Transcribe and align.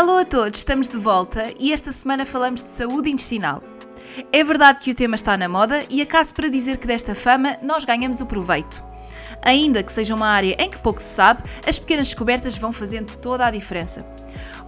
Alô 0.00 0.16
a 0.16 0.24
todos, 0.24 0.60
estamos 0.60 0.88
de 0.88 0.96
volta 0.96 1.52
e 1.60 1.74
esta 1.74 1.92
semana 1.92 2.24
falamos 2.24 2.62
de 2.62 2.70
saúde 2.70 3.10
intestinal. 3.10 3.62
É 4.32 4.42
verdade 4.42 4.80
que 4.80 4.90
o 4.90 4.94
tema 4.94 5.14
está 5.14 5.36
na 5.36 5.46
moda 5.46 5.84
e 5.90 6.00
acaso 6.00 6.34
para 6.34 6.48
dizer 6.48 6.78
que 6.78 6.86
desta 6.86 7.14
fama 7.14 7.58
nós 7.62 7.84
ganhamos 7.84 8.22
o 8.22 8.26
proveito. 8.26 8.82
Ainda 9.42 9.82
que 9.82 9.92
seja 9.92 10.14
uma 10.14 10.26
área 10.26 10.56
em 10.58 10.70
que 10.70 10.78
pouco 10.78 11.02
se 11.02 11.14
sabe, 11.14 11.42
as 11.66 11.78
pequenas 11.78 12.06
descobertas 12.06 12.56
vão 12.56 12.72
fazendo 12.72 13.14
toda 13.18 13.44
a 13.44 13.50
diferença. 13.50 14.06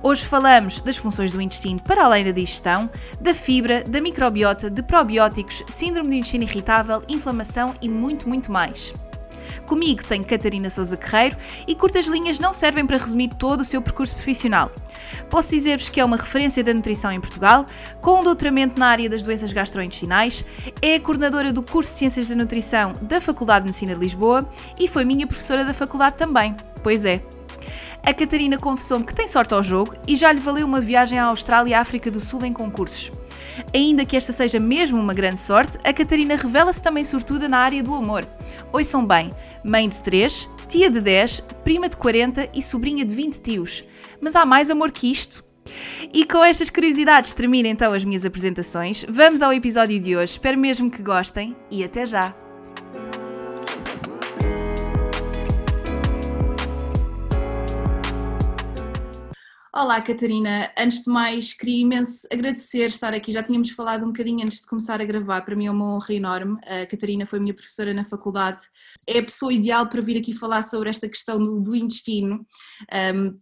Hoje 0.02 0.26
falamos 0.26 0.80
das 0.80 0.98
funções 0.98 1.32
do 1.32 1.40
intestino 1.40 1.80
para 1.80 2.04
além 2.04 2.26
da 2.26 2.30
digestão, 2.30 2.90
da 3.18 3.32
fibra, 3.32 3.82
da 3.84 4.02
microbiota, 4.02 4.68
de 4.68 4.82
probióticos, 4.82 5.64
síndrome 5.66 6.10
do 6.10 6.14
intestino 6.14 6.44
irritável, 6.44 7.02
inflamação 7.08 7.74
e 7.80 7.88
muito, 7.88 8.28
muito 8.28 8.52
mais. 8.52 8.92
Comigo 9.72 10.04
tenho 10.04 10.22
Catarina 10.22 10.68
Souza 10.68 10.98
Guerreiro 10.98 11.34
e 11.66 11.74
curtas 11.74 12.04
linhas 12.04 12.38
não 12.38 12.52
servem 12.52 12.84
para 12.84 12.98
resumir 12.98 13.30
todo 13.30 13.60
o 13.60 13.64
seu 13.64 13.80
percurso 13.80 14.12
profissional. 14.12 14.70
Posso 15.30 15.48
dizer-vos 15.48 15.88
que 15.88 15.98
é 15.98 16.04
uma 16.04 16.18
referência 16.18 16.62
da 16.62 16.74
nutrição 16.74 17.10
em 17.10 17.18
Portugal, 17.18 17.64
com 18.02 18.20
um 18.20 18.22
doutoramento 18.22 18.78
na 18.78 18.88
área 18.88 19.08
das 19.08 19.22
doenças 19.22 19.50
gastrointestinais, 19.50 20.44
é 20.82 20.98
coordenadora 20.98 21.54
do 21.54 21.62
curso 21.62 21.90
de 21.90 22.00
Ciências 22.00 22.28
da 22.28 22.36
Nutrição 22.36 22.92
da 23.00 23.18
Faculdade 23.18 23.60
de 23.60 23.68
Medicina 23.68 23.94
de 23.94 24.00
Lisboa 24.00 24.46
e 24.78 24.86
foi 24.86 25.06
minha 25.06 25.26
professora 25.26 25.64
da 25.64 25.72
faculdade 25.72 26.18
também. 26.18 26.54
Pois 26.82 27.06
é. 27.06 27.22
A 28.04 28.12
Catarina 28.12 28.58
confessou-me 28.58 29.06
que 29.06 29.14
tem 29.14 29.26
sorte 29.26 29.54
ao 29.54 29.62
jogo 29.62 29.94
e 30.06 30.16
já 30.16 30.30
lhe 30.30 30.40
valeu 30.40 30.66
uma 30.66 30.82
viagem 30.82 31.18
à 31.18 31.24
Austrália 31.24 31.70
e 31.70 31.74
África 31.74 32.10
do 32.10 32.20
Sul 32.20 32.44
em 32.44 32.52
concursos. 32.52 33.10
Ainda 33.74 34.04
que 34.04 34.16
esta 34.16 34.32
seja 34.32 34.58
mesmo 34.58 34.98
uma 34.98 35.14
grande 35.14 35.40
sorte, 35.40 35.78
a 35.84 35.92
Catarina 35.92 36.36
revela-se 36.36 36.82
também 36.82 37.04
sortuda 37.04 37.48
na 37.48 37.58
área 37.58 37.82
do 37.82 37.94
amor. 37.94 38.26
Ouçam 38.72 39.06
bem, 39.06 39.30
mãe 39.64 39.88
de 39.88 40.00
3, 40.00 40.48
tia 40.68 40.90
de 40.90 41.00
10, 41.00 41.40
prima 41.64 41.88
de 41.88 41.96
40 41.96 42.48
e 42.54 42.62
sobrinha 42.62 43.04
de 43.04 43.14
20 43.14 43.40
tios. 43.40 43.84
Mas 44.20 44.36
há 44.36 44.44
mais 44.44 44.70
amor 44.70 44.90
que 44.90 45.10
isto? 45.10 45.44
E 46.12 46.24
com 46.24 46.44
estas 46.44 46.70
curiosidades 46.70 47.32
termino 47.32 47.68
então 47.68 47.92
as 47.92 48.04
minhas 48.04 48.24
apresentações. 48.24 49.04
Vamos 49.08 49.42
ao 49.42 49.52
episódio 49.52 50.00
de 50.00 50.16
hoje. 50.16 50.32
Espero 50.32 50.58
mesmo 50.58 50.90
que 50.90 51.02
gostem 51.02 51.56
e 51.70 51.84
até 51.84 52.04
já! 52.04 52.41
Olá, 59.82 60.00
Catarina. 60.00 60.72
Antes 60.78 61.02
de 61.02 61.10
mais, 61.10 61.52
queria 61.52 61.80
imenso 61.80 62.28
agradecer 62.32 62.86
estar 62.86 63.12
aqui. 63.12 63.32
Já 63.32 63.42
tínhamos 63.42 63.70
falado 63.70 64.04
um 64.04 64.12
bocadinho 64.12 64.44
antes 64.44 64.60
de 64.60 64.66
começar 64.68 65.00
a 65.00 65.04
gravar. 65.04 65.40
Para 65.40 65.56
mim 65.56 65.66
é 65.66 65.72
uma 65.72 65.96
honra 65.96 66.14
enorme. 66.14 66.56
A 66.64 66.86
Catarina 66.86 67.26
foi 67.26 67.40
minha 67.40 67.52
professora 67.52 67.92
na 67.92 68.04
faculdade. 68.04 68.62
É 69.08 69.18
a 69.18 69.24
pessoa 69.24 69.52
ideal 69.52 69.88
para 69.88 70.00
vir 70.00 70.16
aqui 70.16 70.34
falar 70.34 70.62
sobre 70.62 70.88
esta 70.88 71.08
questão 71.08 71.36
do, 71.36 71.60
do 71.60 71.74
intestino. 71.74 72.46
Um, 73.12 73.36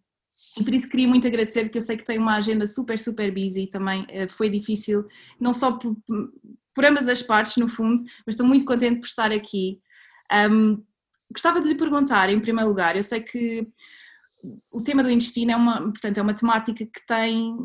e 0.58 0.64
por 0.64 0.72
isso 0.72 0.88
queria 0.88 1.06
muito 1.06 1.26
agradecer, 1.26 1.64
porque 1.64 1.76
eu 1.76 1.82
sei 1.82 1.98
que 1.98 2.06
tem 2.06 2.18
uma 2.18 2.36
agenda 2.36 2.66
super, 2.66 2.98
super 2.98 3.30
busy 3.30 3.66
também. 3.66 4.04
Uh, 4.04 4.26
foi 4.26 4.48
difícil, 4.48 5.06
não 5.38 5.52
só 5.52 5.72
por, 5.72 5.94
por, 6.74 6.86
ambas 6.86 7.06
as 7.06 7.22
partes, 7.22 7.58
no 7.58 7.68
fundo, 7.68 8.02
mas 8.24 8.32
estou 8.32 8.46
muito 8.46 8.64
contente 8.64 9.00
por 9.00 9.06
estar 9.06 9.30
aqui. 9.30 9.78
Um, 10.50 10.82
gostava 11.30 11.60
de 11.60 11.68
lhe 11.68 11.74
perguntar, 11.74 12.30
em 12.30 12.40
primeiro 12.40 12.70
lugar, 12.70 12.96
eu 12.96 13.02
sei 13.02 13.20
que 13.20 13.68
o 14.72 14.82
tema 14.82 15.02
do 15.02 15.10
intestino 15.10 15.50
é 15.50 15.56
uma, 15.56 15.80
portanto, 15.82 16.18
é 16.18 16.22
uma 16.22 16.34
temática 16.34 16.84
que 16.84 17.06
tem, 17.06 17.56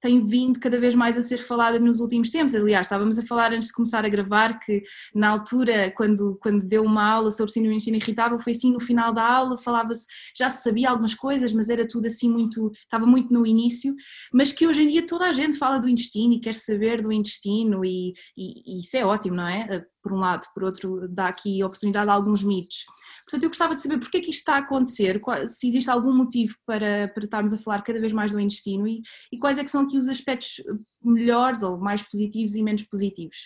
tem 0.00 0.24
vindo 0.26 0.58
cada 0.58 0.78
vez 0.78 0.94
mais 0.94 1.18
a 1.18 1.22
ser 1.22 1.38
falada 1.38 1.78
nos 1.78 2.00
últimos 2.00 2.30
tempos. 2.30 2.54
Aliás, 2.54 2.86
estávamos 2.86 3.18
a 3.18 3.26
falar 3.26 3.52
antes 3.52 3.68
de 3.68 3.74
começar 3.74 4.04
a 4.04 4.08
gravar 4.08 4.58
que 4.60 4.82
na 5.14 5.28
altura, 5.28 5.92
quando, 5.96 6.38
quando 6.40 6.66
deu 6.66 6.84
uma 6.84 7.04
aula 7.04 7.30
sobre 7.30 7.52
síndrome 7.52 7.74
do 7.74 7.76
intestino 7.76 7.96
irritável, 7.96 8.38
foi 8.38 8.52
assim 8.52 8.72
no 8.72 8.80
final 8.80 9.12
da 9.12 9.26
aula, 9.26 9.58
falava-se, 9.58 10.06
já 10.36 10.48
se 10.48 10.62
sabia 10.62 10.90
algumas 10.90 11.14
coisas, 11.14 11.52
mas 11.52 11.68
era 11.68 11.86
tudo 11.86 12.06
assim 12.06 12.30
muito, 12.30 12.70
estava 12.72 13.04
muito 13.04 13.32
no 13.32 13.46
início, 13.46 13.94
mas 14.32 14.52
que 14.52 14.66
hoje 14.66 14.82
em 14.82 14.88
dia 14.88 15.06
toda 15.06 15.26
a 15.26 15.32
gente 15.32 15.58
fala 15.58 15.78
do 15.78 15.88
intestino 15.88 16.34
e 16.34 16.40
quer 16.40 16.54
saber 16.54 17.02
do 17.02 17.12
intestino 17.12 17.84
e, 17.84 18.14
e, 18.36 18.76
e 18.76 18.80
isso 18.80 18.96
é 18.96 19.04
ótimo, 19.04 19.36
não 19.36 19.46
é? 19.46 19.84
Por 20.02 20.12
um 20.12 20.18
lado, 20.18 20.46
por 20.54 20.64
outro, 20.64 21.06
dá 21.08 21.28
aqui 21.28 21.62
oportunidade 21.62 22.10
a 22.10 22.14
alguns 22.14 22.42
mitos. 22.42 22.84
Portanto, 23.24 23.42
eu 23.42 23.50
gostava 23.50 23.74
de 23.76 23.82
saber 23.82 23.98
porque 23.98 24.18
é 24.18 24.20
que 24.20 24.30
isto 24.30 24.40
está 24.40 24.54
a 24.54 24.58
acontecer, 24.58 25.20
se 25.46 25.68
existe 25.68 25.90
algum 25.90 26.14
motivo 26.14 26.54
para, 26.66 27.08
para 27.08 27.24
estarmos 27.24 27.52
a 27.52 27.58
falar 27.58 27.82
cada 27.82 28.00
vez 28.00 28.12
mais 28.12 28.32
do 28.32 28.40
intestino 28.40 28.86
e, 28.86 29.02
e 29.32 29.38
quais 29.38 29.58
é 29.58 29.64
que 29.64 29.70
são 29.70 29.82
aqui 29.82 29.98
os 29.98 30.08
aspectos 30.08 30.62
melhores 31.02 31.62
ou 31.62 31.78
mais 31.78 32.02
positivos 32.02 32.54
e 32.54 32.62
menos 32.62 32.82
positivos. 32.82 33.36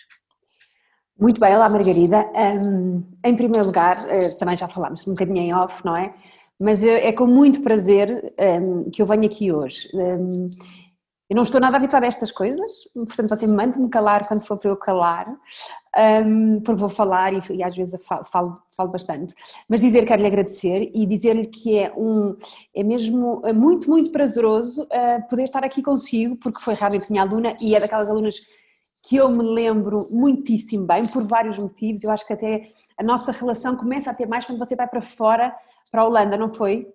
Muito 1.19 1.39
bem, 1.39 1.55
olá 1.55 1.67
Margarida. 1.67 2.29
Um, 2.35 3.03
em 3.23 3.35
primeiro 3.35 3.65
lugar, 3.65 4.07
eh, 4.07 4.29
também 4.35 4.55
já 4.55 4.67
falámos 4.67 5.07
um 5.07 5.11
bocadinho 5.11 5.39
em 5.39 5.53
off, 5.53 5.83
não 5.83 5.97
é? 5.97 6.13
Mas 6.59 6.83
é 6.83 7.11
com 7.11 7.25
muito 7.25 7.61
prazer 7.61 8.33
um, 8.61 8.89
que 8.89 9.01
eu 9.01 9.05
venho 9.05 9.25
aqui 9.25 9.51
hoje. 9.51 9.89
Um, 9.93 10.49
eu 11.29 11.35
não 11.35 11.43
estou 11.43 11.59
nada 11.59 11.75
habituada 11.75 12.05
a 12.05 12.09
estas 12.09 12.31
coisas, 12.31 12.87
portanto 12.93 13.29
você 13.29 13.45
manda-me 13.45 13.89
calar 13.89 14.27
quando 14.27 14.45
for 14.45 14.57
para 14.57 14.69
eu 14.69 14.77
calar, 14.77 15.27
um, 16.23 16.61
porque 16.61 16.79
vou 16.79 16.89
falar 16.89 17.33
e, 17.33 17.41
e 17.51 17.63
às 17.63 17.75
vezes 17.75 17.99
falo, 18.05 18.25
falo, 18.25 18.61
falo, 18.77 18.91
bastante. 18.91 19.33
Mas 19.67 19.81
dizer 19.81 20.01
que 20.01 20.05
quero 20.05 20.21
lhe 20.21 20.27
agradecer 20.27 20.91
e 20.93 21.05
dizer-lhe 21.05 21.47
que 21.47 21.77
é, 21.77 21.91
um, 21.97 22.37
é 22.73 22.83
mesmo 22.83 23.41
muito, 23.53 23.89
muito 23.89 24.11
prazeroso 24.11 24.83
uh, 24.83 25.27
poder 25.27 25.45
estar 25.45 25.65
aqui 25.65 25.81
consigo, 25.81 26.35
porque 26.37 26.61
foi 26.61 26.75
realmente 26.75 27.09
minha 27.11 27.23
aluna 27.23 27.57
e 27.59 27.75
é 27.75 27.79
daquelas 27.79 28.07
alunas 28.07 28.35
que 29.01 29.15
eu 29.15 29.29
me 29.29 29.43
lembro 29.43 30.07
muitíssimo 30.11 30.85
bem, 30.85 31.07
por 31.07 31.25
vários 31.25 31.57
motivos. 31.57 32.03
Eu 32.03 32.11
acho 32.11 32.25
que 32.27 32.33
até 32.33 32.63
a 32.97 33.03
nossa 33.03 33.31
relação 33.31 33.75
começa 33.75 34.11
a 34.11 34.13
ter 34.13 34.27
mais 34.27 34.45
quando 34.45 34.59
você 34.59 34.75
vai 34.75 34.87
para 34.87 35.01
fora, 35.01 35.55
para 35.89 36.01
a 36.01 36.05
Holanda, 36.05 36.37
não 36.37 36.53
foi? 36.53 36.87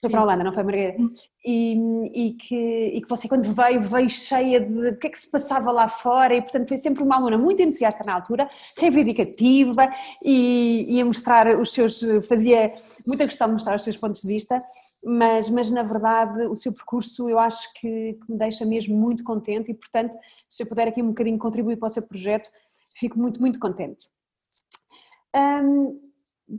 Foi 0.00 0.10
para 0.10 0.20
a 0.20 0.22
Holanda, 0.22 0.44
não 0.44 0.52
foi, 0.52 0.62
Margarida? 0.62 0.96
E, 1.44 1.74
e, 2.14 2.32
que, 2.34 2.86
e 2.94 3.00
que 3.00 3.08
você, 3.08 3.26
quando 3.28 3.52
veio, 3.52 3.82
veio 3.82 4.08
cheia 4.08 4.60
de 4.60 4.88
o 4.90 4.98
que 4.98 5.08
é 5.08 5.10
que 5.10 5.18
se 5.18 5.30
passava 5.30 5.72
lá 5.72 5.88
fora, 5.88 6.34
e 6.34 6.42
portanto 6.42 6.68
foi 6.68 6.78
sempre 6.78 7.02
uma 7.02 7.16
aluna 7.16 7.36
muito 7.36 7.60
entusiasta 7.60 8.04
na 8.04 8.14
altura, 8.14 8.48
reivindicativa 8.76 9.90
e 10.22 10.96
ia 10.96 11.04
mostrar 11.04 11.58
os 11.58 11.72
seus. 11.72 12.00
fazia 12.28 12.74
muita 13.06 13.26
questão 13.26 13.48
de 13.48 13.54
mostrar 13.54 13.76
os 13.76 13.82
seus 13.82 13.96
pontos 13.96 14.22
de 14.22 14.28
vista, 14.28 14.62
mas, 15.04 15.50
mas 15.50 15.70
na 15.70 15.82
verdade 15.82 16.46
o 16.46 16.54
seu 16.54 16.72
percurso 16.72 17.28
eu 17.28 17.38
acho 17.38 17.72
que, 17.74 18.14
que 18.14 18.32
me 18.32 18.38
deixa 18.38 18.64
mesmo 18.64 18.96
muito 18.96 19.24
contente 19.24 19.70
e, 19.70 19.74
portanto, 19.74 20.16
se 20.48 20.62
eu 20.62 20.66
puder 20.66 20.88
aqui 20.88 21.02
um 21.02 21.08
bocadinho 21.08 21.38
contribuir 21.38 21.76
para 21.76 21.88
o 21.88 21.90
seu 21.90 22.02
projeto, 22.02 22.48
fico 22.94 23.18
muito, 23.18 23.40
muito 23.40 23.58
contente. 23.58 24.06
Um, 25.34 26.07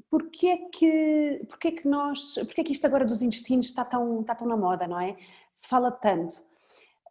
porque 0.10 0.48
é 0.48 0.58
que, 0.58 1.46
porque 1.48 1.68
é 1.70 1.72
que 1.72 1.88
nós, 1.88 2.36
porque 2.46 2.62
é 2.62 2.64
que 2.64 2.72
isto 2.72 2.86
agora 2.86 3.06
dos 3.06 3.22
intestinos 3.22 3.68
está 3.68 3.84
tão, 3.84 4.22
está 4.22 4.36
tão 4.36 4.48
na 4.48 4.56
moda, 4.56 4.88
não 4.88 5.00
é? 5.00 5.18
Se 5.52 5.68
fala 5.68 5.92
tanto. 5.92 6.36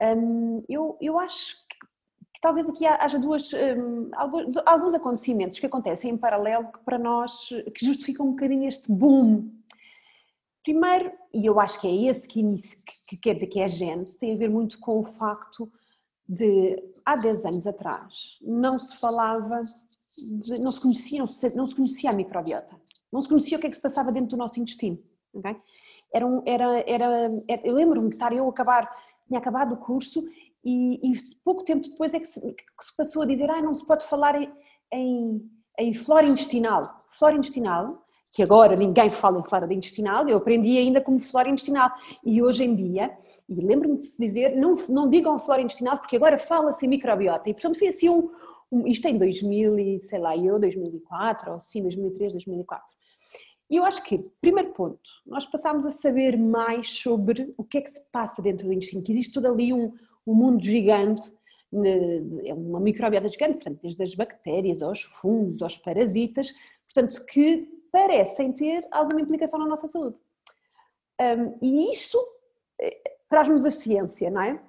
Um, 0.00 0.62
eu, 0.68 0.96
eu 1.00 1.18
acho 1.18 1.56
que, 1.68 1.76
talvez 2.40 2.68
aqui 2.68 2.86
haja 2.86 3.18
duas, 3.18 3.52
um, 3.52 4.10
alguns 4.64 4.94
acontecimentos 4.94 5.58
que 5.58 5.66
acontecem 5.66 6.12
em 6.12 6.16
paralelo 6.16 6.70
que 6.70 6.78
para 6.80 6.98
nós, 6.98 7.48
que 7.74 7.84
justificam 7.84 8.26
um 8.26 8.30
bocadinho 8.30 8.68
este 8.68 8.92
boom. 8.92 9.50
Primeiro, 10.62 11.12
e 11.34 11.46
eu 11.46 11.58
acho 11.58 11.80
que 11.80 11.88
é 11.88 12.10
esse 12.10 12.28
que, 12.28 12.40
inicia, 12.40 12.78
que 13.08 13.16
quer 13.16 13.34
dizer 13.34 13.48
que 13.48 13.58
é 13.58 13.64
a 13.64 13.68
gênese, 13.68 14.18
tem 14.18 14.34
a 14.34 14.36
ver 14.36 14.50
muito 14.50 14.78
com 14.78 15.00
o 15.00 15.04
facto 15.04 15.70
de, 16.28 16.80
há 17.04 17.16
10 17.16 17.46
anos 17.46 17.66
atrás, 17.66 18.38
não 18.42 18.78
se 18.78 18.96
falava 18.96 19.62
não 20.60 20.72
se 20.72 20.80
conhecia, 20.80 21.18
não 21.54 21.66
se, 21.66 21.74
conhecia 21.74 22.10
a 22.10 22.12
microbiota, 22.12 22.76
não 23.12 23.20
se 23.20 23.28
conhecia 23.28 23.56
o 23.56 23.60
que 23.60 23.66
é 23.66 23.70
que 23.70 23.76
se 23.76 23.82
passava 23.82 24.12
dentro 24.12 24.30
do 24.30 24.36
nosso 24.36 24.60
intestino. 24.60 24.98
Era, 26.12 26.26
um, 26.26 26.42
era, 26.46 26.84
era, 26.86 27.30
eu 27.64 27.74
lembro-me 27.74 28.08
de 28.08 28.14
estar 28.14 28.32
eu 28.32 28.46
a 28.46 28.48
acabar, 28.48 28.90
tinha 29.26 29.38
acabado 29.38 29.74
o 29.74 29.76
curso 29.76 30.24
e, 30.64 31.12
e, 31.12 31.12
pouco 31.44 31.64
tempo 31.64 31.88
depois 31.88 32.14
é 32.14 32.20
que 32.20 32.26
se, 32.26 32.40
que 32.40 32.84
se 32.84 32.96
passou 32.96 33.22
a 33.22 33.26
dizer, 33.26 33.50
ah, 33.50 33.62
não 33.62 33.74
se 33.74 33.86
pode 33.86 34.04
falar 34.04 34.40
em, 34.40 34.50
em, 34.92 35.50
em 35.78 35.94
flora 35.94 36.26
intestinal. 36.26 37.04
Flora 37.10 37.36
intestinal, 37.36 38.04
que 38.30 38.42
agora 38.42 38.76
ninguém 38.76 39.10
fala 39.10 39.40
em 39.40 39.44
flora 39.44 39.72
intestinal, 39.72 40.28
eu 40.28 40.36
aprendi 40.36 40.76
ainda 40.76 41.00
como 41.00 41.18
flora 41.18 41.48
intestinal. 41.48 41.90
E 42.24 42.42
hoje 42.42 42.64
em 42.64 42.74
dia, 42.74 43.16
e 43.48 43.54
lembro-me 43.60 43.96
de 43.96 44.02
se 44.02 44.18
dizer, 44.20 44.56
não, 44.56 44.74
não 44.88 45.08
digam 45.08 45.38
flora 45.38 45.62
intestinal, 45.62 45.98
porque 45.98 46.16
agora 46.16 46.38
fala-se 46.38 46.84
em 46.84 46.88
microbiota. 46.88 47.48
E 47.48 47.54
portanto 47.54 47.78
foi 47.78 47.88
assim 47.88 48.08
um, 48.08 48.30
isto 48.86 49.06
em 49.06 49.16
2000 49.16 49.78
e 49.78 50.00
sei 50.00 50.18
lá, 50.18 50.36
eu 50.36 50.58
2004 50.58 51.52
ou 51.52 51.60
sim 51.60 51.82
2003, 51.82 52.32
2004. 52.32 52.98
E 53.70 53.76
eu 53.76 53.84
acho 53.84 54.02
que, 54.02 54.18
primeiro 54.40 54.72
ponto, 54.72 55.10
nós 55.26 55.44
passámos 55.44 55.84
a 55.84 55.90
saber 55.90 56.38
mais 56.38 56.90
sobre 56.90 57.52
o 57.56 57.64
que 57.64 57.78
é 57.78 57.80
que 57.82 57.90
se 57.90 58.10
passa 58.10 58.40
dentro 58.40 58.66
do 58.66 58.72
intestino, 58.72 59.02
que 59.02 59.12
existe 59.12 59.34
todo 59.34 59.46
ali 59.46 59.72
um, 59.74 59.92
um 60.26 60.34
mundo 60.34 60.64
gigante, 60.64 61.30
é 62.46 62.54
uma 62.54 62.80
microbiota 62.80 63.28
gigante, 63.28 63.54
portanto, 63.54 63.80
desde 63.82 64.02
as 64.02 64.14
bactérias 64.14 64.80
aos 64.80 65.02
fungos, 65.02 65.60
aos 65.60 65.76
parasitas, 65.76 66.54
portanto, 66.86 67.26
que 67.26 67.68
parecem 67.92 68.52
ter 68.52 68.86
alguma 68.90 69.20
implicação 69.20 69.58
na 69.58 69.66
nossa 69.66 69.86
saúde. 69.86 70.16
Um, 71.20 71.58
e 71.60 71.92
isto 71.92 72.18
eh, 72.80 73.16
traz-nos 73.28 73.66
a 73.66 73.70
ciência, 73.70 74.30
não 74.30 74.40
é? 74.40 74.62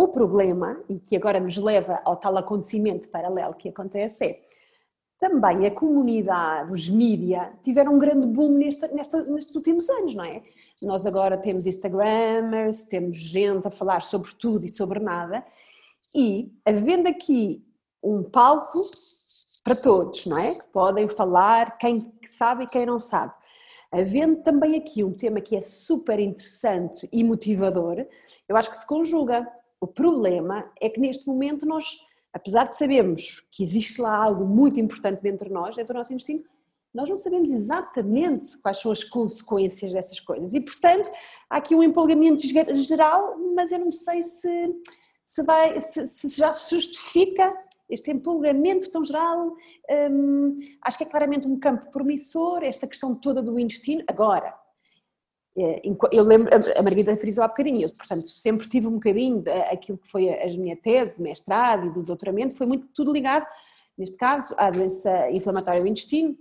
O 0.00 0.06
problema, 0.06 0.80
e 0.88 1.00
que 1.00 1.16
agora 1.16 1.40
nos 1.40 1.56
leva 1.56 2.00
ao 2.04 2.14
tal 2.14 2.36
acontecimento 2.36 3.08
paralelo 3.08 3.52
que 3.54 3.68
acontece, 3.68 4.24
é 4.26 4.40
também 5.18 5.66
a 5.66 5.72
comunidade, 5.72 6.70
os 6.70 6.88
mídia, 6.88 7.52
tiveram 7.64 7.96
um 7.96 7.98
grande 7.98 8.24
boom 8.24 8.58
nesta, 8.58 8.86
nestes 8.86 9.56
últimos 9.56 9.90
anos, 9.90 10.14
não 10.14 10.22
é? 10.22 10.40
Nós 10.80 11.04
agora 11.04 11.36
temos 11.36 11.66
Instagramers, 11.66 12.84
temos 12.84 13.16
gente 13.16 13.66
a 13.66 13.72
falar 13.72 14.04
sobre 14.04 14.32
tudo 14.34 14.64
e 14.64 14.68
sobre 14.68 15.00
nada, 15.00 15.44
e 16.14 16.56
havendo 16.64 17.08
aqui 17.08 17.66
um 18.00 18.22
palco 18.22 18.80
para 19.64 19.74
todos, 19.74 20.26
não 20.26 20.38
é? 20.38 20.54
Que 20.54 20.66
podem 20.66 21.08
falar 21.08 21.76
quem 21.76 22.14
sabe 22.28 22.62
e 22.62 22.68
quem 22.68 22.86
não 22.86 23.00
sabe. 23.00 23.34
Havendo 23.90 24.44
também 24.44 24.76
aqui 24.76 25.02
um 25.02 25.12
tema 25.12 25.40
que 25.40 25.56
é 25.56 25.60
super 25.60 26.20
interessante 26.20 27.08
e 27.12 27.24
motivador, 27.24 28.06
eu 28.48 28.56
acho 28.56 28.70
que 28.70 28.76
se 28.76 28.86
conjuga. 28.86 29.57
O 29.80 29.86
problema 29.86 30.70
é 30.80 30.88
que 30.88 31.00
neste 31.00 31.26
momento 31.26 31.66
nós 31.66 31.98
apesar 32.32 32.68
de 32.68 32.76
sabermos 32.76 33.40
que 33.50 33.62
existe 33.62 34.00
lá 34.00 34.14
algo 34.14 34.44
muito 34.44 34.78
importante 34.78 35.22
dentro 35.22 35.48
de 35.48 35.54
nós, 35.54 35.76
dentro 35.76 35.94
do 35.94 35.98
nosso 35.98 36.12
intestino, 36.12 36.44
nós 36.94 37.08
não 37.08 37.16
sabemos 37.16 37.50
exatamente 37.50 38.56
quais 38.58 38.78
são 38.78 38.90
as 38.90 39.04
consequências 39.04 39.92
dessas 39.92 40.20
coisas. 40.20 40.54
E, 40.54 40.60
portanto, 40.60 41.10
há 41.50 41.58
aqui 41.58 41.74
um 41.74 41.82
empolgamento 41.82 42.42
geral, 42.46 43.36
mas 43.54 43.72
eu 43.72 43.78
não 43.78 43.90
sei 43.90 44.22
se, 44.22 44.74
se, 45.24 45.42
vai, 45.42 45.80
se, 45.80 46.06
se 46.06 46.28
já 46.28 46.52
se 46.54 46.74
justifica 46.74 47.54
este 47.90 48.10
empolgamento 48.10 48.90
tão 48.90 49.04
geral. 49.04 49.54
Hum, 50.10 50.56
acho 50.82 50.98
que 50.98 51.04
é 51.04 51.06
claramente 51.06 51.46
um 51.46 51.58
campo 51.58 51.90
promissor, 51.90 52.62
esta 52.62 52.86
questão 52.86 53.14
toda 53.14 53.42
do 53.42 53.58
intestino. 53.58 54.02
Agora, 54.06 54.54
eu 56.12 56.22
lembro, 56.22 56.48
a 56.54 56.82
Margarida 56.82 57.16
frisou 57.16 57.42
há 57.42 57.48
bocadinho, 57.48 57.82
eu, 57.82 57.90
portanto, 57.90 58.28
sempre 58.28 58.68
tive 58.68 58.86
um 58.86 58.92
bocadinho 58.92 59.42
aquilo 59.70 59.98
que 59.98 60.08
foi 60.08 60.28
a 60.28 60.46
minha 60.46 60.76
tese 60.76 61.16
de 61.16 61.22
mestrado 61.22 61.86
e 61.86 61.90
do 61.90 62.02
doutoramento, 62.02 62.54
foi 62.54 62.66
muito 62.66 62.86
tudo 62.94 63.12
ligado, 63.12 63.46
neste 63.96 64.16
caso, 64.16 64.54
à 64.56 64.70
doença 64.70 65.30
inflamatória 65.30 65.82
do 65.82 65.88
intestino 65.88 66.36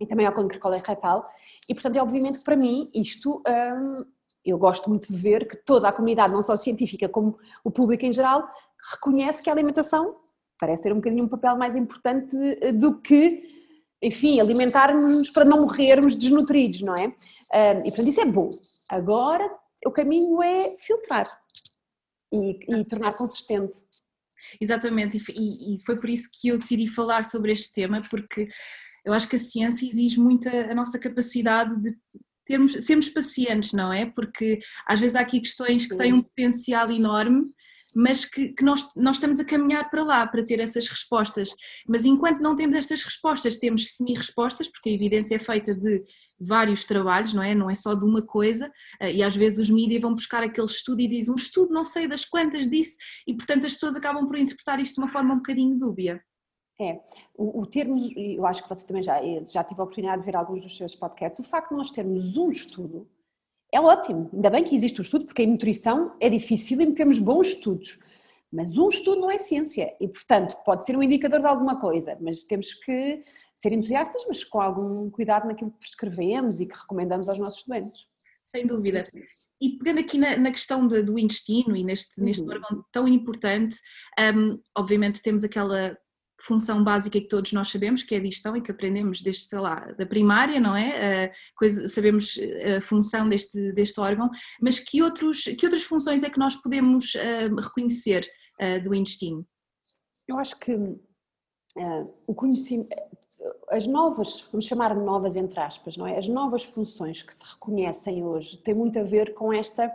e 0.00 0.06
também 0.06 0.26
ao 0.26 0.32
câncer 0.32 0.58
coloretal, 0.58 1.28
e 1.68 1.74
portanto 1.74 1.96
é 1.96 2.02
obviamente 2.02 2.40
para 2.40 2.56
mim 2.56 2.90
isto, 2.92 3.42
hum, 3.46 4.04
eu 4.44 4.58
gosto 4.58 4.88
muito 4.88 5.12
de 5.12 5.18
ver 5.18 5.46
que 5.46 5.56
toda 5.56 5.88
a 5.88 5.92
comunidade, 5.92 6.32
não 6.32 6.42
só 6.42 6.56
científica 6.56 7.08
como 7.08 7.38
o 7.62 7.70
público 7.70 8.04
em 8.04 8.12
geral, 8.12 8.48
reconhece 8.92 9.42
que 9.42 9.50
a 9.50 9.52
alimentação 9.52 10.16
parece 10.58 10.82
ter 10.82 10.92
um 10.92 10.96
bocadinho 10.96 11.24
um 11.24 11.28
papel 11.28 11.56
mais 11.56 11.76
importante 11.76 12.36
do 12.72 13.00
que 13.00 13.57
enfim, 14.02 14.40
alimentar-nos 14.40 15.30
para 15.30 15.44
não 15.44 15.62
morrermos 15.62 16.14
desnutridos, 16.14 16.82
não 16.82 16.94
é? 16.94 17.14
e 17.84 17.90
portanto 17.90 18.08
isso 18.08 18.20
é 18.20 18.24
bom. 18.24 18.50
Agora 18.88 19.48
o 19.84 19.90
caminho 19.90 20.42
é 20.42 20.76
filtrar 20.78 21.28
e, 22.32 22.58
e 22.68 22.84
tornar 22.86 23.12
consistente. 23.14 23.78
Exatamente, 24.60 25.18
e, 25.36 25.74
e, 25.74 25.84
foi 25.84 25.96
por 25.96 26.08
isso 26.08 26.30
que 26.32 26.48
eu 26.48 26.58
decidi 26.58 26.86
falar 26.86 27.24
sobre 27.24 27.50
este 27.50 27.72
tema, 27.72 28.00
porque 28.08 28.48
eu 29.04 29.12
acho 29.12 29.28
que 29.28 29.36
a 29.36 29.38
ciência 29.38 29.86
exige 29.86 30.20
muito 30.20 30.48
a, 30.48 30.70
a 30.70 30.74
nossa 30.74 30.98
capacidade 30.98 31.80
de 31.80 31.96
termos, 32.46 32.72
sermos 32.84 33.08
pacientes, 33.08 33.72
não 33.72 33.92
é? 33.92 34.06
Porque 34.06 34.60
às 34.86 35.00
vezes 35.00 35.16
há 35.16 35.20
aqui 35.20 35.40
questões 35.40 35.86
que 35.86 35.96
têm 35.96 36.12
um 36.12 36.22
potencial 36.22 36.90
enorme 36.90 37.50
mas 37.94 38.24
que, 38.24 38.48
que, 38.50 38.64
nós, 38.64 38.88
nós 38.94 39.16
estamos 39.16 39.40
a 39.40 39.44
caminhar 39.44 39.90
para 39.90 40.02
lá, 40.02 40.26
para 40.26 40.44
ter 40.44 40.60
essas 40.60 40.88
respostas. 40.88 41.50
Mas 41.86 42.04
enquanto 42.04 42.40
não 42.40 42.54
temos 42.54 42.76
estas 42.76 43.02
respostas, 43.02 43.58
temos 43.58 43.96
semi-respostas, 43.96 44.68
porque 44.68 44.90
a 44.90 44.92
evidência 44.92 45.36
é 45.36 45.38
feita 45.38 45.74
de 45.74 46.04
vários 46.40 46.84
trabalhos, 46.84 47.34
não 47.34 47.42
é? 47.42 47.54
Não 47.54 47.68
é 47.68 47.74
só 47.74 47.94
de 47.94 48.04
uma 48.04 48.22
coisa, 48.22 48.70
eh, 49.00 49.14
e 49.14 49.22
às 49.22 49.34
vezes 49.34 49.58
os 49.58 49.70
mídias 49.70 50.02
vão 50.02 50.14
buscar 50.14 50.42
aquele 50.42 50.66
estudo 50.66 51.00
e 51.00 51.08
dizem 51.08 51.32
um 51.32 51.36
estudo 51.36 51.74
não 51.74 51.82
sei 51.82 52.06
das 52.06 52.24
quantas 52.24 52.68
disse, 52.68 52.96
e 53.26 53.34
portanto 53.34 53.66
as 53.66 53.74
pessoas 53.74 53.96
acabam 53.96 54.26
por 54.26 54.38
interpretar 54.38 54.78
isto 54.78 54.94
de 54.94 55.00
uma 55.00 55.08
forma 55.08 55.34
um 55.34 55.38
bocadinho 55.38 55.76
dúbia. 55.76 56.22
É, 56.80 57.00
o, 57.34 57.62
o 57.62 57.66
termos, 57.66 58.14
eu 58.16 58.46
acho 58.46 58.62
que 58.62 58.68
você 58.68 58.86
também 58.86 59.02
já, 59.02 59.20
já 59.52 59.64
tive 59.64 59.80
a 59.80 59.84
oportunidade 59.84 60.20
de 60.20 60.26
ver 60.26 60.36
alguns 60.36 60.60
dos 60.60 60.76
seus 60.76 60.94
podcasts, 60.94 61.40
o 61.40 61.48
facto 61.48 61.70
de 61.70 61.76
nós 61.76 61.90
termos 61.90 62.36
um 62.36 62.50
estudo 62.50 63.08
é 63.72 63.80
ótimo, 63.80 64.30
ainda 64.32 64.50
bem 64.50 64.64
que 64.64 64.74
existe 64.74 65.00
um 65.00 65.02
estudo, 65.02 65.26
porque 65.26 65.42
em 65.42 65.46
nutrição 65.46 66.16
é 66.20 66.28
difícil 66.28 66.80
e 66.80 66.94
temos 66.94 67.18
bons 67.18 67.48
estudos. 67.48 67.98
Mas 68.50 68.78
um 68.78 68.88
estudo 68.88 69.20
não 69.20 69.30
é 69.30 69.36
ciência 69.36 69.94
e, 70.00 70.08
portanto, 70.08 70.56
pode 70.64 70.84
ser 70.84 70.96
um 70.96 71.02
indicador 71.02 71.40
de 71.40 71.46
alguma 71.46 71.78
coisa, 71.78 72.16
mas 72.20 72.42
temos 72.44 72.72
que 72.72 73.22
ser 73.54 73.72
entusiastas, 73.72 74.24
mas 74.26 74.42
com 74.42 74.60
algum 74.60 75.10
cuidado 75.10 75.46
naquilo 75.46 75.70
que 75.70 75.80
prescrevemos 75.80 76.58
e 76.60 76.66
que 76.66 76.78
recomendamos 76.78 77.28
aos 77.28 77.38
nossos 77.38 77.58
estudantes. 77.58 78.06
Sem 78.42 78.66
dúvida. 78.66 79.06
E 79.60 79.76
pegando 79.76 80.00
aqui 80.00 80.16
na, 80.16 80.34
na 80.38 80.50
questão 80.50 80.88
de, 80.88 81.02
do 81.02 81.18
intestino 81.18 81.76
e 81.76 81.84
neste, 81.84 82.18
uhum. 82.18 82.24
neste 82.24 82.48
órgão 82.48 82.82
tão 82.90 83.06
importante, 83.06 83.76
um, 84.34 84.58
obviamente 84.74 85.20
temos 85.20 85.44
aquela 85.44 85.94
função 86.40 86.84
básica 86.84 87.20
que 87.20 87.28
todos 87.28 87.52
nós 87.52 87.68
sabemos, 87.68 88.02
que 88.02 88.14
é 88.14 88.18
a 88.18 88.22
digestão 88.22 88.56
e 88.56 88.62
que 88.62 88.70
aprendemos 88.70 89.20
desde, 89.20 89.42
sei 89.42 89.58
lá, 89.58 89.80
da 89.98 90.06
primária, 90.06 90.60
não 90.60 90.76
é? 90.76 91.32
coisa, 91.56 91.88
sabemos 91.88 92.38
a 92.76 92.80
função 92.80 93.28
deste, 93.28 93.72
deste 93.72 93.98
órgão, 94.00 94.30
mas 94.60 94.78
que, 94.78 95.02
outros, 95.02 95.44
que 95.44 95.66
outras 95.66 95.82
funções 95.82 96.22
é 96.22 96.30
que 96.30 96.38
nós 96.38 96.54
podemos 96.54 97.14
uh, 97.14 97.54
reconhecer 97.56 98.28
do 98.84 98.92
intestino? 98.94 99.46
Eu 100.26 100.36
acho 100.38 100.58
que 100.58 100.74
uh, 100.74 102.14
o 102.26 102.34
conhecimento, 102.34 102.88
as 103.70 103.86
novas, 103.86 104.48
vamos 104.50 104.66
chamar 104.66 104.94
novas 104.94 105.36
entre 105.36 105.58
aspas, 105.60 105.96
não 105.96 106.06
é? 106.06 106.18
As 106.18 106.28
novas 106.28 106.64
funções 106.64 107.22
que 107.22 107.34
se 107.34 107.42
reconhecem 107.42 108.24
hoje 108.24 108.58
têm 108.58 108.74
muito 108.74 108.98
a 108.98 109.02
ver 109.02 109.34
com 109.34 109.52
esta 109.52 109.92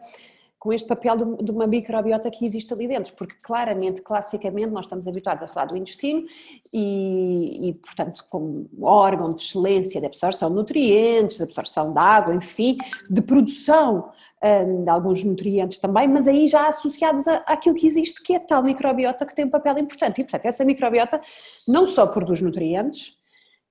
com 0.63 0.71
este 0.71 0.87
papel 0.87 1.17
de, 1.17 1.51
uma 1.51 1.67
microbiota 1.67 2.31
que 2.31 2.45
existe 2.45 2.73
ali 2.73 2.87
dentro, 2.87 3.13
porque 3.15 3.35
claramente, 3.41 4.01
classicamente, 4.01 4.71
nós 4.71 4.85
estamos 4.85 5.05
habituados 5.05 5.43
a 5.43 5.47
falar 5.49 5.65
do 5.65 5.75
intestino 5.75 6.25
e, 6.71 7.67
e 7.67 7.73
portanto, 7.73 8.25
como 8.29 8.69
órgão 8.81 9.31
de 9.31 9.41
excelência 9.41 9.99
de 9.99 10.07
absorção 10.07 10.47
de 10.47 10.55
nutrientes, 10.55 11.35
de 11.35 11.43
absorção 11.43 11.91
de 11.91 11.99
água, 11.99 12.33
enfim, 12.33 12.77
de 13.09 13.21
produção 13.21 14.09
um, 14.41 14.85
de 14.85 14.89
alguns 14.89 15.21
nutrientes 15.21 15.79
também, 15.79 16.07
mas 16.07 16.29
aí 16.29 16.47
já 16.47 16.69
associados 16.69 17.27
a, 17.27 17.43
àquilo 17.45 17.75
que 17.75 17.85
existe, 17.85 18.23
que 18.23 18.33
é 18.33 18.39
tal 18.39 18.63
microbiota 18.63 19.25
que 19.25 19.35
tem 19.35 19.43
um 19.43 19.49
papel 19.49 19.77
importante. 19.79 20.21
E, 20.21 20.23
portanto, 20.23 20.45
essa 20.45 20.63
microbiota 20.63 21.19
não 21.67 21.85
só 21.85 22.07
produz 22.07 22.39
nutrientes, 22.39 23.17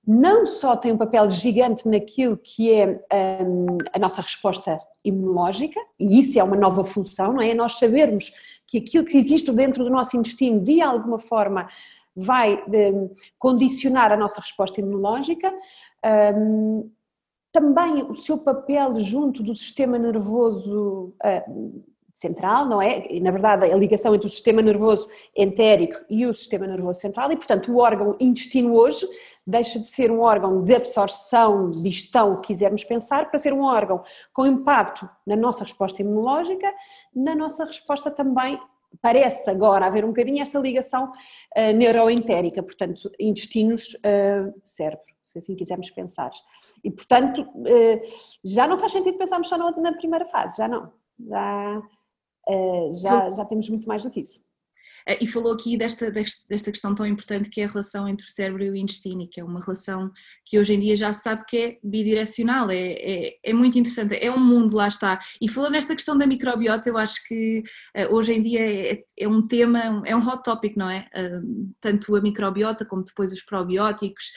não 0.05 0.45
só 0.45 0.75
tem 0.75 0.91
um 0.91 0.97
papel 0.97 1.29
gigante 1.29 1.87
naquilo 1.87 2.37
que 2.37 2.71
é 2.71 2.99
um, 3.41 3.77
a 3.93 3.97
nossa 3.97 4.21
resposta 4.21 4.77
imunológica, 5.03 5.79
e 5.99 6.19
isso 6.19 6.37
é 6.37 6.43
uma 6.43 6.57
nova 6.57 6.83
função, 6.83 7.33
não 7.33 7.41
é? 7.41 7.51
é? 7.51 7.53
Nós 7.53 7.79
sabermos 7.79 8.31
que 8.67 8.79
aquilo 8.79 9.05
que 9.05 9.17
existe 9.17 9.51
dentro 9.51 9.83
do 9.83 9.89
nosso 9.89 10.17
intestino, 10.17 10.59
de 10.59 10.81
alguma 10.81 11.19
forma, 11.19 11.69
vai 12.15 12.61
um, 12.67 13.09
condicionar 13.39 14.11
a 14.11 14.17
nossa 14.17 14.41
resposta 14.41 14.81
imunológica. 14.81 15.53
Um, 16.35 16.91
também 17.51 18.03
o 18.03 18.15
seu 18.15 18.39
papel 18.39 18.99
junto 18.99 19.43
do 19.43 19.55
sistema 19.55 19.97
nervoso 19.97 21.13
uh, 21.23 21.83
central, 22.13 22.67
não 22.67 22.81
é? 22.81 23.07
E, 23.11 23.19
na 23.19 23.31
verdade, 23.31 23.65
a 23.65 23.75
ligação 23.75 24.13
entre 24.13 24.27
o 24.27 24.29
sistema 24.29 24.61
nervoso 24.61 25.07
entérico 25.35 25.99
e 26.09 26.25
o 26.25 26.33
sistema 26.33 26.67
nervoso 26.67 26.99
central, 26.99 27.31
e, 27.31 27.35
portanto, 27.35 27.71
o 27.71 27.77
órgão 27.77 28.15
intestino 28.19 28.73
hoje 28.73 29.07
deixa 29.45 29.79
de 29.79 29.87
ser 29.87 30.11
um 30.11 30.21
órgão 30.21 30.63
de 30.63 30.73
absorção, 30.73 31.69
de 31.69 31.89
gestão, 31.89 32.39
que 32.39 32.47
quisermos 32.47 32.83
pensar, 32.83 33.29
para 33.29 33.39
ser 33.39 33.53
um 33.53 33.63
órgão 33.63 34.03
com 34.33 34.45
impacto 34.45 35.09
na 35.25 35.35
nossa 35.35 35.63
resposta 35.63 36.01
imunológica, 36.01 36.71
na 37.13 37.35
nossa 37.35 37.65
resposta 37.65 38.09
também 38.09 38.59
parece 39.01 39.49
agora 39.49 39.87
haver 39.87 40.05
um 40.05 40.09
bocadinho 40.09 40.41
esta 40.41 40.59
ligação 40.59 41.11
uh, 41.11 41.73
neuroentérica, 41.75 42.61
portanto, 42.61 43.11
intestinos, 43.19 43.95
uh, 43.95 44.53
cérebro, 44.63 45.05
se 45.23 45.39
assim 45.39 45.55
quisermos 45.55 45.89
pensar. 45.89 46.31
E, 46.83 46.91
portanto, 46.91 47.41
uh, 47.41 48.01
já 48.43 48.67
não 48.67 48.77
faz 48.77 48.91
sentido 48.91 49.17
pensarmos 49.17 49.49
só 49.49 49.57
na, 49.57 49.71
na 49.71 49.93
primeira 49.93 50.25
fase, 50.25 50.57
já 50.57 50.67
não. 50.67 50.91
Já, 51.19 51.81
uh, 52.49 52.93
já, 52.93 53.31
já 53.31 53.45
temos 53.45 53.67
muito 53.69 53.87
mais 53.87 54.03
do 54.03 54.11
que 54.11 54.19
isso. 54.19 54.39
Eh, 55.07 55.19
e 55.21 55.27
falou 55.27 55.53
aqui 55.53 55.77
desta, 55.77 56.11
desta 56.11 56.71
questão 56.71 56.93
tão 56.95 57.05
importante 57.05 57.49
que 57.49 57.61
é 57.61 57.65
a 57.65 57.67
relação 57.67 58.07
entre 58.07 58.25
o 58.25 58.29
cérebro 58.29 58.63
e 58.63 58.69
o 58.69 58.75
intestino, 58.75 59.27
que 59.29 59.39
é 59.39 59.43
uma 59.43 59.59
relação 59.59 60.11
que 60.45 60.59
hoje 60.59 60.73
em 60.73 60.79
dia 60.79 60.95
já 60.95 61.13
se 61.13 61.23
sabe 61.23 61.43
que 61.47 61.57
é 61.57 61.77
bidirecional, 61.83 62.69
é, 62.69 62.93
é, 62.93 63.37
é 63.43 63.53
muito 63.53 63.77
interessante, 63.77 64.15
é 64.15 64.31
um 64.31 64.39
mundo, 64.39 64.75
lá 64.75 64.87
está. 64.87 65.19
E 65.41 65.47
falou 65.47 65.69
nesta 65.69 65.95
questão 65.95 66.17
da 66.17 66.27
microbiota, 66.27 66.89
eu 66.89 66.97
acho 66.97 67.23
que 67.27 67.63
uh, 67.97 68.13
hoje 68.13 68.33
em 68.33 68.41
dia 68.41 68.61
é, 68.61 69.03
é, 69.17 69.27
um 69.27 69.45
tema, 69.45 70.01
é 70.05 70.15
um 70.15 70.27
hot 70.27 70.43
topic, 70.43 70.75
não 70.75 70.89
é? 70.89 71.07
Uh, 71.15 71.73
tanto 71.79 72.15
a 72.15 72.21
microbiota 72.21 72.85
como 72.85 73.03
depois 73.03 73.31
os 73.31 73.41
probióticos. 73.43 74.31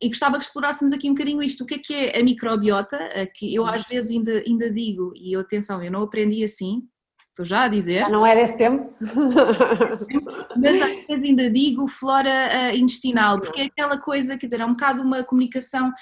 E 0.00 0.08
gostava 0.08 0.38
que 0.38 0.44
explorássemos 0.44 0.92
aqui 0.92 1.08
um 1.08 1.14
bocadinho 1.14 1.42
isto, 1.42 1.64
o 1.64 1.66
que 1.66 1.74
é 1.74 1.78
que 1.78 1.94
é 1.94 2.20
a 2.20 2.24
microbiota, 2.24 2.98
que 3.34 3.52
eu 3.54 3.66
às 3.66 3.82
vezes 3.82 4.10
ainda, 4.10 4.42
ainda 4.46 4.70
digo, 4.70 5.12
e 5.16 5.34
atenção, 5.36 5.82
eu 5.82 5.90
não 5.90 6.02
aprendi 6.02 6.44
assim, 6.44 6.82
estou 7.32 7.44
já 7.44 7.64
a 7.64 7.68
dizer. 7.68 8.00
Já 8.00 8.08
não 8.08 8.24
é 8.24 8.34
desse 8.34 8.56
tempo. 8.56 8.94
Mas 10.56 10.80
às 10.80 11.06
vezes 11.06 11.24
ainda 11.24 11.50
digo 11.50 11.88
flora 11.88 12.30
uh, 12.30 12.76
intestinal, 12.76 13.40
porque 13.40 13.62
é 13.62 13.64
aquela 13.64 13.98
coisa, 13.98 14.36
quer 14.36 14.46
dizer, 14.46 14.60
é 14.60 14.64
um 14.64 14.72
bocado 14.72 15.02
uma 15.02 15.24
comunicação. 15.24 15.92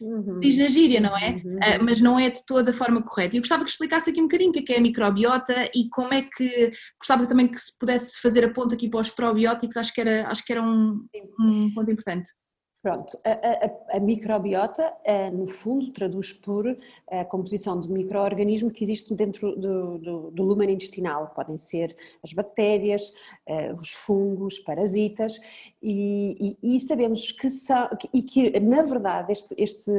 Uhum. 0.00 0.38
Diz 0.40 0.56
na 0.56 0.68
gíria, 0.68 1.00
não 1.00 1.16
é? 1.16 1.30
Uhum. 1.44 1.56
Uh, 1.56 1.84
mas 1.84 2.00
não 2.00 2.18
é 2.18 2.30
de 2.30 2.44
toda 2.46 2.70
a 2.70 2.74
forma 2.74 3.02
correta. 3.02 3.34
E 3.34 3.38
eu 3.38 3.42
gostava 3.42 3.64
que 3.64 3.70
explicasse 3.70 4.10
aqui 4.10 4.20
um 4.20 4.24
bocadinho 4.24 4.50
o 4.50 4.52
que 4.52 4.60
é, 4.60 4.62
que 4.62 4.72
é 4.72 4.78
a 4.78 4.80
microbiota 4.80 5.70
e 5.74 5.88
como 5.90 6.14
é 6.14 6.22
que. 6.22 6.70
Gostava 7.00 7.26
também 7.26 7.48
que 7.48 7.58
se 7.58 7.76
pudesse 7.78 8.20
fazer 8.20 8.44
a 8.44 8.52
ponta 8.52 8.74
aqui 8.74 8.88
para 8.88 9.00
os 9.00 9.10
probióticos, 9.10 9.76
acho 9.76 9.92
que 9.92 10.00
era, 10.00 10.28
acho 10.28 10.44
que 10.44 10.52
era 10.52 10.62
um, 10.62 11.04
um 11.38 11.74
ponto 11.74 11.90
importante. 11.90 12.30
Pronto, 12.80 13.18
a, 13.24 13.30
a, 13.94 13.96
a 13.96 14.00
microbiota, 14.00 14.94
eh, 15.04 15.30
no 15.32 15.48
fundo, 15.48 15.90
traduz 15.90 16.32
por 16.32 16.64
a 17.10 17.24
composição 17.24 17.80
de 17.80 17.90
micro-organismos 17.90 18.72
que 18.72 18.84
existem 18.84 19.16
dentro 19.16 19.56
do, 19.56 19.98
do, 19.98 20.30
do 20.30 20.62
intestinal. 20.62 21.32
Podem 21.34 21.56
ser 21.56 21.96
as 22.22 22.32
bactérias, 22.32 23.12
eh, 23.46 23.74
os 23.74 23.90
fungos, 23.90 24.60
parasitas, 24.60 25.40
e, 25.82 26.56
e, 26.62 26.76
e 26.76 26.80
sabemos 26.80 27.32
que 27.32 27.50
são, 27.50 27.88
e 28.14 28.22
que, 28.22 28.60
na 28.60 28.82
verdade, 28.82 29.32
este, 29.32 29.54
este, 29.58 29.90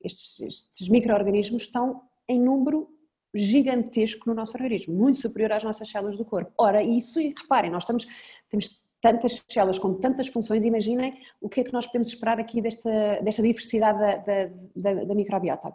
estes, 0.00 0.40
estes 0.40 0.88
micro-organismos 0.88 1.62
estão 1.62 2.02
em 2.28 2.40
número 2.40 2.88
gigantesco 3.34 4.28
no 4.28 4.34
nosso 4.34 4.56
organismo, 4.56 4.94
muito 4.94 5.18
superior 5.18 5.52
às 5.52 5.64
nossas 5.64 5.90
células 5.90 6.16
do 6.16 6.24
corpo. 6.24 6.52
Ora, 6.56 6.82
isso, 6.84 7.20
e 7.20 7.34
reparem, 7.36 7.70
nós 7.70 7.82
estamos, 7.82 8.06
temos 8.48 8.87
tantas 9.00 9.44
células 9.48 9.78
com 9.78 9.94
tantas 9.94 10.28
funções, 10.28 10.64
imaginem 10.64 11.18
o 11.40 11.48
que 11.48 11.60
é 11.60 11.64
que 11.64 11.72
nós 11.72 11.86
podemos 11.86 12.08
esperar 12.08 12.38
aqui 12.40 12.60
desta, 12.60 13.20
desta 13.22 13.42
diversidade 13.42 13.98
da, 13.98 14.16
da, 14.16 14.50
da, 14.74 15.04
da 15.04 15.14
microbiota. 15.14 15.72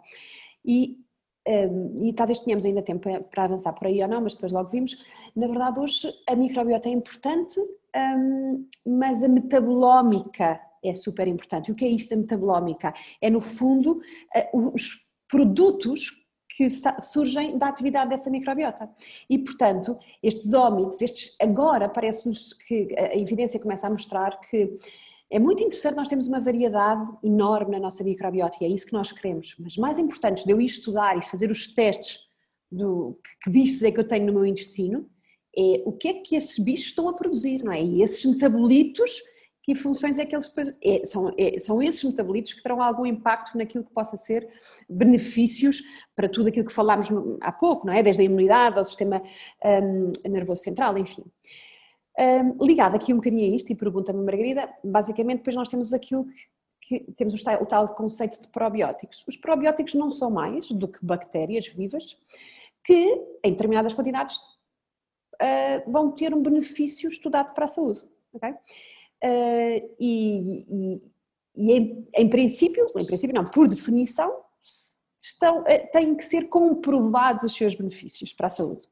E, 0.64 0.98
um, 1.46 2.06
e 2.06 2.12
talvez 2.12 2.40
tenhamos 2.40 2.64
ainda 2.64 2.82
tempo 2.82 3.08
para 3.30 3.44
avançar 3.44 3.72
por 3.72 3.86
aí 3.86 4.02
ou 4.02 4.08
não, 4.08 4.22
mas 4.22 4.34
depois 4.34 4.52
logo 4.52 4.70
vimos. 4.70 4.96
Na 5.34 5.46
verdade, 5.46 5.80
hoje 5.80 6.08
a 6.28 6.34
microbiota 6.34 6.88
é 6.88 6.92
importante, 6.92 7.60
um, 7.60 8.66
mas 8.86 9.22
a 9.22 9.28
metabolómica 9.28 10.60
é 10.82 10.92
super 10.92 11.26
importante. 11.26 11.68
E 11.68 11.72
o 11.72 11.74
que 11.74 11.84
é 11.84 11.88
isto 11.88 12.10
da 12.10 12.16
metabolómica? 12.16 12.92
É, 13.20 13.30
no 13.30 13.40
fundo, 13.40 14.00
uh, 14.54 14.72
os 14.72 15.04
produtos 15.28 16.23
que 16.56 16.68
surgem 17.02 17.58
da 17.58 17.68
atividade 17.68 18.10
dessa 18.10 18.30
microbiota. 18.30 18.88
E, 19.28 19.38
portanto, 19.38 19.98
estes 20.22 20.52
ómites, 20.52 21.00
estes 21.00 21.36
agora 21.40 21.88
parece-nos 21.88 22.52
que 22.52 22.94
a 22.96 23.16
evidência 23.16 23.60
começa 23.60 23.86
a 23.86 23.90
mostrar 23.90 24.40
que 24.40 24.76
é 25.30 25.38
muito 25.38 25.62
interessante 25.62 25.96
nós 25.96 26.06
temos 26.06 26.28
uma 26.28 26.40
variedade 26.40 27.04
enorme 27.22 27.72
na 27.72 27.80
nossa 27.80 28.04
microbiota 28.04 28.58
e 28.60 28.66
é 28.66 28.68
isso 28.68 28.86
que 28.86 28.92
nós 28.92 29.10
queremos. 29.10 29.56
Mas 29.58 29.76
mais 29.76 29.98
importante 29.98 30.44
de 30.44 30.52
eu 30.52 30.60
ir 30.60 30.66
estudar 30.66 31.18
e 31.18 31.22
fazer 31.22 31.50
os 31.50 31.66
testes 31.66 32.20
do 32.70 33.18
que 33.42 33.50
bichos 33.50 33.82
é 33.82 33.90
que 33.90 33.98
eu 33.98 34.06
tenho 34.06 34.26
no 34.26 34.32
meu 34.32 34.46
intestino 34.46 35.08
é 35.56 35.82
o 35.84 35.92
que 35.92 36.08
é 36.08 36.14
que 36.14 36.36
esses 36.36 36.58
bichos 36.58 36.86
estão 36.86 37.08
a 37.08 37.14
produzir, 37.14 37.62
não 37.62 37.72
é? 37.72 37.82
E 37.82 38.02
esses 38.02 38.24
metabolitos 38.24 39.22
que 39.64 39.74
funções 39.74 40.18
é 40.18 40.26
que 40.26 40.36
eles 40.36 40.50
depois. 40.50 40.76
É, 40.84 41.06
são, 41.06 41.32
é, 41.38 41.58
são 41.58 41.82
esses 41.82 42.04
metabolitos 42.04 42.52
que 42.52 42.62
terão 42.62 42.82
algum 42.82 43.06
impacto 43.06 43.56
naquilo 43.56 43.82
que 43.82 43.92
possa 43.92 44.14
ser 44.14 44.46
benefícios 44.88 45.82
para 46.14 46.28
tudo 46.28 46.50
aquilo 46.50 46.66
que 46.66 46.72
falámos 46.72 47.08
há 47.40 47.50
pouco, 47.50 47.86
não 47.86 47.94
é? 47.94 48.02
Desde 48.02 48.20
a 48.20 48.24
imunidade 48.24 48.78
ao 48.78 48.84
sistema 48.84 49.22
um, 49.64 50.12
nervoso 50.28 50.62
central, 50.62 50.98
enfim. 50.98 51.24
Um, 52.18 52.62
ligado 52.64 52.94
aqui 52.94 53.12
um 53.14 53.16
bocadinho 53.16 53.50
a 53.52 53.56
isto, 53.56 53.72
e 53.72 53.74
pergunta-me 53.74 54.22
Margarida, 54.22 54.68
basicamente 54.84 55.38
depois 55.38 55.56
nós 55.56 55.68
temos 55.68 55.92
aquilo 55.94 56.26
que 56.82 57.00
temos 57.16 57.34
o 57.34 57.42
tal, 57.42 57.62
o 57.62 57.66
tal 57.66 57.94
conceito 57.94 58.38
de 58.42 58.48
probióticos. 58.48 59.24
Os 59.26 59.38
probióticos 59.38 59.94
não 59.94 60.10
são 60.10 60.30
mais 60.30 60.70
do 60.70 60.86
que 60.86 60.98
bactérias 61.02 61.66
vivas 61.68 62.18
que, 62.84 63.18
em 63.42 63.52
determinadas 63.52 63.94
quantidades, 63.94 64.36
uh, 64.36 65.90
vão 65.90 66.12
ter 66.12 66.34
um 66.34 66.42
benefício 66.42 67.08
estudado 67.08 67.54
para 67.54 67.64
a 67.64 67.68
saúde. 67.68 68.04
Okay? 68.34 68.54
Uh, 69.24 69.94
e, 69.98 70.66
e, 70.68 71.02
e 71.56 71.72
em, 71.72 72.08
em, 72.14 72.28
princípio, 72.28 72.86
em 72.96 73.06
princípio 73.06 73.34
não, 73.34 73.44
por 73.44 73.66
definição, 73.68 74.32
estão, 75.18 75.62
uh, 75.62 75.90
têm 75.90 76.14
que 76.14 76.24
ser 76.24 76.48
comprovados 76.48 77.44
os 77.44 77.54
seus 77.54 77.74
benefícios 77.74 78.32
para 78.32 78.48
a 78.48 78.50
saúde. 78.50 78.82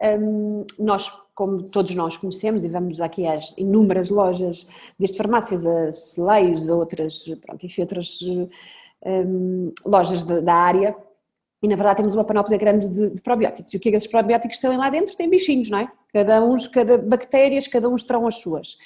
Um, 0.00 0.64
nós, 0.78 1.10
como 1.34 1.64
todos 1.64 1.94
nós 1.94 2.16
conhecemos, 2.16 2.64
e 2.64 2.68
vamos 2.68 3.00
aqui 3.00 3.26
às 3.26 3.52
inúmeras 3.58 4.10
lojas, 4.10 4.66
desde 4.98 5.16
farmácias 5.16 5.66
a 5.66 5.92
celeiros, 5.92 6.70
a 6.70 6.76
outras, 6.76 7.24
pronto, 7.44 7.66
enfim, 7.66 7.80
outras 7.80 8.20
um, 8.22 9.72
lojas 9.84 10.22
da, 10.22 10.40
da 10.40 10.54
área, 10.54 10.96
e 11.60 11.66
na 11.66 11.74
verdade 11.74 11.96
temos 11.96 12.14
uma 12.14 12.24
panóplia 12.24 12.56
grande 12.56 12.88
de, 12.88 13.10
de, 13.10 13.22
probióticos. 13.22 13.74
E 13.74 13.76
o 13.76 13.80
que 13.80 13.88
é 13.88 13.92
que 13.92 13.96
esses 13.96 14.08
probióticos 14.08 14.56
estão 14.56 14.76
lá 14.76 14.88
dentro? 14.88 15.16
Tem 15.16 15.28
bichinhos, 15.28 15.68
não 15.68 15.80
é? 15.80 15.90
Cada 16.12 16.44
um, 16.44 16.56
cada 16.70 16.96
bactérias, 16.98 17.66
cada 17.66 17.88
um 17.88 17.96
terão 17.96 18.26
as 18.26 18.36
suas. 18.36 18.78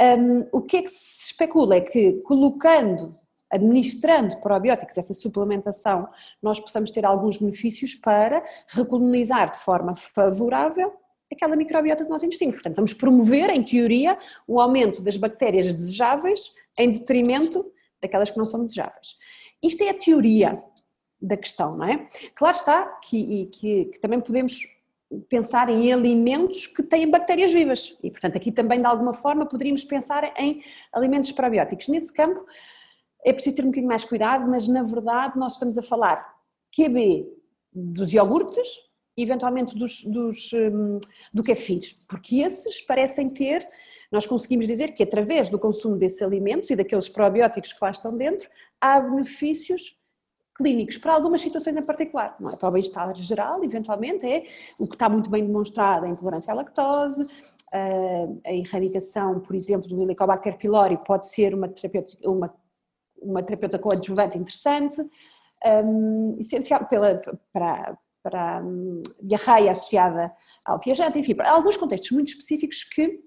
Um, 0.00 0.46
o 0.52 0.60
que 0.60 0.78
é 0.78 0.82
que 0.82 0.90
se 0.90 1.26
especula 1.26 1.76
é 1.76 1.80
que 1.80 2.14
colocando, 2.22 3.16
administrando 3.50 4.36
probióticos, 4.38 4.98
essa 4.98 5.14
suplementação, 5.14 6.08
nós 6.42 6.58
possamos 6.58 6.90
ter 6.90 7.04
alguns 7.04 7.38
benefícios 7.38 7.94
para 7.94 8.44
recolonizar 8.68 9.50
de 9.50 9.58
forma 9.58 9.94
favorável 9.94 10.92
aquela 11.32 11.56
microbiota 11.56 12.04
do 12.04 12.10
nosso 12.10 12.26
intestino. 12.26 12.52
Portanto, 12.52 12.76
vamos 12.76 12.92
promover, 12.92 13.50
em 13.50 13.62
teoria, 13.62 14.18
o 14.46 14.60
aumento 14.60 15.02
das 15.02 15.16
bactérias 15.16 15.72
desejáveis 15.72 16.54
em 16.78 16.92
detrimento 16.92 17.64
daquelas 18.00 18.30
que 18.30 18.38
não 18.38 18.46
são 18.46 18.62
desejáveis. 18.62 19.16
Isto 19.62 19.82
é 19.82 19.90
a 19.90 19.94
teoria 19.94 20.62
da 21.20 21.36
questão, 21.36 21.76
não 21.76 21.86
é? 21.86 22.06
Claro 22.34 22.56
está 22.56 22.84
que, 23.02 23.46
que, 23.46 23.84
que 23.86 24.00
também 24.00 24.20
podemos 24.20 24.60
pensar 25.28 25.68
em 25.68 25.92
alimentos 25.92 26.66
que 26.66 26.82
têm 26.82 27.10
bactérias 27.10 27.52
vivas 27.52 27.96
e, 28.02 28.10
portanto, 28.10 28.36
aqui 28.36 28.52
também 28.52 28.80
de 28.80 28.86
alguma 28.86 29.12
forma 29.12 29.46
poderíamos 29.46 29.84
pensar 29.84 30.32
em 30.38 30.62
alimentos 30.92 31.32
probióticos. 31.32 31.88
Nesse 31.88 32.12
campo 32.12 32.44
é 33.24 33.32
preciso 33.32 33.56
ter 33.56 33.62
um 33.62 33.66
bocadinho 33.66 33.88
mais 33.88 34.04
cuidado, 34.04 34.48
mas 34.48 34.68
na 34.68 34.82
verdade 34.82 35.38
nós 35.38 35.54
estamos 35.54 35.78
a 35.78 35.82
falar 35.82 36.34
QB 36.76 37.26
dos 37.72 38.12
iogurtes 38.12 38.68
e 39.16 39.22
eventualmente 39.22 39.74
dos, 39.74 40.04
dos, 40.04 40.52
um, 40.52 40.98
do 41.32 41.42
kefir, 41.42 41.96
porque 42.08 42.40
esses 42.42 42.80
parecem 42.80 43.30
ter, 43.30 43.66
nós 44.10 44.26
conseguimos 44.26 44.66
dizer 44.66 44.92
que 44.92 45.02
através 45.02 45.48
do 45.48 45.58
consumo 45.58 45.96
desses 45.96 46.20
alimentos 46.20 46.68
e 46.70 46.76
daqueles 46.76 47.08
probióticos 47.08 47.72
que 47.72 47.78
lá 47.82 47.90
estão 47.90 48.16
dentro, 48.16 48.48
há 48.80 49.00
benefícios 49.00 49.98
clínicos 50.56 50.96
para 50.98 51.12
algumas 51.12 51.40
situações 51.40 51.76
em 51.76 51.82
particular, 51.82 52.36
não 52.38 52.50
é? 52.50 52.56
Para 52.56 52.68
o 52.68 52.72
bem-estar 52.72 53.14
geral, 53.16 53.62
eventualmente, 53.64 54.26
é 54.26 54.44
o 54.78 54.86
que 54.86 54.94
está 54.94 55.08
muito 55.08 55.28
bem 55.28 55.44
demonstrado, 55.44 56.06
a 56.06 56.08
intolerância 56.08 56.52
à 56.52 56.56
lactose, 56.56 57.26
a 58.44 58.52
erradicação, 58.52 59.40
por 59.40 59.56
exemplo, 59.56 59.88
do 59.88 60.00
Helicobacter 60.00 60.56
pylori 60.56 60.96
pode 61.04 61.26
ser 61.28 61.54
uma 61.54 61.68
terapeuta, 61.68 62.12
uma, 62.24 62.54
uma 63.20 63.42
terapeuta 63.42 63.78
coadjuvante 63.80 64.38
interessante, 64.38 65.04
um, 65.84 66.36
essencial 66.38 66.86
pela, 66.86 67.20
para, 67.52 67.98
para 68.22 68.62
um, 68.62 69.02
diarreia 69.20 69.72
associada 69.72 70.32
ao 70.64 70.78
viajante, 70.78 71.18
enfim, 71.18 71.34
para 71.34 71.50
alguns 71.50 71.76
contextos 71.76 72.12
muito 72.12 72.28
específicos 72.28 72.84
que, 72.84 73.18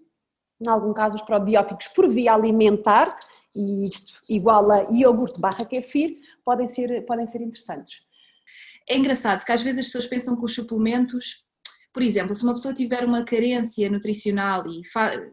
em 0.60 0.70
algum 0.70 0.94
caso, 0.94 1.16
os 1.16 1.22
probióticos 1.22 1.88
por 1.90 2.10
via 2.10 2.34
alimentar 2.34 3.16
e 3.56 3.88
isto 3.88 4.22
igual 4.30 4.72
a 4.72 4.84
iogurte 4.92 5.40
barra 5.40 5.66
kefir, 5.66 6.18
podem 6.46 6.68
ser, 6.68 7.06
podem 7.06 7.26
ser 7.26 7.42
interessantes. 7.42 8.02
É 8.88 8.96
engraçado 8.96 9.44
que 9.44 9.52
às 9.52 9.62
vezes 9.62 9.80
as 9.80 9.86
pessoas 9.88 10.06
pensam 10.06 10.38
que 10.38 10.46
os 10.46 10.54
suplementos, 10.54 11.44
por 11.92 12.02
exemplo, 12.04 12.36
se 12.36 12.44
uma 12.44 12.54
pessoa 12.54 12.74
tiver 12.74 13.04
uma 13.04 13.24
carência 13.24 13.90
nutricional 13.90 14.64
e 14.68 14.82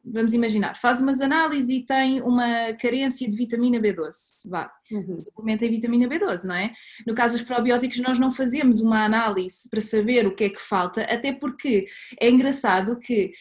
vamos 0.04 0.32
imaginar, 0.32 0.80
faz 0.80 1.00
umas 1.00 1.20
análises 1.20 1.68
e 1.70 1.84
tem 1.84 2.20
uma 2.22 2.72
carência 2.80 3.30
de 3.30 3.36
vitamina 3.36 3.78
B12, 3.78 4.48
vá, 4.48 4.72
uhum. 4.90 5.20
suplementa 5.20 5.66
em 5.66 5.70
vitamina 5.70 6.08
B12, 6.08 6.44
não 6.44 6.54
é? 6.54 6.72
No 7.06 7.14
caso 7.14 7.36
dos 7.36 7.46
probióticos 7.46 8.00
nós 8.00 8.18
não 8.18 8.32
fazemos 8.32 8.80
uma 8.80 9.04
análise 9.04 9.68
para 9.68 9.80
saber 9.80 10.26
o 10.26 10.34
que 10.34 10.44
é 10.44 10.48
que 10.48 10.60
falta, 10.60 11.02
até 11.02 11.32
porque 11.32 11.86
é 12.18 12.28
engraçado 12.28 12.98
que 12.98 13.32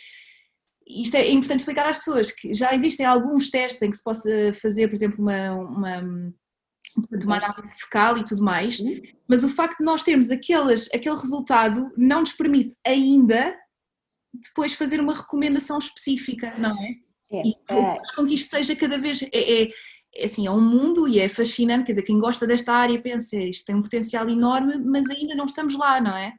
isto 0.87 1.15
é 1.15 1.29
importante 1.31 1.59
explicar 1.59 1.87
às 1.87 1.97
pessoas 1.97 2.31
que 2.31 2.53
já 2.53 2.73
existem 2.73 3.05
alguns 3.05 3.49
testes 3.49 3.81
em 3.81 3.89
que 3.89 3.97
se 3.97 4.03
possa 4.03 4.53
fazer, 4.61 4.87
por 4.87 4.95
exemplo, 4.95 5.21
uma, 5.21 5.53
uma, 5.53 6.01
uma 7.23 7.37
análise 7.37 7.75
focal 7.79 8.17
e 8.17 8.23
tudo 8.23 8.43
mais, 8.43 8.79
uhum. 8.79 9.01
mas 9.27 9.43
o 9.43 9.49
facto 9.49 9.79
de 9.79 9.85
nós 9.85 10.03
termos 10.03 10.31
aqueles, 10.31 10.89
aquele 10.93 11.15
resultado 11.15 11.91
não 11.97 12.21
nos 12.21 12.33
permite 12.33 12.75
ainda 12.85 13.55
depois 14.33 14.73
fazer 14.73 14.99
uma 14.99 15.13
recomendação 15.13 15.77
específica, 15.77 16.53
não 16.57 16.71
é? 16.81 16.95
é 17.31 17.41
e 17.47 17.53
faz 17.67 18.11
com 18.15 18.25
que 18.25 18.33
isto 18.33 18.49
seja 18.49 18.75
cada 18.75 18.97
vez. 18.97 19.21
É, 19.21 19.27
é, 19.33 19.69
é, 20.15 20.25
assim, 20.25 20.45
é 20.45 20.51
um 20.51 20.61
mundo 20.61 21.07
e 21.07 21.19
é 21.19 21.27
fascinante, 21.27 21.85
quer 21.85 21.93
dizer, 21.93 22.03
quem 22.03 22.19
gosta 22.19 22.45
desta 22.45 22.71
área 22.71 23.01
pensa, 23.01 23.35
isto 23.35 23.65
tem 23.65 23.75
um 23.75 23.81
potencial 23.81 24.29
enorme, 24.29 24.77
mas 24.77 25.09
ainda 25.09 25.33
não 25.33 25.45
estamos 25.45 25.75
lá, 25.75 25.99
não 25.99 26.15
é? 26.15 26.33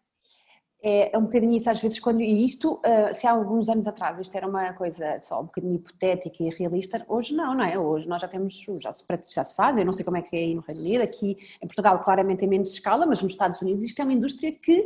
É, 0.87 1.17
é, 1.17 1.19
um 1.19 1.23
bocadinho 1.23 1.57
isso 1.57 1.71
às 1.71 1.81
vezes 1.81 1.99
quando 1.99 2.21
e 2.21 2.45
isto 2.45 2.75
uh, 2.75 3.15
se 3.15 3.27
há 3.27 3.31
alguns 3.31 3.71
anos 3.71 3.89
atrás 3.89 4.19
isto 4.19 4.37
era 4.37 4.47
uma 4.47 4.75
coisa 4.75 5.19
só 5.23 5.41
um 5.41 5.47
bocadinho 5.47 5.77
hipotética 5.77 6.43
e 6.43 6.51
realista 6.51 7.03
hoje 7.09 7.35
não 7.35 7.55
não 7.55 7.65
é? 7.65 7.79
Hoje 7.79 8.07
nós 8.07 8.21
já 8.21 8.29
temos 8.29 8.63
já 8.79 8.93
se 8.93 9.03
já 9.35 9.43
se 9.43 9.57
faz 9.57 9.79
eu 9.79 9.85
não 9.87 9.95
sei 9.95 10.05
como 10.05 10.19
é 10.19 10.23
que 10.23 10.37
é 10.37 10.41
aí 10.41 10.55
no 10.55 10.61
Reino 10.61 10.83
Unido 10.83 11.03
aqui 11.03 11.39
em 11.63 11.67
Portugal 11.67 11.99
claramente 12.01 12.45
em 12.45 12.49
menos 12.49 12.71
escala 12.75 13.07
mas 13.07 13.23
nos 13.23 13.33
Estados 13.33 13.63
Unidos 13.63 13.83
isto 13.83 13.99
é 13.99 14.05
uma 14.05 14.13
indústria 14.13 14.53
que 14.53 14.79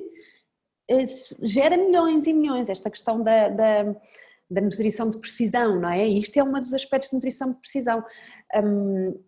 uh, 0.89 1.05
gera 1.43 1.77
milhões 1.77 2.29
e 2.29 2.33
milhões 2.33 2.69
esta 2.69 2.89
questão 2.89 3.21
da, 3.21 3.49
da, 3.49 3.83
da, 4.49 4.61
nutrição 4.61 5.11
de 5.11 5.19
precisão 5.19 5.81
não 5.81 5.89
é? 5.89 6.07
Isto 6.07 6.37
é 6.37 6.45
um 6.45 6.53
dos 6.53 6.73
aspectos 6.73 7.11
de 7.11 7.17
nutrição 7.17 7.51
de 7.51 7.57
precisão. 7.57 8.05
Um, 8.55 9.19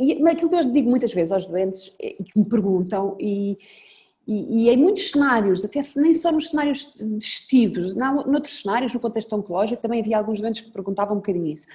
e 0.00 0.26
aquilo 0.26 0.48
que 0.48 0.56
eu 0.56 0.64
digo 0.72 0.88
muitas 0.88 1.12
vezes 1.12 1.30
aos 1.30 1.44
doentes 1.44 1.94
e 2.00 2.24
que 2.24 2.38
me 2.38 2.48
perguntam 2.48 3.14
e 3.20 3.58
e, 4.26 4.64
e, 4.64 4.70
em 4.70 4.76
muitos 4.76 5.10
cenários, 5.10 5.64
até 5.64 5.80
nem 5.96 6.14
só 6.14 6.32
nos 6.32 6.48
cenários 6.48 6.92
digestivos, 6.96 7.94
não, 7.94 8.24
noutros 8.26 8.62
cenários, 8.62 8.94
no 8.94 9.00
contexto 9.00 9.34
oncológico, 9.36 9.82
também 9.82 10.00
havia 10.00 10.18
alguns 10.18 10.40
doentes 10.40 10.62
que 10.62 10.70
perguntavam 10.70 11.14
um 11.14 11.20
bocadinho 11.20 11.46
isso. 11.46 11.66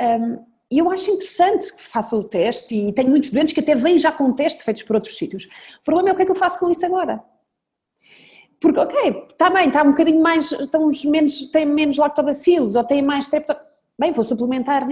Um, 0.00 0.44
e 0.70 0.78
eu 0.78 0.90
acho 0.90 1.10
interessante 1.10 1.74
que 1.74 1.82
façam 1.82 2.18
o 2.18 2.24
teste, 2.24 2.74
e 2.74 2.92
tenho 2.92 3.08
muitos 3.08 3.30
doentes 3.30 3.54
que 3.54 3.60
até 3.60 3.74
vêm 3.74 3.98
já 3.98 4.12
com 4.12 4.32
testes 4.32 4.64
feitos 4.64 4.82
por 4.82 4.96
outros 4.96 5.16
sítios. 5.16 5.44
O 5.80 5.84
problema 5.84 6.10
é 6.10 6.12
o 6.12 6.16
que 6.16 6.22
é 6.22 6.24
que 6.24 6.30
eu 6.30 6.36
faço 6.36 6.58
com 6.58 6.70
isso 6.70 6.84
agora? 6.84 7.22
Porque, 8.60 8.80
ok, 8.80 9.26
está 9.30 9.48
bem, 9.48 9.68
está 9.68 9.82
um 9.82 9.90
bocadinho 9.90 10.20
mais, 10.20 10.50
estão 10.52 10.90
menos, 11.04 11.50
menos 11.52 11.96
lactobacilos, 11.96 12.74
ou 12.74 12.84
tem 12.84 13.00
mais 13.00 13.24
streptococcus 13.24 13.67
bem, 13.98 14.12
vou 14.12 14.24
suplementar 14.24 14.86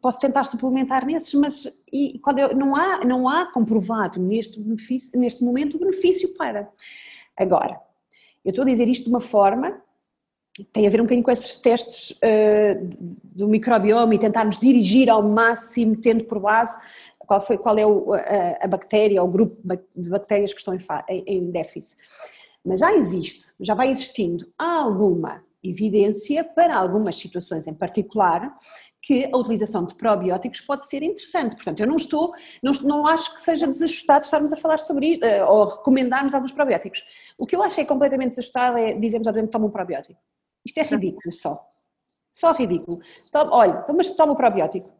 posso 0.00 0.18
tentar 0.18 0.44
suplementar 0.44 1.06
nesses, 1.06 1.32
mas 1.34 1.80
e, 1.92 2.18
quando 2.18 2.40
eu, 2.40 2.56
não, 2.56 2.74
há, 2.74 3.04
não 3.04 3.28
há 3.28 3.50
comprovado 3.52 4.20
neste, 4.20 4.60
benefício, 4.60 5.18
neste 5.18 5.44
momento 5.44 5.76
o 5.76 5.80
benefício 5.80 6.34
para. 6.34 6.68
Agora, 7.36 7.80
eu 8.44 8.50
estou 8.50 8.62
a 8.62 8.66
dizer 8.66 8.88
isto 8.88 9.04
de 9.04 9.10
uma 9.10 9.20
forma, 9.20 9.80
tem 10.72 10.86
a 10.86 10.90
ver 10.90 11.00
um 11.00 11.04
bocadinho 11.04 11.24
com 11.24 11.30
esses 11.30 11.56
testes 11.58 12.10
uh, 12.10 12.90
do 13.22 13.46
microbioma 13.46 14.14
e 14.14 14.18
tentarmos 14.18 14.58
dirigir 14.58 15.08
ao 15.08 15.22
máximo, 15.22 15.96
tendo 15.96 16.24
por 16.24 16.40
base 16.40 16.76
qual, 17.18 17.40
foi, 17.40 17.56
qual 17.56 17.78
é 17.78 17.86
o, 17.86 18.12
a, 18.12 18.18
a, 18.60 18.66
bactéria 18.66 19.22
o 19.22 19.28
grupo 19.28 19.56
de 19.94 20.10
bactérias 20.10 20.52
que 20.52 20.58
estão 20.58 20.74
em, 20.74 20.80
em, 21.08 21.24
em 21.26 21.50
déficit. 21.50 21.96
Mas 22.64 22.80
já 22.80 22.92
existe, 22.92 23.52
já 23.60 23.74
vai 23.74 23.90
existindo 23.90 24.46
alguma 24.58 25.42
evidência 25.62 26.42
para 26.42 26.76
algumas 26.76 27.16
situações 27.16 27.66
em 27.66 27.74
particular 27.74 28.56
que 29.02 29.28
a 29.32 29.36
utilização 29.36 29.84
de 29.84 29.94
probióticos 29.94 30.60
pode 30.60 30.86
ser 30.86 31.02
interessante. 31.02 31.54
Portanto, 31.54 31.80
eu 31.80 31.86
não 31.86 31.96
estou, 31.96 32.32
não, 32.62 32.72
não 32.82 33.06
acho 33.06 33.34
que 33.34 33.40
seja 33.40 33.66
desajustado 33.66 34.24
estarmos 34.24 34.52
a 34.52 34.56
falar 34.56 34.78
sobre 34.78 35.12
isto 35.12 35.24
eh, 35.24 35.42
ou 35.44 35.64
recomendarmos 35.64 36.34
alguns 36.34 36.52
probióticos. 36.52 37.02
O 37.38 37.46
que 37.46 37.56
eu 37.56 37.62
acho 37.62 37.80
é 37.80 37.84
completamente 37.84 38.30
desajustado 38.30 38.76
é 38.76 38.92
dizermos 38.92 39.26
ao 39.26 39.32
doente 39.32 39.50
toma 39.50 39.66
um 39.66 39.70
probiótico. 39.70 40.20
Isto 40.64 40.78
é 40.78 40.82
ridículo 40.82 41.32
só. 41.32 41.66
Só 42.30 42.52
ridículo. 42.52 43.00
Olha, 43.32 43.84
mas 43.94 44.10
toma 44.12 44.32
o 44.32 44.36
probiótico 44.36 44.99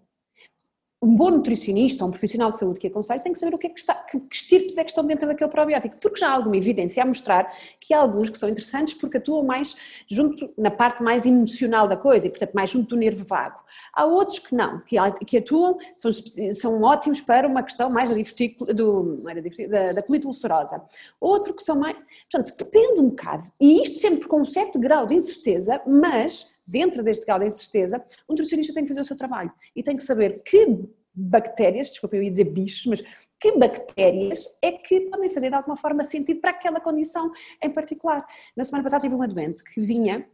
um 1.03 1.17
bom 1.17 1.31
nutricionista, 1.31 2.05
um 2.05 2.11
profissional 2.11 2.51
de 2.51 2.59
saúde 2.59 2.79
que 2.79 2.87
aconselha, 2.87 3.21
tem 3.21 3.33
que 3.33 3.39
saber 3.39 3.55
o 3.55 3.59
que 3.59 3.67
é 3.67 3.71
que 3.71 3.79
está, 3.81 3.95
que, 3.95 4.21
que 4.21 4.37
estirpes 4.37 4.77
é 4.77 4.85
que 4.85 4.91
estão 4.91 5.05
dentro 5.05 5.27
daquele 5.27 5.51
probiótico, 5.51 5.97
porque 5.99 6.21
já 6.21 6.29
há 6.29 6.33
alguma 6.33 6.57
evidência 6.57 7.03
a 7.03 7.07
mostrar 7.07 7.51
que 7.81 7.95
há 7.95 8.01
alguns 8.01 8.29
que 8.29 8.37
são 8.37 8.49
interessantes 8.49 8.93
porque 8.93 9.17
atuam 9.17 9.43
mais 9.43 9.77
junto, 10.07 10.53
na 10.59 10.71
parte 10.71 11.03
mais 11.03 11.25
emocional 11.25 11.89
da 11.89 11.97
coisa 11.97 12.27
e, 12.27 12.31
portanto, 12.31 12.53
mais 12.53 12.69
junto 12.69 12.91
do 12.91 12.97
nervo 12.97 13.25
vago. 13.25 13.61
Há 13.95 14.05
outros 14.05 14.41
que 14.41 14.55
não, 14.55 14.81
que, 14.81 14.97
que 15.25 15.39
atuam, 15.39 15.79
são, 15.97 16.11
são 16.53 16.83
ótimos 16.83 17.21
para 17.23 17.49
uma 17.49 17.63
questão 17.63 17.89
mais 17.89 18.11
da, 18.11 18.75
do, 18.75 19.23
da, 19.69 19.93
da 19.93 20.03
colite 20.03 20.27
ulcerosa. 20.27 20.83
Outro 21.19 21.55
que 21.55 21.63
são 21.63 21.77
mais, 21.79 21.97
portanto, 22.31 22.55
depende 22.59 23.01
um 23.01 23.09
bocado, 23.09 23.45
e 23.59 23.83
isto 23.83 23.99
sempre 23.99 24.29
com 24.29 24.43
um 24.43 24.45
certo 24.45 24.79
grau 24.79 25.07
de 25.07 25.15
incerteza, 25.15 25.81
mas 25.87 26.51
dentro 26.71 27.03
deste 27.03 27.27
grau 27.27 27.39
de 27.39 27.47
incerteza, 27.47 28.03
o 28.29 28.33
nutricionista 28.33 28.73
tem 28.73 28.85
que 28.85 28.89
fazer 28.89 29.01
o 29.01 29.05
seu 29.05 29.17
trabalho 29.17 29.53
e 29.75 29.83
tem 29.83 29.97
que 29.97 30.05
saber 30.05 30.43
que 30.45 30.89
bactérias, 31.13 31.91
desculpa, 31.91 32.17
eu 32.17 32.23
ia 32.23 32.31
dizer 32.31 32.45
bichos, 32.45 32.87
mas 32.87 33.03
que 33.41 33.53
bactérias 33.53 34.45
é 34.63 34.71
que 34.73 35.01
podem 35.01 35.29
fazer 35.29 35.49
de 35.49 35.57
alguma 35.57 35.77
forma 35.77 36.05
sentido 36.05 36.41
para 36.41 36.51
aquela 36.51 36.81
condição 36.81 37.33
em 37.63 37.69
particular. 37.69 38.25
Na 38.57 38.63
semana 38.63 38.85
passada 38.85 39.03
tive 39.03 39.15
uma 39.17 39.27
doente 39.27 39.65
que 39.65 39.81
vinha 39.81 40.27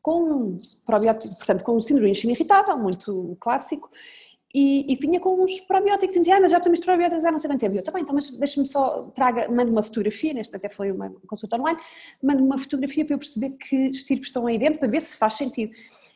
com 0.00 0.22
um 0.22 0.60
probiótico, 0.84 1.34
portanto, 1.36 1.64
com 1.64 1.74
um 1.74 1.80
síndrome 1.80 2.06
de 2.06 2.10
intestino 2.12 2.32
irritável, 2.32 2.78
muito 2.78 3.36
clássico, 3.40 3.90
e, 4.58 4.90
e 4.90 4.96
vinha 4.96 5.20
com 5.20 5.38
uns 5.44 5.60
probióticos 5.60 6.16
e 6.16 6.18
me 6.18 6.24
dizia, 6.24 6.38
ah, 6.38 6.40
mas 6.40 6.50
já 6.50 6.58
temos 6.58 6.80
probióticos 6.80 7.26
há 7.26 7.30
não 7.30 7.38
sei 7.38 7.50
quanto 7.50 7.60
tempo. 7.60 7.76
Eu, 7.76 7.82
também, 7.82 8.02
tá 8.02 8.04
então, 8.04 8.14
mas 8.14 8.30
deixa-me 8.30 8.64
só, 8.64 9.02
traga, 9.14 9.50
mande 9.50 9.70
uma 9.70 9.82
fotografia, 9.82 10.32
neste 10.32 10.56
até 10.56 10.70
foi 10.70 10.90
uma 10.90 11.10
consulta 11.26 11.60
online, 11.60 11.78
mande 12.22 12.42
uma 12.42 12.56
fotografia 12.56 13.04
para 13.04 13.16
eu 13.16 13.18
perceber 13.18 13.50
que 13.50 13.76
estirpes 13.90 14.28
estão 14.28 14.46
aí 14.46 14.56
dentro, 14.56 14.78
para 14.78 14.88
ver 14.88 15.02
se 15.02 15.14
faz 15.14 15.34
sentido. 15.34 15.74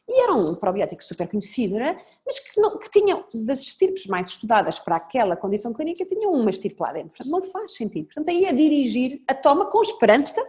E 0.09 0.23
era 0.23 0.33
um 0.33 0.55
probiótico 0.55 1.05
super 1.05 1.29
conhecido, 1.29 1.75
né? 1.75 2.01
mas 2.25 2.39
que, 2.39 2.59
não, 2.59 2.79
que 2.79 2.89
tinha, 2.89 3.23
das 3.45 3.61
estirpes 3.61 4.07
mais 4.07 4.29
estudadas 4.29 4.79
para 4.79 4.97
aquela 4.97 5.37
condição 5.37 5.75
clínica, 5.75 6.07
tinham 6.07 6.33
uma 6.33 6.49
estirpe 6.49 6.81
lá 6.81 6.95
dentro. 6.95 7.11
Portanto, 7.11 7.31
não 7.31 7.43
faz 7.43 7.75
sentido. 7.75 8.07
Portanto, 8.07 8.31
aí 8.31 8.47
é 8.47 8.55
dirigir 8.55 9.23
a 9.29 9.35
toma 9.35 9.67
com 9.67 9.83
esperança 9.83 10.41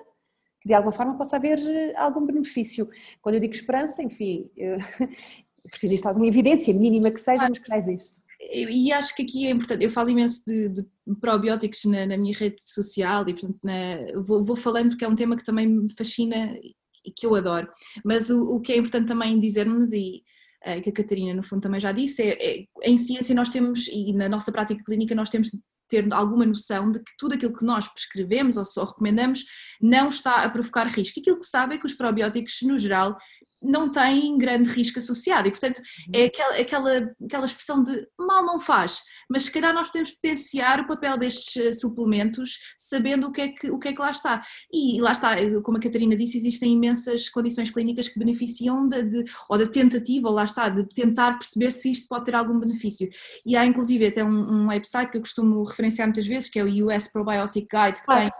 que 0.62 0.68
de 0.68 0.76
alguma 0.76 0.92
forma 0.92 1.18
possa 1.18 1.38
haver 1.38 1.58
eh, 1.58 1.94
algum 1.98 2.24
benefício. 2.24 2.88
Quando 3.20 3.36
eu 3.36 3.42
digo 3.42 3.54
esperança, 3.54 4.04
enfim, 4.04 4.50
porque 5.70 5.86
existe 5.86 6.08
alguma 6.08 6.28
evidência, 6.28 6.74
mínima 6.74 7.12
que 7.12 7.20
seja, 7.20 7.48
mas 7.48 7.60
que 7.60 7.68
já 7.68 7.78
existe. 7.78 8.22
E 8.54 8.92
acho 8.92 9.16
que 9.16 9.22
aqui 9.24 9.48
é 9.48 9.52
importante, 9.52 9.84
eu 9.84 9.90
falo 9.90 10.10
imenso 10.10 10.44
de, 10.46 10.68
de 10.70 10.86
probióticos 11.22 11.86
na, 11.86 12.06
na, 12.06 12.18
minha 12.18 12.36
rede 12.36 12.60
social 12.62 13.24
e 13.30 13.34
portanto 13.34 13.60
na, 13.64 14.20
vou, 14.22 14.44
vou, 14.44 14.56
falando 14.56 14.90
porque 14.90 15.06
é 15.06 15.08
um 15.08 15.16
tema 15.16 15.38
que 15.38 15.44
também 15.44 15.68
me 15.68 15.94
fascina 15.94 16.58
e 17.06 17.12
que 17.12 17.26
eu 17.26 17.36
adoro, 17.36 17.70
mas 18.04 18.30
o, 18.30 18.56
o 18.56 18.60
que 18.60 18.74
é 18.74 18.78
importante 18.78 19.08
também 19.08 19.40
dizermos 19.40 19.94
e 19.94 20.24
uh, 20.66 20.82
que 20.82 20.90
a 20.90 20.94
Catarina 20.94 21.34
no 21.34 21.44
fundo 21.44 21.62
também 21.62 21.80
já 21.80 21.92
disse, 21.92 22.24
é, 22.24 22.62
é, 22.62 22.66
em 22.84 22.98
ciência 22.98 23.36
nós 23.36 23.50
temos 23.50 23.88
e 23.88 24.12
na 24.12 24.28
nossa 24.28 24.52
prática 24.52 24.84
clínica 24.84 25.16
nós 25.16 25.30
temos 25.30 25.50
de 25.50 25.60
ter 25.88 26.12
alguma 26.14 26.46
noção 26.46 26.90
de 26.90 27.00
que 27.00 27.12
tudo 27.18 27.36
aquilo 27.36 27.54
que 27.54 27.66
nós 27.66 27.88
prescrevemos 27.88 28.58
ou 28.58 28.64
só 28.64 28.86
recomendamos 28.86 29.46
não 29.82 30.08
está 30.08 30.44
a 30.44 30.50
provocar 30.50 30.88
risco. 30.88 31.20
Aquilo 31.20 31.38
que 31.38 31.46
sabe 31.46 31.76
é 31.76 31.78
que 31.78 31.86
os 31.86 31.94
probióticos, 31.94 32.60
no 32.64 32.78
geral, 32.78 33.18
não 33.62 33.90
tem 33.90 34.38
grande 34.38 34.70
risco 34.70 35.00
associado. 35.00 35.48
E 35.48 35.52
portanto 35.52 35.82
é 36.14 36.22
uhum. 36.22 36.26
aquela, 36.26 36.56
aquela, 36.56 37.16
aquela 37.26 37.46
expressão 37.46 37.84
de 37.84 38.08
mal 38.18 38.46
não 38.46 38.60
faz, 38.60 39.02
mas 39.30 39.44
se 39.44 39.52
calhar 39.52 39.74
nós 39.74 39.88
podemos 39.88 40.12
potenciar 40.12 40.80
o 40.80 40.88
papel 40.88 41.18
destes 41.18 41.56
eh, 41.58 41.72
suplementos 41.72 42.60
sabendo 42.78 43.28
o 43.28 43.32
que 43.32 43.42
é 43.42 43.48
que, 43.50 43.70
o 43.70 43.78
que, 43.78 43.90
é 43.90 43.94
que 43.94 44.02
lá 44.02 44.12
está. 44.12 44.42
E 44.74 45.00
lá 45.00 45.12
está, 45.12 45.40
eh, 45.40 45.62
como 45.62 45.78
a 45.78 45.82
Catarina 45.82 46.16
disse 46.16 46.38
existem 46.38 46.74
imensas 46.74 47.30
condições 47.30 47.70
clínicas 47.70 48.10
que 48.10 48.20
beneficiam 48.20 48.88
de, 48.88 49.04
de, 49.04 49.26
ou 49.50 49.58
da 49.58 49.68
tentativa, 49.68 50.28
ou 50.28 50.34
lá 50.34 50.44
está, 50.44 50.70
de 50.70 50.88
tentar 50.88 51.38
perceber 51.38 51.72
se 51.72 51.92
isto 51.92 52.08
pode 52.08 52.26
ter 52.26 52.36
algum 52.36 52.60
benefício. 52.60 53.10
E 53.46 53.56
há 53.56 53.66
inclusive 53.66 54.08
até 54.08 54.24
um, 54.24 54.64
um 54.64 54.68
website 54.68 55.12
que 55.12 55.18
eu 55.18 55.22
costumo 55.22 55.64
referenciar 55.64 56.08
muitas 56.08 56.26
vezes 56.26 56.50
que 56.50 56.60
é 56.60 56.64
o 56.64 56.88
US 56.88 57.08
Probiotic 57.08 57.68
Guide 57.72 58.02
que 58.02 58.08
tem, 58.08 58.32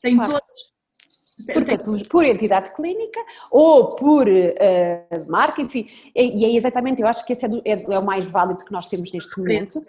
tem 0.00 0.16
claro. 0.16 0.32
todos 0.32 0.73
Portanto, 1.52 2.08
por 2.08 2.24
entidade 2.24 2.72
clínica 2.74 3.20
ou 3.50 3.96
por 3.96 4.28
uh, 4.28 5.30
marca, 5.30 5.60
enfim, 5.60 5.84
e 6.14 6.44
é 6.44 6.54
exatamente, 6.54 7.02
eu 7.02 7.08
acho 7.08 7.24
que 7.24 7.32
esse 7.32 7.44
é, 7.44 7.48
do, 7.48 7.60
é, 7.64 7.72
é, 7.72 7.98
o 7.98 8.04
mais 8.04 8.24
válido 8.24 8.64
que 8.64 8.72
nós 8.72 8.88
temos 8.88 9.12
neste 9.12 9.36
momento. 9.38 9.80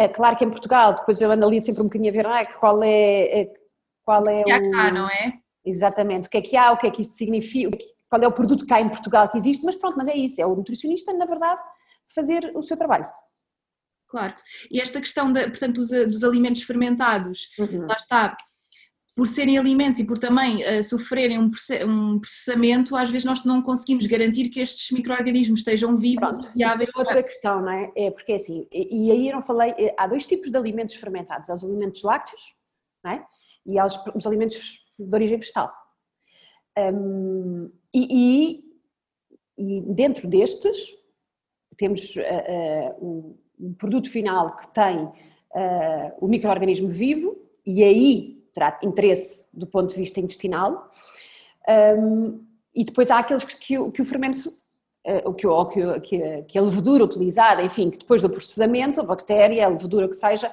Uh, 0.00 0.08
claro 0.12 0.36
que 0.36 0.44
em 0.44 0.50
Portugal, 0.50 0.94
depois 0.94 1.20
eu 1.20 1.30
analiso 1.30 1.66
sempre 1.66 1.82
um 1.82 1.84
bocadinho 1.84 2.10
a 2.10 2.14
ver 2.14 2.26
ah, 2.26 2.46
qual 2.58 2.82
é, 2.82 3.40
eh, 3.40 3.52
qual 4.02 4.26
é 4.26 4.42
o... 4.42 4.70
Cá, 4.72 4.90
não 4.90 5.08
é? 5.08 5.34
Exatamente, 5.64 6.26
o 6.26 6.30
que 6.30 6.38
é 6.38 6.42
que 6.42 6.56
há, 6.56 6.72
o 6.72 6.76
que 6.76 6.86
é 6.86 6.90
que 6.90 7.02
isto 7.02 7.14
significa, 7.14 7.76
qual 8.08 8.22
é 8.22 8.26
o 8.26 8.32
produto 8.32 8.66
cá 8.66 8.80
em 8.80 8.88
Portugal 8.88 9.28
que 9.28 9.36
existe, 9.36 9.64
mas 9.64 9.76
pronto, 9.76 9.96
mas 9.96 10.08
é 10.08 10.14
isso, 10.14 10.40
é 10.40 10.46
o 10.46 10.54
nutricionista, 10.54 11.12
na 11.12 11.24
verdade, 11.26 11.60
fazer 12.14 12.52
o 12.54 12.62
seu 12.62 12.76
trabalho. 12.76 13.06
Claro, 14.08 14.34
e 14.70 14.80
esta 14.80 15.00
questão, 15.00 15.32
de, 15.32 15.42
portanto, 15.44 15.76
dos, 15.76 15.90
dos 15.90 16.22
alimentos 16.22 16.62
fermentados, 16.62 17.48
uhum. 17.58 17.86
lá 17.86 17.96
está, 17.96 18.36
por 19.14 19.28
serem 19.28 19.56
alimentos 19.56 20.00
e 20.00 20.04
por 20.04 20.18
também 20.18 20.56
uh, 20.56 20.82
sofrerem 20.82 21.38
um, 21.38 21.50
um, 21.86 22.18
processamento, 22.18 22.96
às 22.96 23.10
vezes 23.10 23.24
nós 23.24 23.44
não 23.44 23.62
conseguimos 23.62 24.06
garantir 24.06 24.48
que 24.48 24.60
estes 24.60 24.90
micro-organismos 24.90 25.60
estejam 25.60 25.96
vivos 25.96 26.36
Pronto, 26.36 26.50
e 26.50 26.58
viáveis. 26.58 26.90
É 26.92 26.98
outra 26.98 27.22
questão, 27.22 27.60
não 27.60 27.70
é? 27.70 27.92
É 27.96 28.10
porque 28.10 28.32
assim, 28.32 28.66
e, 28.72 29.06
e 29.06 29.12
aí 29.12 29.28
eu 29.28 29.36
não 29.36 29.42
falei, 29.42 29.72
eh, 29.78 29.94
há 29.96 30.08
dois 30.08 30.26
tipos 30.26 30.50
de 30.50 30.56
alimentos 30.56 30.96
fermentados, 30.96 31.48
há 31.48 31.54
os 31.54 31.64
alimentos 31.64 32.02
lácteos 32.02 32.54
não 33.04 33.12
é? 33.12 33.24
e 33.64 33.78
há 33.78 33.86
os, 33.86 33.96
os 34.16 34.26
alimentos 34.26 34.84
de 34.98 35.14
origem 35.14 35.38
vegetal. 35.38 35.72
Um, 36.76 37.70
e, 37.94 38.08
e, 38.10 38.64
e, 39.56 39.94
dentro 39.94 40.26
destes 40.26 40.92
temos 41.76 42.16
uh, 42.16 42.20
uh, 42.20 43.06
um, 43.06 43.38
um, 43.60 43.74
produto 43.74 44.10
final 44.10 44.56
que 44.56 44.74
tem 44.74 45.08
o 46.20 46.26
micro-organismo 46.26 46.88
vivo 46.88 47.40
e 47.64 47.84
aí 47.84 48.43
terá 48.54 48.78
interesse 48.82 49.46
do 49.52 49.66
ponto 49.66 49.90
de 49.90 50.00
vista 50.00 50.20
intestinal. 50.20 50.90
Um, 51.68 52.42
e 52.74 52.84
depois 52.84 53.10
há 53.10 53.18
aqueles 53.18 53.44
que, 53.44 53.56
que, 53.56 53.90
que 53.90 54.02
o 54.02 54.04
fermento 54.04 54.54
uh, 55.06 55.34
que, 55.34 55.46
ou 55.46 55.66
que, 55.66 56.42
que 56.48 56.58
a 56.58 56.62
levedura 56.62 57.04
utilizada, 57.04 57.62
enfim, 57.62 57.90
que 57.90 57.98
depois 57.98 58.22
do 58.22 58.30
processamento, 58.30 59.00
a 59.00 59.04
bactéria, 59.04 59.66
a 59.66 59.68
levedura 59.68 60.08
que 60.08 60.14
seja, 60.14 60.50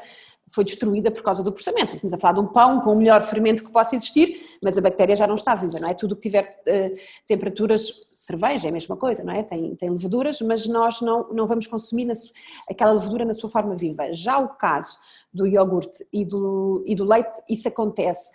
foi 0.51 0.63
destruída 0.63 1.09
por 1.09 1.23
causa 1.23 1.41
do 1.41 1.51
processamento. 1.51 1.95
Estamos 1.95 2.13
a 2.13 2.17
falar 2.17 2.33
de 2.33 2.39
um 2.41 2.47
pão 2.47 2.81
com 2.81 2.93
o 2.93 2.95
melhor 2.95 3.21
fermento 3.21 3.63
que 3.63 3.71
possa 3.71 3.95
existir, 3.95 4.57
mas 4.61 4.77
a 4.77 4.81
bactéria 4.81 5.15
já 5.15 5.25
não 5.25 5.35
está 5.35 5.55
viva, 5.55 5.79
não 5.79 5.89
é? 5.89 5.93
Tudo 5.93 6.15
que 6.15 6.21
tiver 6.23 6.49
uh, 6.67 6.99
temperaturas, 7.27 7.91
cerveja 8.13 8.67
é 8.67 8.69
a 8.69 8.73
mesma 8.73 8.97
coisa, 8.97 9.23
não 9.23 9.33
é? 9.33 9.43
Tem, 9.43 9.75
tem 9.75 9.89
leveduras, 9.89 10.41
mas 10.41 10.67
nós 10.67 11.01
não, 11.01 11.31
não 11.33 11.47
vamos 11.47 11.67
consumir 11.67 12.05
na, 12.05 12.13
aquela 12.69 12.91
levedura 12.91 13.25
na 13.25 13.33
sua 13.33 13.49
forma 13.49 13.75
viva. 13.75 14.11
Já 14.13 14.37
o 14.37 14.49
caso 14.49 14.97
do 15.33 15.47
iogurte 15.47 16.05
e 16.11 16.25
do, 16.25 16.83
e 16.85 16.95
do 16.95 17.05
leite, 17.05 17.41
isso 17.49 17.67
acontece. 17.67 18.31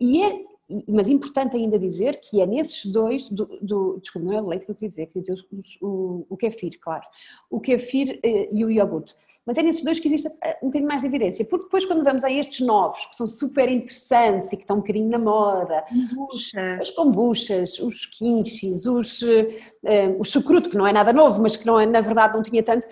E 0.00 0.22
é, 0.22 0.40
mas 0.88 1.08
importante 1.08 1.56
ainda 1.56 1.78
dizer 1.78 2.18
que 2.20 2.40
é 2.40 2.46
nesses 2.46 2.86
dois, 2.86 3.28
do, 3.28 3.46
do, 3.62 3.98
desculpa, 4.00 4.26
não 4.26 4.36
é 4.36 4.40
leite 4.40 4.64
que 4.64 4.70
eu 4.70 4.74
queria 4.74 4.88
dizer, 4.88 5.06
queria 5.06 5.22
dizer 5.22 5.46
o, 5.80 5.86
o, 5.86 6.26
o 6.30 6.36
kefir, 6.36 6.78
claro, 6.80 7.04
o 7.48 7.60
kefir 7.60 8.18
eh, 8.22 8.48
e 8.52 8.64
o 8.64 8.70
iogurte, 8.70 9.14
mas 9.46 9.56
é 9.56 9.62
nesses 9.62 9.84
dois 9.84 10.00
que 10.00 10.08
existe 10.08 10.28
eh, 10.42 10.58
um 10.60 10.66
bocadinho 10.66 10.88
mais 10.88 11.02
de 11.02 11.06
evidência, 11.06 11.46
porque 11.46 11.66
depois 11.66 11.86
quando 11.86 12.02
vamos 12.02 12.24
a 12.24 12.30
estes 12.30 12.66
novos, 12.66 13.06
que 13.06 13.14
são 13.14 13.28
super 13.28 13.68
interessantes 13.68 14.52
e 14.52 14.56
que 14.56 14.64
estão 14.64 14.76
um 14.76 14.80
bocadinho 14.80 15.08
na 15.08 15.18
moda, 15.18 15.84
Kombucha. 15.88 16.78
as 16.80 16.90
kombuchas, 16.90 17.78
os 17.78 18.06
kimchis, 18.06 18.86
os, 18.86 19.22
uh, 19.22 20.18
o 20.18 20.24
chucrute, 20.24 20.68
que 20.68 20.76
não 20.76 20.86
é 20.86 20.92
nada 20.92 21.12
novo, 21.12 21.40
mas 21.40 21.56
que 21.56 21.64
não 21.64 21.78
é, 21.78 21.86
na 21.86 22.00
verdade 22.00 22.34
não 22.34 22.42
tinha 22.42 22.62
tanto, 22.62 22.88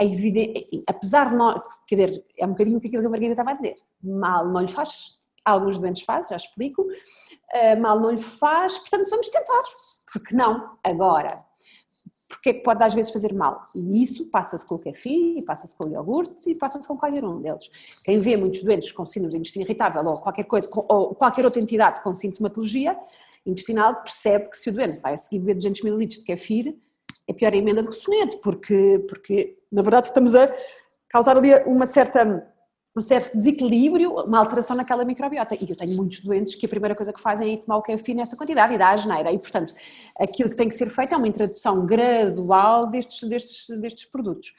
evidente, 0.00 0.82
apesar 0.88 1.30
de 1.30 1.36
nós, 1.36 1.62
quer 1.86 1.94
dizer, 1.94 2.24
é 2.36 2.44
um 2.44 2.50
bocadinho 2.50 2.78
o 2.78 2.80
que 2.80 2.88
aquilo 2.88 3.02
que 3.02 3.06
a 3.06 3.10
Margarida 3.10 3.34
estava 3.34 3.50
a 3.52 3.54
dizer, 3.54 3.76
mal 4.02 4.48
não 4.48 4.60
lhe 4.60 4.68
faz 4.68 5.20
alguns 5.44 5.78
doentes 5.78 6.02
fazem, 6.02 6.30
já 6.30 6.36
explico, 6.36 6.86
mal 7.80 8.00
não 8.00 8.10
lhe 8.10 8.22
faz, 8.22 8.78
portanto 8.78 9.10
vamos 9.10 9.28
tentar, 9.28 9.62
porque 10.12 10.34
não? 10.34 10.76
Agora, 10.82 11.44
porque 12.32 12.48
é 12.48 12.54
pode 12.54 12.82
às 12.82 12.94
vezes 12.94 13.12
fazer 13.12 13.34
mal? 13.34 13.66
E 13.74 14.02
isso 14.02 14.26
passa-se 14.26 14.66
com 14.66 14.76
o 14.76 14.78
café, 14.78 15.10
passa-se 15.46 15.76
com 15.76 15.84
o 15.84 15.92
iogurte 15.92 16.50
e 16.50 16.54
passa-se 16.54 16.88
com 16.88 16.96
qualquer 16.96 17.22
um 17.22 17.40
deles. 17.40 17.70
Quem 18.02 18.20
vê 18.20 18.36
muitos 18.36 18.62
doentes 18.62 18.90
com 18.90 19.06
síndrome 19.06 19.34
de 19.34 19.40
intestino 19.40 19.64
irritável 19.66 20.04
ou 20.06 20.18
qualquer 20.18 20.44
coisa, 20.44 20.68
ou 20.72 21.14
qualquer 21.14 21.44
outra 21.44 21.60
entidade 21.60 22.02
com 22.02 22.14
sintomatologia 22.14 22.98
intestinal, 23.44 23.96
percebe 23.96 24.48
que 24.48 24.56
se 24.56 24.70
o 24.70 24.72
doente 24.72 25.00
vai 25.02 25.14
a 25.14 25.16
seguir 25.16 25.40
beber 25.40 25.56
200 25.56 25.84
ml 25.84 26.06
de 26.06 26.20
kefir, 26.22 26.74
é 27.28 27.32
pior 27.32 27.52
a 27.52 27.56
emenda 27.56 27.82
do 27.82 27.88
que 27.88 27.94
o 27.94 27.98
soneto, 27.98 28.38
porque, 28.38 29.04
porque 29.08 29.58
na 29.70 29.82
verdade 29.82 30.06
estamos 30.06 30.34
a 30.34 30.50
causar 31.08 31.36
ali 31.36 31.54
uma 31.66 31.84
certa 31.84 32.50
um 32.94 33.00
certo 33.00 33.34
desequilíbrio, 33.34 34.12
uma 34.12 34.38
alteração 34.38 34.76
naquela 34.76 35.04
microbiota. 35.04 35.54
E 35.54 35.68
eu 35.68 35.74
tenho 35.74 35.96
muitos 35.96 36.20
doentes 36.20 36.54
que 36.54 36.66
a 36.66 36.68
primeira 36.68 36.94
coisa 36.94 37.12
que 37.12 37.20
fazem 37.20 37.54
é 37.54 37.56
tomar 37.56 37.78
o 37.78 37.82
café 37.82 38.12
nessa 38.12 38.36
quantidade 38.36 38.74
e 38.74 38.78
dá 38.78 38.90
a 38.90 38.96
geneira. 38.96 39.32
E, 39.32 39.38
portanto, 39.38 39.74
aquilo 40.18 40.50
que 40.50 40.56
tem 40.56 40.68
que 40.68 40.74
ser 40.74 40.90
feito 40.90 41.14
é 41.14 41.16
uma 41.16 41.26
introdução 41.26 41.86
gradual 41.86 42.86
destes, 42.90 43.26
destes, 43.26 43.80
destes 43.80 44.04
produtos. 44.04 44.52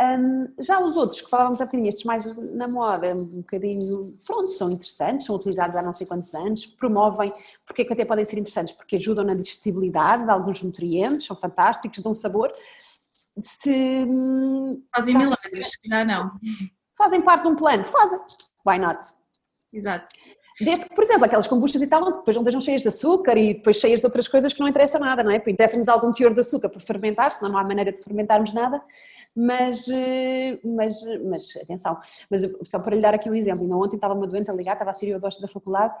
Um, 0.00 0.48
já 0.58 0.80
os 0.80 0.96
outros, 0.96 1.20
que 1.20 1.30
falávamos 1.30 1.60
há 1.60 1.64
bocadinho, 1.64 1.88
estes 1.88 2.04
mais 2.04 2.26
na 2.54 2.66
moda, 2.66 3.14
um 3.14 3.24
bocadinho, 3.24 4.16
pronto, 4.26 4.50
são 4.50 4.70
interessantes, 4.70 5.24
são 5.24 5.36
utilizados 5.36 5.76
há 5.76 5.80
não 5.80 5.92
sei 5.92 6.06
quantos 6.06 6.34
anos, 6.34 6.66
promovem, 6.66 7.32
porque 7.64 7.82
é 7.82 7.84
que 7.84 7.92
até 7.92 8.04
podem 8.04 8.24
ser 8.24 8.38
interessantes? 8.38 8.74
Porque 8.74 8.96
ajudam 8.96 9.24
na 9.24 9.34
digestibilidade 9.34 10.24
de 10.24 10.30
alguns 10.30 10.60
nutrientes, 10.60 11.26
são 11.26 11.36
fantásticos, 11.36 12.00
dão 12.00 12.14
sabor. 12.14 12.52
Se, 13.40 13.70
hum, 13.70 14.82
Fazem 14.94 15.16
milagres, 15.16 15.70
se 15.70 15.80
calhar 15.82 16.06
não 16.06 16.30
fazem 16.96 17.20
parte 17.20 17.42
de 17.42 17.48
um 17.48 17.56
plano, 17.56 17.84
fazem, 17.84 18.18
why 18.66 18.78
not? 18.78 19.06
Exato. 19.72 20.06
Desde 20.58 20.86
que, 20.86 20.94
por 20.94 21.04
exemplo, 21.04 21.24
aquelas 21.26 21.46
kombuchas 21.46 21.82
e 21.82 21.86
tal, 21.86 22.04
depois 22.04 22.34
não 22.34 22.42
estejam 22.42 22.60
cheias 22.60 22.80
de 22.80 22.88
açúcar 22.88 23.36
e 23.36 23.54
depois 23.54 23.76
cheias 23.76 24.00
de 24.00 24.06
outras 24.06 24.26
coisas 24.26 24.52
que 24.54 24.60
não 24.60 24.66
interessa 24.66 24.98
nada, 24.98 25.22
não 25.22 25.30
é? 25.30 25.36
Interessa-nos 25.36 25.86
algum 25.88 26.10
teor 26.12 26.32
de 26.32 26.40
açúcar 26.40 26.70
para 26.70 26.80
fermentar, 26.80 27.30
senão 27.30 27.52
não 27.52 27.58
há 27.58 27.64
maneira 27.64 27.92
de 27.92 28.00
fermentarmos 28.00 28.54
nada, 28.54 28.82
mas, 29.34 29.86
eh, 29.86 30.58
mas, 30.64 31.04
mas 31.22 31.56
atenção, 31.62 31.98
mas 32.30 32.40
só 32.64 32.78
para 32.78 32.96
lhe 32.96 33.02
dar 33.02 33.14
aqui 33.14 33.28
um 33.28 33.34
exemplo, 33.34 33.64
ainda 33.64 33.76
ontem 33.76 33.96
estava 33.96 34.14
uma 34.14 34.26
doente 34.26 34.50
a 34.50 34.54
ligar, 34.54 34.72
estava 34.72 34.90
a 34.90 34.94
ser 34.94 35.08
eu 35.08 35.20
da 35.20 35.30
faculdade 35.46 35.94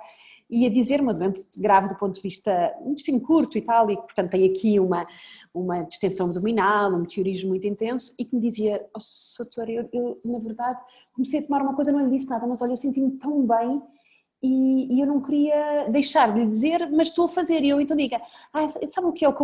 e 0.48 0.64
a 0.64 0.70
dizer 0.70 1.02
uma 1.02 1.12
doente 1.12 1.46
grave 1.58 1.88
do 1.88 1.96
ponto 1.96 2.14
de 2.14 2.22
vista 2.22 2.74
um 2.80 2.94
destino 2.94 3.20
curto 3.20 3.58
e 3.58 3.60
tal, 3.60 3.90
e 3.90 3.96
que 3.96 4.02
portanto 4.02 4.30
tem 4.30 4.48
aqui 4.48 4.80
uma, 4.80 5.06
uma 5.52 5.82
distensão 5.82 6.26
abdominal, 6.26 6.92
um 6.92 7.00
meteorismo 7.00 7.50
muito 7.50 7.66
intenso, 7.66 8.14
e 8.18 8.24
que 8.24 8.34
me 8.34 8.40
dizia, 8.40 8.86
oh, 8.94 9.00
doutor, 9.38 9.68
eu, 9.68 9.86
eu, 9.92 10.18
na 10.24 10.38
verdade 10.38 10.80
comecei 11.12 11.40
a 11.40 11.42
tomar 11.42 11.60
uma 11.60 11.74
coisa, 11.74 11.92
não 11.92 12.06
lhe 12.06 12.16
disse 12.16 12.30
nada, 12.30 12.46
mas 12.46 12.62
olha, 12.62 12.72
eu 12.72 12.76
senti-me 12.76 13.10
tão 13.18 13.46
bem 13.46 13.82
e, 14.42 14.96
e, 14.96 15.00
eu 15.00 15.06
não 15.06 15.20
queria 15.20 15.88
deixar 15.90 16.32
de 16.32 16.40
lhe 16.40 16.46
dizer, 16.46 16.90
mas 16.90 17.08
estou 17.08 17.24
a 17.24 17.28
fazer, 17.28 17.62
e 17.62 17.70
eu 17.70 17.80
então 17.80 17.96
diga, 17.96 18.20
ah, 18.52 18.68
sabe 18.90 19.06
o 19.06 19.12
que 19.12 19.24
é 19.24 19.28
o 19.28 19.34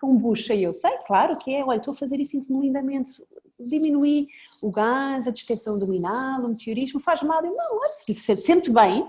kombucha? 0.00 0.54
E 0.54 0.62
eu, 0.62 0.72
sei, 0.72 0.96
claro 1.06 1.36
que 1.36 1.54
é, 1.54 1.64
olha, 1.64 1.78
estou 1.78 1.92
a 1.92 1.96
fazer 1.96 2.20
e 2.20 2.26
sinto-me 2.26 2.66
lindamente, 2.66 3.10
diminuir 3.58 4.28
o 4.62 4.70
gás, 4.70 5.26
a 5.26 5.32
distensão 5.32 5.74
abdominal, 5.74 6.42
o 6.42 6.48
meteorismo, 6.48 7.00
faz 7.00 7.22
mal, 7.22 7.44
eu 7.44 7.54
não, 7.54 7.78
olha, 7.78 7.92
se 7.94 8.14
se 8.14 8.36
sente 8.36 8.70
bem, 8.70 9.08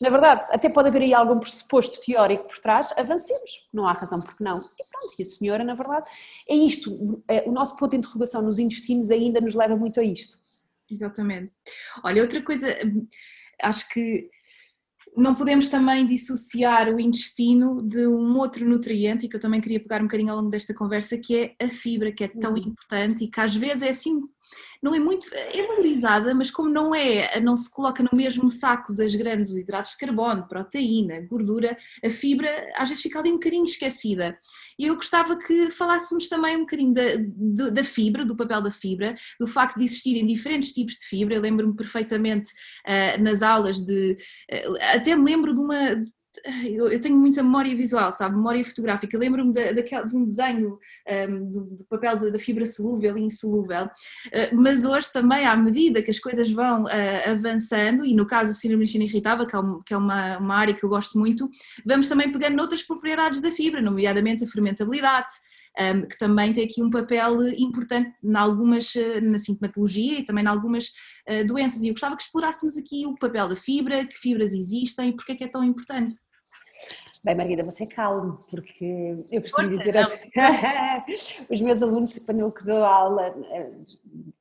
na 0.00 0.10
verdade, 0.10 0.44
até 0.50 0.68
pode 0.68 0.88
haver 0.88 1.02
aí 1.02 1.12
algum 1.12 1.40
pressuposto 1.40 2.00
teórico 2.00 2.44
por 2.44 2.58
trás, 2.60 2.92
avancemos, 2.96 3.68
não 3.72 3.86
há 3.86 3.92
razão 3.92 4.20
porque 4.20 4.44
não. 4.44 4.58
E 4.78 4.84
pronto, 4.88 5.14
e 5.18 5.22
a 5.22 5.24
senhora, 5.24 5.64
na 5.64 5.74
verdade, 5.74 6.08
é 6.48 6.54
isto, 6.54 7.22
é, 7.26 7.42
o 7.48 7.52
nosso 7.52 7.76
ponto 7.76 7.90
de 7.90 7.96
interrogação 7.96 8.40
nos 8.40 8.60
intestinos 8.60 9.10
ainda 9.10 9.40
nos 9.40 9.54
leva 9.54 9.74
muito 9.76 9.98
a 9.98 10.04
isto. 10.04 10.38
Exatamente. 10.88 11.52
Olha, 12.04 12.22
outra 12.22 12.40
coisa, 12.42 12.68
acho 13.60 13.88
que 13.88 14.30
não 15.16 15.34
podemos 15.34 15.68
também 15.68 16.06
dissociar 16.06 16.88
o 16.88 17.00
intestino 17.00 17.82
de 17.82 18.06
um 18.06 18.36
outro 18.36 18.68
nutriente 18.68 19.26
e 19.26 19.28
que 19.28 19.36
eu 19.36 19.40
também 19.40 19.60
queria 19.60 19.80
pegar 19.80 20.00
um 20.00 20.04
bocadinho 20.04 20.30
ao 20.30 20.38
longo 20.38 20.50
desta 20.50 20.74
conversa, 20.74 21.18
que 21.18 21.36
é 21.36 21.64
a 21.64 21.68
fibra, 21.68 22.12
que 22.12 22.24
é 22.24 22.28
tão 22.28 22.52
uhum. 22.52 22.58
importante 22.58 23.24
e 23.24 23.28
que 23.28 23.40
às 23.40 23.54
vezes 23.54 23.82
é 23.82 23.88
assim 23.88 24.20
não 24.82 24.94
é 24.94 24.98
muito, 24.98 25.28
é 25.34 25.62
valorizada, 25.66 26.34
mas 26.34 26.50
como 26.50 26.68
não 26.68 26.94
é, 26.94 27.40
não 27.40 27.56
se 27.56 27.70
coloca 27.70 28.02
no 28.02 28.16
mesmo 28.16 28.48
saco 28.48 28.94
das 28.94 29.14
grandes 29.14 29.50
hidratos 29.56 29.92
de 29.92 29.98
carbono, 29.98 30.46
proteína, 30.46 31.20
gordura, 31.22 31.76
a 32.04 32.10
fibra 32.10 32.48
às 32.76 32.88
vezes 32.88 33.02
fica 33.02 33.18
ali 33.18 33.30
um 33.30 33.34
bocadinho 33.34 33.64
esquecida. 33.64 34.38
E 34.78 34.86
eu 34.86 34.94
gostava 34.94 35.36
que 35.36 35.70
falássemos 35.70 36.28
também 36.28 36.56
um 36.56 36.60
bocadinho 36.60 36.94
da, 36.94 37.70
da 37.70 37.84
fibra, 37.84 38.24
do 38.24 38.36
papel 38.36 38.62
da 38.62 38.70
fibra, 38.70 39.14
do 39.40 39.46
facto 39.46 39.78
de 39.78 39.84
existirem 39.84 40.24
diferentes 40.24 40.72
tipos 40.72 40.94
de 40.94 41.06
fibra. 41.06 41.34
Eu 41.34 41.40
lembro-me 41.40 41.74
perfeitamente 41.74 42.50
uh, 42.86 43.22
nas 43.22 43.42
aulas 43.42 43.80
de. 43.80 44.16
Uh, 44.50 44.76
até 44.94 45.16
me 45.16 45.24
lembro 45.24 45.54
de 45.54 45.60
uma, 45.60 46.04
eu, 46.64 47.00
tenho 47.00 47.16
muita 47.16 47.42
memória 47.42 47.74
visual, 47.74 48.12
sabe? 48.12 48.36
Memória 48.36 48.64
fotográfica. 48.64 49.18
Lembro-me 49.18 49.52
de, 49.52 49.72
de, 49.72 50.16
um 50.16 50.24
desenho 50.24 50.78
um, 51.28 51.50
do, 51.50 51.64
do, 51.64 51.84
papel 51.84 52.30
da 52.30 52.38
fibra 52.38 52.66
solúvel 52.66 53.16
e 53.16 53.22
insolúvel, 53.22 53.86
uh, 53.86 54.56
mas 54.56 54.84
hoje 54.84 55.12
também, 55.12 55.46
à 55.46 55.56
medida 55.56 56.02
que 56.02 56.10
as 56.10 56.18
coisas 56.18 56.50
vão 56.50 56.84
uh, 56.84 57.30
avançando, 57.30 58.04
e 58.04 58.14
no 58.14 58.26
caso 58.26 58.52
síndrome 58.54 58.84
de 58.84 58.98
irritável, 58.98 59.46
que 59.46 59.54
é, 59.54 59.58
um, 59.58 59.82
que 59.82 59.94
é 59.94 59.96
uma, 59.96 60.38
uma, 60.38 60.56
área 60.56 60.74
que 60.74 60.84
eu 60.84 60.88
gosto 60.88 61.18
muito, 61.18 61.48
vamos 61.84 62.08
também 62.08 62.30
pegando 62.30 62.56
noutras 62.56 62.82
propriedades 62.82 63.40
da 63.40 63.50
fibra, 63.50 63.80
nomeadamente 63.80 64.44
a 64.44 64.46
fermentabilidade. 64.46 65.28
Um, 65.80 66.00
que 66.02 66.18
também 66.18 66.52
tem 66.52 66.64
aqui 66.64 66.82
um 66.82 66.90
papel 66.90 67.40
importante 67.56 68.12
em 68.24 68.36
algumas, 68.36 68.92
na 69.22 69.38
sintomatologia 69.38 70.18
e 70.18 70.24
também 70.24 70.42
em 70.42 70.48
algumas 70.48 70.88
uh, 71.28 71.46
doenças. 71.46 71.82
E 71.82 71.88
eu 71.88 71.92
gostava 71.94 72.16
que 72.16 72.22
explorássemos 72.24 72.76
aqui 72.76 73.06
o 73.06 73.14
papel 73.14 73.48
da 73.48 73.54
fibra, 73.54 74.04
que 74.04 74.16
fibras 74.16 74.52
existem 74.52 75.10
e 75.10 75.12
porque 75.14 75.32
é 75.32 75.34
que 75.36 75.44
é 75.44 75.48
tão 75.48 75.62
importante. 75.62 76.16
Bem, 77.22 77.36
Margarida, 77.36 77.64
você 77.64 77.86
calmo, 77.86 78.44
porque 78.50 79.24
eu 79.30 79.42
costumo 79.42 79.68
dizer 79.68 79.96
aos... 79.96 80.12
os 81.50 81.60
meus 81.60 81.82
alunos, 81.82 82.18
quando 82.24 82.40
eu 82.40 82.54
dou 82.64 82.84
aula, 82.84 83.26
eh, 83.50 83.70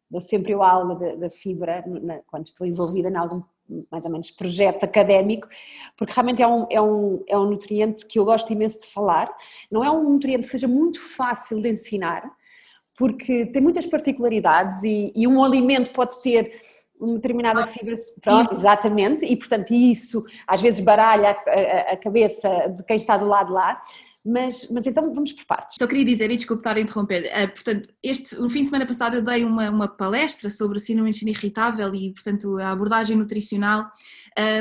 dou 0.10 0.22
sempre 0.22 0.52
eu 0.52 0.62
aula 0.62 0.96
da, 1.18 1.30
fibra, 1.30 1.84
quando 2.28 2.48
estou 2.48 2.68
envolvida 2.68 3.10
em 3.10 3.16
algum 3.16 3.42
mais 3.92 4.06
ou 4.06 4.12
menos 4.12 4.32
projeto 4.32 4.84
académico, 4.84 5.48
porque 5.96 6.14
realmente 6.14 6.42
é 6.42 6.48
um, 6.48 6.66
é, 6.70 6.82
um, 6.82 7.24
é 7.28 7.38
um 7.38 7.46
nutriente 7.46 8.06
que 8.06 8.20
eu 8.20 8.26
gosto 8.26 8.52
imenso 8.52 8.82
de 8.82 8.88
falar, 8.88 9.30
não 9.72 9.84
é 9.84 9.92
um 9.92 10.10
nutriente 10.10 10.46
que 10.46 10.52
seja 10.52 10.68
muito 10.68 11.00
fácil 11.00 11.62
de 11.62 11.70
ensinar, 11.70 12.30
porque 12.98 13.46
tem 13.46 13.62
muitas 13.62 13.86
particularidades 13.86 14.84
e, 14.84 15.12
e 15.16 15.28
um 15.28 15.44
alimento 15.44 15.92
pode 15.92 16.22
ter 16.22 16.52
uma 17.00 17.16
determinada 17.16 17.68
fibra, 17.68 17.96
pronto, 18.22 18.54
exatamente, 18.54 19.24
e 19.26 19.36
portanto 19.36 19.72
isso 19.74 20.24
às 20.48 20.62
vezes 20.62 20.84
baralha 20.84 21.30
a, 21.30 21.52
a, 21.52 21.94
a, 21.94 21.98
cabeça 21.98 22.50
de 22.76 22.84
quem 22.84 22.96
está 22.96 23.18
do 23.18 23.28
lado 23.28 23.54
lá, 23.54 23.80
mas, 24.26 24.70
mas 24.72 24.86
então 24.86 25.14
vamos 25.14 25.32
por 25.32 25.46
partes. 25.46 25.76
Só 25.78 25.88
queria 25.88 26.06
dizer, 26.06 26.30
e 26.30 26.38
desculpe 26.38 26.60
estar 26.60 26.76
a 26.76 26.80
interromper, 26.80 27.32
uh, 27.32 27.48
portanto, 27.50 27.90
este, 28.04 28.36
no 28.36 28.50
fim 28.50 28.64
de 28.64 28.70
semana 28.70 28.86
passado 28.86 29.16
eu 29.16 29.22
dei 29.22 29.46
uma, 29.46 29.70
uma 29.70 29.88
palestra 29.88 30.50
sobre 30.50 30.80
síndrome 30.80 31.12
de 31.12 31.30
irritável 31.30 31.94
e 31.96 32.12
portanto 32.14 32.58
a 32.58 32.72
abordagem 32.72 33.16
nutricional 33.16 33.90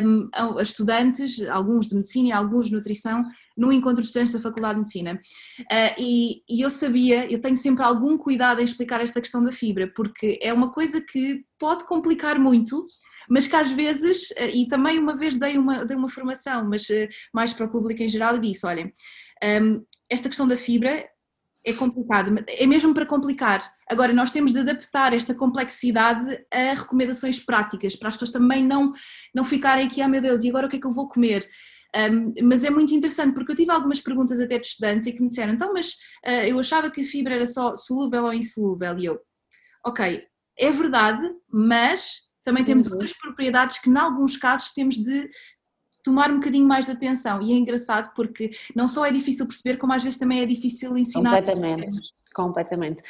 um, 0.05 0.29
a 0.33 0.63
estudantes, 0.63 1.45
alguns 1.49 1.89
de 1.89 1.97
medicina 1.97 2.29
e 2.29 2.33
alguns 2.33 2.67
de 2.67 2.73
nutrição, 2.73 3.23
num 3.57 3.73
encontro 3.73 4.03
de 4.03 4.09
estudantes 4.09 4.33
da 4.33 4.41
Faculdade 4.41 4.75
de 4.75 4.81
Medicina 4.81 5.21
uh, 5.61 5.95
e, 5.99 6.43
e, 6.49 6.61
eu 6.61 6.71
sabia, 6.71 7.31
eu 7.31 7.41
tenho 7.41 7.57
sempre 7.57 7.83
algum 7.83 8.19
cuidado 8.19 8.61
em 8.61 8.65
explicar 8.65 9.01
esta 9.01 9.21
questão 9.21 9.43
da 9.43 9.51
fibra, 9.51 9.91
porque 9.95 10.39
é 10.43 10.53
uma 10.53 10.71
coisa 10.71 11.01
que 11.01 11.45
pode 11.59 11.85
complicar 11.85 12.39
muito, 12.39 12.85
mas 13.29 13.47
que 13.47 13.57
às 13.57 13.71
vezes, 13.71 14.31
uh, 14.33 14.51
e 14.53 14.69
também 14.69 14.99
uma 14.99 15.17
vez 15.17 15.37
dei 15.37 15.57
uma, 15.57 15.85
dei 15.85 15.97
uma 15.97 16.11
formação, 16.11 16.69
mas 16.69 16.89
uh, 16.91 17.09
mais 17.33 17.53
para 17.53 17.67
o 17.67 17.71
público 17.71 18.03
em 18.03 18.09
geral, 18.09 18.37
e 18.37 18.41
disse: 18.41 18.67
olhem, 18.67 18.93
um, 19.63 19.85
esta 20.11 20.29
questão 20.29 20.47
da 20.47 20.57
fibra 20.57 21.09
é 21.65 21.73
complicado, 21.73 22.33
é 22.47 22.65
mesmo 22.65 22.95
para 22.95 23.05
complicar. 23.05 23.75
Agora, 23.91 24.13
nós 24.13 24.31
temos 24.31 24.53
de 24.53 24.61
adaptar 24.61 25.13
esta 25.13 25.35
complexidade 25.35 26.39
a 26.49 26.75
recomendações 26.75 27.41
práticas, 27.41 27.97
para 27.97 28.07
as 28.07 28.15
pessoas 28.15 28.31
também 28.31 28.65
não, 28.65 28.93
não 29.35 29.45
ficarem 29.45 29.87
aqui, 29.87 30.01
ah 30.01 30.09
meu 30.09 30.21
Deus, 30.21 30.45
e 30.45 30.49
agora 30.49 30.69
o 30.69 30.71
que 30.71 30.77
é 30.77 30.81
que 30.81 30.87
eu 30.87 30.93
vou 30.93 31.09
comer? 31.09 31.49
Um, 31.97 32.35
mas 32.43 32.63
é 32.63 32.69
muito 32.69 32.93
interessante 32.93 33.33
porque 33.33 33.53
eu 33.53 33.57
tive 33.57 33.71
algumas 33.71 34.01
perguntas 34.01 34.39
até 34.39 34.59
de 34.59 34.67
estudantes 34.67 35.07
e 35.07 35.13
que 35.13 35.23
me 35.23 35.29
disseram, 35.29 35.55
então, 35.55 35.73
mas 35.73 35.93
uh, 36.27 36.45
eu 36.47 36.59
achava 36.59 36.91
que 36.91 37.01
a 37.01 37.05
fibra 37.05 37.35
era 37.35 37.47
só 37.47 37.75
solúvel 37.75 38.25
ou 38.25 38.35
insolúvel, 38.35 38.99
e 38.99 39.07
eu, 39.07 39.19
ok, 39.85 40.23
é 40.59 40.71
verdade, 40.71 41.27
mas 41.51 42.27
também 42.45 42.65
temos 42.65 42.87
uhum. 42.87 42.93
outras 42.93 43.13
propriedades 43.13 43.79
que, 43.79 43.89
em 43.89 43.97
alguns 43.97 44.37
casos, 44.37 44.73
temos 44.73 44.97
de 44.97 45.31
tomar 46.07 46.31
um 46.31 46.37
bocadinho 46.37 46.65
mais 46.65 46.87
de 46.87 46.93
atenção. 46.93 47.43
E 47.43 47.53
é 47.53 47.57
engraçado 47.57 48.13
porque 48.15 48.53
não 48.77 48.87
só 48.87 49.05
é 49.05 49.11
difícil 49.11 49.45
perceber, 49.45 49.77
como 49.77 49.93
às 49.93 50.05
vezes 50.05 50.17
também 50.17 50.41
é 50.41 50.47
difícil 50.47 50.97
ensinar. 50.97 51.31
Completamente. 51.31 52.17
Completamente. 52.33 53.03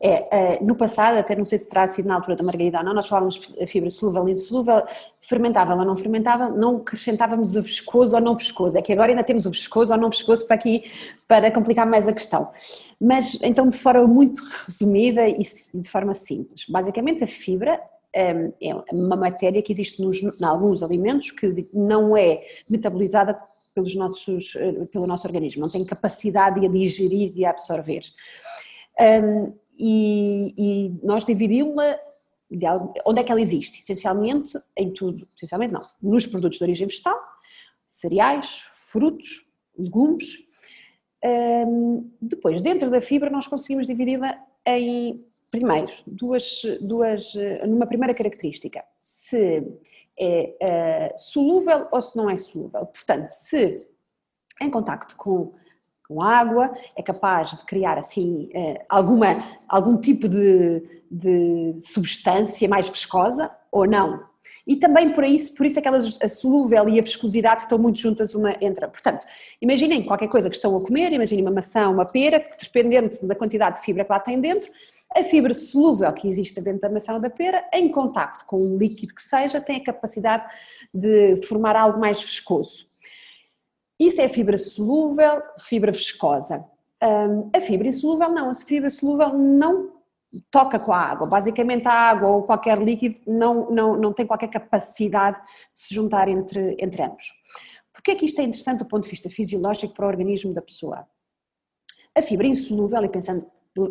É, 0.00 0.58
uh, 0.58 0.66
no 0.66 0.74
passado, 0.74 1.18
até 1.18 1.36
não 1.36 1.44
sei 1.44 1.58
se 1.58 1.68
terá 1.68 1.86
sido 1.86 2.08
na 2.08 2.14
altura 2.14 2.34
da 2.34 2.42
Margarida 2.42 2.78
ou 2.78 2.84
não, 2.84 2.94
nós 2.94 3.06
falávamos 3.06 3.36
fibra 3.68 3.90
solúvel 3.90 4.26
e 4.26 4.32
insolúvel, 4.32 4.82
fermentável 5.20 5.76
ou 5.76 5.84
não 5.84 5.94
fermentável, 5.94 6.50
não 6.50 6.78
acrescentávamos 6.78 7.54
o 7.54 7.62
viscoso 7.62 8.16
ou 8.16 8.22
não 8.22 8.34
viscoso. 8.34 8.78
É 8.78 8.82
que 8.82 8.92
agora 8.92 9.12
ainda 9.12 9.22
temos 9.22 9.44
o 9.44 9.50
viscoso 9.50 9.92
ou 9.92 10.00
não 10.00 10.08
viscoso 10.08 10.46
para 10.46 10.56
aqui, 10.56 10.90
para 11.28 11.52
complicar 11.52 11.86
mais 11.86 12.08
a 12.08 12.12
questão. 12.12 12.50
Mas, 12.98 13.38
então, 13.42 13.68
de 13.68 13.76
forma 13.76 14.06
muito 14.06 14.42
resumida 14.66 15.28
e 15.28 15.42
de 15.74 15.88
forma 15.88 16.14
simples, 16.14 16.64
basicamente 16.66 17.22
a 17.22 17.26
fibra 17.26 17.78
é 18.14 18.74
uma 18.92 19.16
matéria 19.16 19.62
que 19.62 19.72
existe 19.72 20.02
nos, 20.02 20.22
em 20.22 20.44
alguns 20.44 20.82
alimentos 20.82 21.30
que 21.30 21.68
não 21.72 22.16
é 22.16 22.44
metabolizada 22.68 23.36
pelos 23.74 23.94
nossos, 23.94 24.54
pelo 24.92 25.06
nosso 25.06 25.26
organismo, 25.26 25.62
não 25.62 25.68
tem 25.68 25.84
capacidade 25.84 26.60
de 26.60 26.66
a 26.66 26.70
digerir 26.70 27.32
e 27.36 27.44
a 27.44 27.50
absorver. 27.50 28.02
Um, 28.98 29.52
e, 29.78 30.54
e, 30.58 31.06
nós 31.06 31.24
dividimos-la 31.24 31.98
onde 33.06 33.20
é 33.20 33.24
que 33.24 33.30
ela 33.30 33.40
existe? 33.40 33.78
Essencialmente 33.78 34.58
em 34.76 34.92
tudo, 34.92 35.28
essencialmente 35.36 35.72
não, 35.72 35.82
nos 36.02 36.26
produtos 36.26 36.58
de 36.58 36.64
origem 36.64 36.86
vegetal, 36.86 37.16
cereais, 37.86 38.64
frutos, 38.74 39.48
legumes. 39.78 40.38
Um, 41.24 42.10
depois, 42.20 42.60
dentro 42.60 42.90
da 42.90 43.00
fibra, 43.00 43.30
nós 43.30 43.46
conseguimos 43.46 43.86
dividi-la 43.86 44.38
em 44.66 45.24
primeiro, 45.50 45.92
duas, 46.06 46.62
duas, 46.80 47.32
numa 47.66 47.86
primeira 47.86 48.14
característica, 48.14 48.84
se 48.98 49.62
é 50.20 51.12
uh, 51.14 51.18
solúvel 51.18 51.88
ou 51.90 52.00
se 52.02 52.14
não 52.16 52.28
é 52.28 52.36
solúvel. 52.36 52.84
Portanto, 52.86 53.26
se 53.26 53.86
em 54.60 54.70
contacto 54.70 55.16
com, 55.16 55.54
com 56.06 56.22
água 56.22 56.74
é 56.94 57.02
capaz 57.02 57.56
de 57.56 57.64
criar 57.64 57.96
assim 57.96 58.50
uh, 58.54 58.84
alguma, 58.86 59.42
algum 59.66 59.96
tipo 59.98 60.28
de, 60.28 61.02
de 61.10 61.76
substância 61.80 62.68
mais 62.68 62.88
viscosa 62.88 63.50
ou 63.72 63.86
não. 63.86 64.28
E 64.66 64.76
também 64.76 65.12
por 65.14 65.24
isso, 65.24 65.54
por 65.54 65.64
isso 65.64 65.78
aquelas, 65.78 66.20
a 66.22 66.28
solúvel 66.28 66.88
e 66.88 66.98
a 66.98 67.02
viscosidade 67.02 67.62
estão 67.62 67.78
muito 67.78 67.98
juntas 67.98 68.34
uma 68.34 68.54
entre. 68.60 68.86
Portanto, 68.88 69.24
imaginem 69.60 70.04
qualquer 70.04 70.28
coisa 70.28 70.50
que 70.50 70.56
estão 70.56 70.76
a 70.76 70.80
comer, 70.84 71.12
imaginem 71.12 71.44
uma 71.44 71.50
maçã, 71.50 71.88
uma 71.88 72.04
pera, 72.04 72.38
que 72.40 72.58
dependente 72.62 73.24
da 73.24 73.34
quantidade 73.34 73.78
de 73.78 73.86
fibra 73.86 74.04
que 74.04 74.12
lá 74.12 74.20
tem 74.20 74.38
dentro, 74.40 74.70
a 75.14 75.24
fibra 75.24 75.52
solúvel 75.54 76.12
que 76.12 76.28
existe 76.28 76.60
dentro 76.60 76.82
da 76.82 76.88
maçã 76.88 77.14
ou 77.14 77.20
da 77.20 77.30
pera, 77.30 77.68
em 77.72 77.90
contacto 77.90 78.44
com 78.44 78.62
um 78.62 78.76
líquido 78.76 79.14
que 79.14 79.22
seja, 79.22 79.60
tem 79.60 79.76
a 79.76 79.84
capacidade 79.84 80.44
de 80.94 81.36
formar 81.46 81.74
algo 81.74 81.98
mais 81.98 82.20
viscoso. 82.20 82.86
Isso 83.98 84.20
é 84.20 84.28
fibra 84.28 84.56
solúvel, 84.56 85.42
fibra 85.58 85.92
viscosa. 85.92 86.64
Um, 87.02 87.50
a 87.54 87.60
fibra 87.60 87.88
insolúvel 87.88 88.30
não, 88.30 88.50
a 88.50 88.54
fibra 88.54 88.88
solúvel 88.88 89.36
não 89.36 89.92
toca 90.50 90.78
com 90.78 90.92
a 90.92 90.98
água. 90.98 91.26
Basicamente 91.26 91.86
a 91.88 91.92
água 91.92 92.28
ou 92.28 92.42
qualquer 92.44 92.78
líquido 92.78 93.20
não, 93.26 93.70
não, 93.70 93.96
não 93.96 94.12
tem 94.12 94.26
qualquer 94.26 94.48
capacidade 94.48 95.38
de 95.38 95.80
se 95.80 95.94
juntar 95.94 96.28
entre, 96.28 96.76
entre 96.78 97.02
ambos. 97.02 97.32
Porquê 97.92 98.12
é 98.12 98.14
que 98.14 98.24
isto 98.24 98.40
é 98.40 98.44
interessante 98.44 98.78
do 98.78 98.86
ponto 98.86 99.04
de 99.04 99.10
vista 99.10 99.28
fisiológico 99.28 99.92
para 99.92 100.06
o 100.06 100.08
organismo 100.08 100.54
da 100.54 100.62
pessoa? 100.62 101.06
A 102.16 102.22
fibra 102.22 102.46
insolúvel, 102.46 103.04
e 103.04 103.08
pensando 103.08 103.46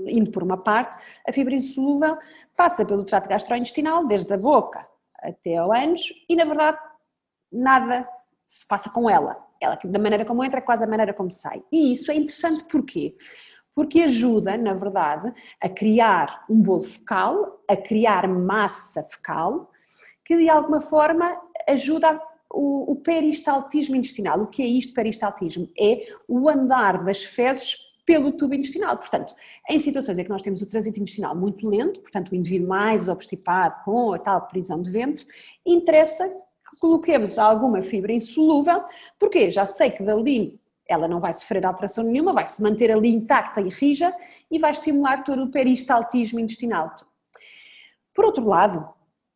indo 0.07 0.31
por 0.31 0.43
uma 0.43 0.57
parte, 0.57 0.97
a 1.27 1.31
fibra 1.31 1.55
insolúvel 1.55 2.17
passa 2.55 2.85
pelo 2.85 3.03
trato 3.03 3.29
gastrointestinal, 3.29 4.05
desde 4.05 4.33
a 4.33 4.37
boca 4.37 4.87
até 5.21 5.57
ao 5.57 5.73
ânus, 5.73 6.01
e 6.27 6.35
na 6.35 6.45
verdade 6.45 6.77
nada 7.51 8.07
se 8.47 8.65
passa 8.67 8.89
com 8.89 9.09
ela. 9.09 9.37
Ela, 9.61 9.77
da 9.83 9.99
maneira 9.99 10.25
como 10.25 10.43
entra, 10.43 10.59
é 10.59 10.63
quase 10.63 10.83
a 10.83 10.87
maneira 10.87 11.13
como 11.13 11.29
sai. 11.29 11.63
E 11.71 11.91
isso 11.91 12.11
é 12.11 12.15
interessante 12.15 12.63
porquê? 12.63 13.15
Porque 13.75 14.01
ajuda, 14.01 14.57
na 14.57 14.73
verdade, 14.73 15.33
a 15.61 15.69
criar 15.69 16.45
um 16.49 16.61
bolo 16.61 16.81
fecal, 16.81 17.61
a 17.67 17.75
criar 17.75 18.27
massa 18.27 19.03
fecal, 19.03 19.71
que 20.23 20.37
de 20.37 20.49
alguma 20.49 20.79
forma 20.79 21.37
ajuda 21.67 22.19
o, 22.51 22.91
o 22.91 22.95
peristaltismo 22.95 23.95
intestinal. 23.95 24.41
O 24.41 24.47
que 24.47 24.61
é 24.61 24.65
isto, 24.65 24.93
peristaltismo? 24.93 25.67
É 25.79 26.07
o 26.27 26.49
andar 26.49 27.03
das 27.03 27.23
fezes 27.23 27.77
pelo 28.09 28.31
tubo 28.31 28.55
intestinal. 28.55 28.97
Portanto, 28.97 29.35
em 29.69 29.77
situações 29.77 30.17
em 30.17 30.23
que 30.23 30.31
nós 30.31 30.41
temos 30.41 30.59
o 30.63 30.65
trânsito 30.65 30.99
intestinal 30.99 31.35
muito 31.35 31.69
lento, 31.69 31.99
portanto, 31.99 32.31
o 32.31 32.35
indivíduo 32.35 32.67
mais 32.67 33.07
obstipado 33.07 33.83
com 33.85 34.13
a 34.13 34.17
tal 34.17 34.47
prisão 34.47 34.81
de 34.81 34.89
ventre, 34.89 35.23
interessa 35.63 36.27
que 36.27 36.79
coloquemos 36.81 37.37
alguma 37.37 37.83
fibra 37.83 38.11
insolúvel, 38.11 38.83
porque 39.19 39.51
já 39.51 39.67
sei 39.67 39.91
que 39.91 40.01
dali 40.01 40.59
ela 40.87 41.07
não 41.07 41.19
vai 41.19 41.31
sofrer 41.33 41.63
alteração 41.63 42.03
nenhuma, 42.03 42.33
vai 42.33 42.47
se 42.47 42.63
manter 42.63 42.89
ali 42.89 43.09
intacta 43.09 43.61
e 43.61 43.69
rija 43.69 44.11
e 44.49 44.57
vai 44.57 44.71
estimular 44.71 45.23
todo 45.23 45.43
o 45.43 45.51
peristaltismo 45.51 46.39
intestinal. 46.39 46.95
Por 48.11 48.25
outro 48.25 48.43
lado, 48.43 48.89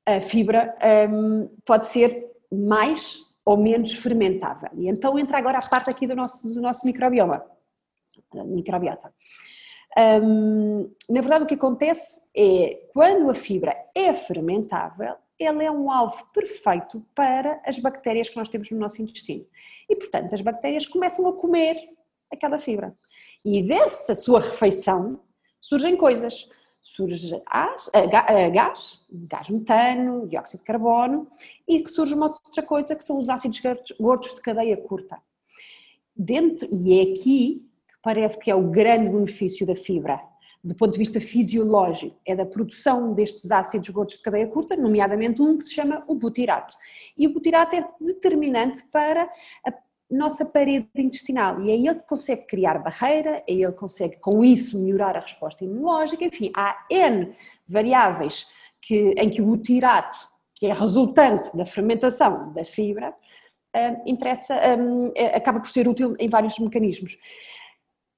a 0.04 0.20
fibra 0.20 0.76
hum, 1.12 1.48
pode 1.64 1.86
ser 1.86 2.26
mais 2.52 3.20
ou 3.46 3.56
menos 3.56 3.94
fermentável. 3.94 4.70
E 4.74 4.90
então 4.90 5.20
entra 5.20 5.38
agora 5.38 5.60
a 5.60 5.70
parte 5.70 5.92
aqui 5.92 6.08
do 6.08 6.16
nosso, 6.16 6.52
do 6.52 6.60
nosso 6.60 6.88
microbioma 6.88 7.53
microbiota. 8.34 9.14
Um, 9.96 10.92
na 11.10 11.22
verdade, 11.22 11.44
o 11.44 11.48
que 11.48 11.54
acontece 11.54 12.32
é 12.36 12.88
quando 12.94 13.30
a 13.30 13.36
fibra 13.36 13.76
é 13.94 14.14
fermentável, 14.14 15.16
ela 15.40 15.64
é 15.64 15.70
um 15.70 15.92
alvo 15.92 16.26
perfeito 16.34 17.06
para 17.14 17.62
as 17.66 17.78
bactérias 17.78 18.30
que 18.30 18.38
nós 18.38 18.50
temos 18.50 18.72
no 18.72 18.80
nosso 18.80 19.02
intestino. 19.02 19.46
E, 19.90 19.96
portanto, 19.96 20.34
as 20.34 20.42
bactérias 20.42 20.86
começam 20.86 21.28
a 21.28 21.34
comer 21.34 21.78
aquela 22.32 22.60
fibra. 22.60 22.96
E 23.46 23.62
dessa 23.62 24.16
sua 24.16 24.40
refeição 24.40 25.20
surgem 25.62 25.96
coisas. 25.96 26.50
Surge 26.82 27.42
gás, 27.50 27.90
gás, 28.52 29.06
gás 29.10 29.50
metano, 29.50 30.28
dióxido 30.28 30.60
de 30.60 30.66
carbono 30.66 31.30
e 31.66 31.82
que 31.82 31.90
surge 31.90 32.14
uma 32.14 32.28
outra 32.28 32.62
coisa 32.62 32.94
que 32.94 33.06
são 33.06 33.20
os 33.20 33.30
ácidos 33.30 33.62
gordos 33.98 34.36
de 34.36 34.42
cadeia 34.42 34.76
curta. 34.76 35.18
Dentro, 36.14 36.68
e 36.70 37.00
é 37.00 37.14
aqui 37.14 37.66
parece 38.04 38.38
que 38.38 38.52
é 38.52 38.56
o 38.56 38.70
grande 38.70 39.10
benefício 39.10 39.66
da 39.66 39.76
fibra, 39.76 40.20
do 40.64 40.76
ponto 40.76 40.92
de 40.92 41.00
vista 41.00 41.20
fisiológico, 41.20 42.16
é 42.26 42.36
da 42.36 42.46
produção 42.46 43.14
destes 43.14 43.52
ácidos 43.52 43.90
gordos 43.90 44.18
de 44.18 44.24
cadeia 44.24 44.48
curta, 44.48 44.76
nomeadamente 44.76 45.42
um 45.42 45.58
que 45.58 45.64
se 45.64 45.74
chama 45.74 46.04
o 46.08 46.14
butirato. 46.14 46.76
E 47.18 47.26
o 47.26 47.34
butirato 47.34 47.76
é 47.76 47.86
determinante 48.00 48.84
para 48.92 49.30
a 49.66 49.74
nossa 50.12 50.46
parede 50.46 50.88
intestinal 50.96 51.62
e 51.62 51.72
é 51.72 51.76
ele 51.76 51.96
que 51.96 52.08
consegue 52.08 52.46
criar 52.46 52.78
barreira, 52.78 53.44
é 53.48 53.54
ele 53.54 53.72
que 53.72 53.78
consegue 53.78 54.18
com 54.18 54.44
isso 54.44 54.80
melhorar 54.80 55.18
a 55.18 55.22
resposta 55.22 55.64
imunológica, 55.64 56.24
enfim, 56.24 56.52
há 56.56 56.86
N 56.90 57.34
variáveis 57.68 58.48
que, 58.82 59.14
em 59.18 59.30
que 59.30 59.42
o 59.42 59.46
butirato, 59.46 60.18
que 60.56 60.68
é 60.68 60.74
resultante 60.74 61.56
da 61.56 61.66
fermentação 61.66 62.54
da 62.54 62.64
fibra, 62.64 63.14
hum, 63.76 64.04
interessa, 64.06 64.56
hum, 64.78 65.12
é, 65.16 65.36
acaba 65.36 65.60
por 65.60 65.70
ser 65.70 65.88
útil 65.88 66.16
em 66.20 66.30
vários 66.30 66.58
mecanismos. 66.60 67.18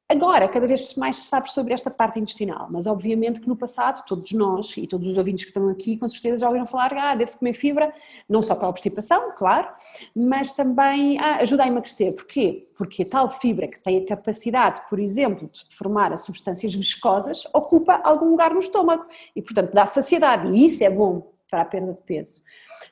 Agora, 0.07 0.47
cada 0.47 0.67
vez 0.67 0.93
mais 0.95 1.15
se 1.15 1.27
sabe 1.27 1.49
sobre 1.49 1.73
esta 1.73 1.89
parte 1.89 2.19
intestinal, 2.19 2.67
mas 2.69 2.85
obviamente 2.85 3.39
que 3.39 3.47
no 3.47 3.55
passado, 3.55 4.05
todos 4.05 4.31
nós 4.33 4.77
e 4.77 4.85
todos 4.85 5.07
os 5.07 5.17
ouvintes 5.17 5.45
que 5.45 5.49
estão 5.49 5.67
aqui, 5.67 5.97
com 5.97 6.07
certeza 6.07 6.37
já 6.37 6.47
ouviram 6.47 6.67
falar, 6.67 6.93
ah, 6.93 7.15
devo 7.15 7.35
comer 7.39 7.53
fibra, 7.53 7.91
não 8.29 8.39
só 8.43 8.53
para 8.53 8.67
a 8.67 8.69
obstipação, 8.69 9.33
claro, 9.35 9.67
mas 10.15 10.51
também 10.51 11.17
ah, 11.17 11.37
ajuda 11.37 11.63
a 11.63 11.67
emagrecer. 11.67 12.13
Porquê? 12.13 12.67
Porque 12.77 13.01
a 13.01 13.05
tal 13.05 13.31
fibra 13.31 13.67
que 13.67 13.79
tem 13.81 13.97
a 13.97 14.05
capacidade, 14.05 14.83
por 14.87 14.99
exemplo, 14.99 15.49
de 15.51 15.75
formar 15.75 16.13
as 16.13 16.21
substâncias 16.21 16.75
viscosas, 16.75 17.47
ocupa 17.51 17.99
algum 18.03 18.29
lugar 18.29 18.53
no 18.53 18.59
estômago 18.59 19.07
e, 19.35 19.41
portanto, 19.41 19.73
dá 19.73 19.87
saciedade, 19.87 20.51
e 20.51 20.65
isso 20.65 20.83
é 20.83 20.89
bom 20.91 21.34
para 21.55 21.61
a 21.61 21.65
perda 21.65 21.93
de 21.93 22.01
peso. 22.01 22.41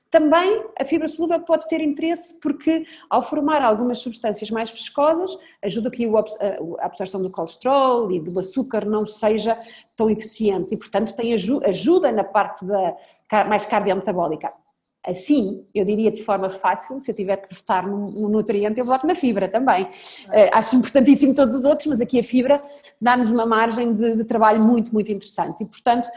Também 0.09 0.63
a 0.79 0.85
fibra 0.85 1.07
solúvel 1.09 1.41
pode 1.41 1.67
ter 1.67 1.81
interesse 1.81 2.39
porque, 2.39 2.85
ao 3.09 3.21
formar 3.21 3.61
algumas 3.61 3.99
substâncias 3.99 4.49
mais 4.49 4.71
viscosas, 4.71 5.37
ajuda 5.61 5.91
que 5.91 6.05
a 6.05 6.85
absorção 6.85 7.21
do 7.21 7.29
colesterol 7.29 8.09
e 8.09 8.21
do 8.21 8.39
açúcar 8.39 8.85
não 8.85 9.05
seja 9.05 9.59
tão 9.97 10.09
eficiente 10.09 10.75
e, 10.75 10.77
portanto, 10.77 11.13
tem 11.13 11.33
ajuda 11.33 12.11
na 12.11 12.23
parte 12.23 12.63
da, 12.63 12.95
mais 13.45 13.65
cardiometabólica. 13.65 14.53
Assim, 15.05 15.65
eu 15.75 15.83
diria 15.83 16.09
de 16.09 16.23
forma 16.23 16.49
fácil, 16.49 16.97
se 17.01 17.11
eu 17.11 17.15
tiver 17.15 17.35
que 17.35 17.53
votar 17.53 17.85
num, 17.85 18.29
nutriente, 18.29 18.79
eu 18.79 18.85
voto 18.85 19.05
na 19.05 19.15
fibra 19.15 19.49
também. 19.49 19.83
Uh, 19.83 20.49
acho 20.53 20.77
importantíssimo 20.77 21.35
todos 21.35 21.55
os 21.57 21.65
outros, 21.65 21.87
mas 21.87 21.99
aqui 21.99 22.17
a 22.21 22.23
fibra 22.23 22.63
dá-nos 23.01 23.29
uma 23.29 23.45
margem 23.45 23.93
de, 23.93 24.15
de, 24.15 24.23
trabalho 24.23 24.63
muito, 24.63 24.93
muito 24.93 25.11
interessante. 25.11 25.61
E, 25.61 25.65
portanto, 25.65 26.07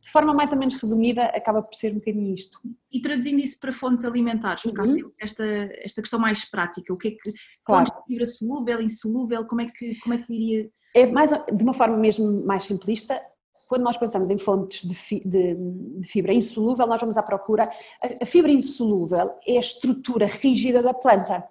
de 0.00 0.10
forma 0.10 0.32
mais 0.32 0.52
ou 0.52 0.58
menos 0.58 0.74
resumida, 0.76 1.24
acaba 1.26 1.62
por 1.62 1.74
ser 1.74 1.92
um 1.92 1.96
bocadinho 1.96 2.34
isto. 2.34 2.58
E 2.90 3.00
traduzindo 3.00 3.40
isso 3.40 3.58
para 3.60 3.72
fontes 3.72 4.04
alimentares, 4.04 4.64
uhum. 4.64 5.12
esta, 5.20 5.44
esta 5.44 6.00
questão 6.00 6.18
mais 6.18 6.44
prática, 6.44 6.92
o 6.92 6.96
que 6.96 7.08
é 7.08 7.10
que 7.10 7.32
claro. 7.62 7.86
fibra 8.06 8.26
solúvel, 8.26 8.80
insolúvel, 8.80 9.44
como 9.44 9.60
é 9.60 9.66
que, 9.66 9.94
como 10.00 10.14
é 10.14 10.18
que 10.18 10.26
diria? 10.26 10.70
É 10.94 11.06
mais, 11.06 11.30
de 11.30 11.62
uma 11.62 11.74
forma 11.74 11.96
mesmo 11.96 12.44
mais 12.44 12.64
simplista, 12.64 13.20
quando 13.68 13.82
nós 13.82 13.96
pensamos 13.96 14.30
em 14.30 14.38
fontes 14.38 14.82
de, 14.82 15.20
de, 15.24 15.54
de, 15.54 16.08
fibra 16.08 16.32
insolúvel, 16.32 16.86
nós 16.86 17.00
vamos 17.00 17.16
à 17.16 17.22
procura. 17.22 17.70
A, 18.02 18.24
a 18.24 18.26
fibra 18.26 18.50
insolúvel 18.50 19.38
é 19.46 19.58
a 19.58 19.60
estrutura 19.60 20.26
rígida 20.26 20.82
da 20.82 20.94
planta 20.94 21.44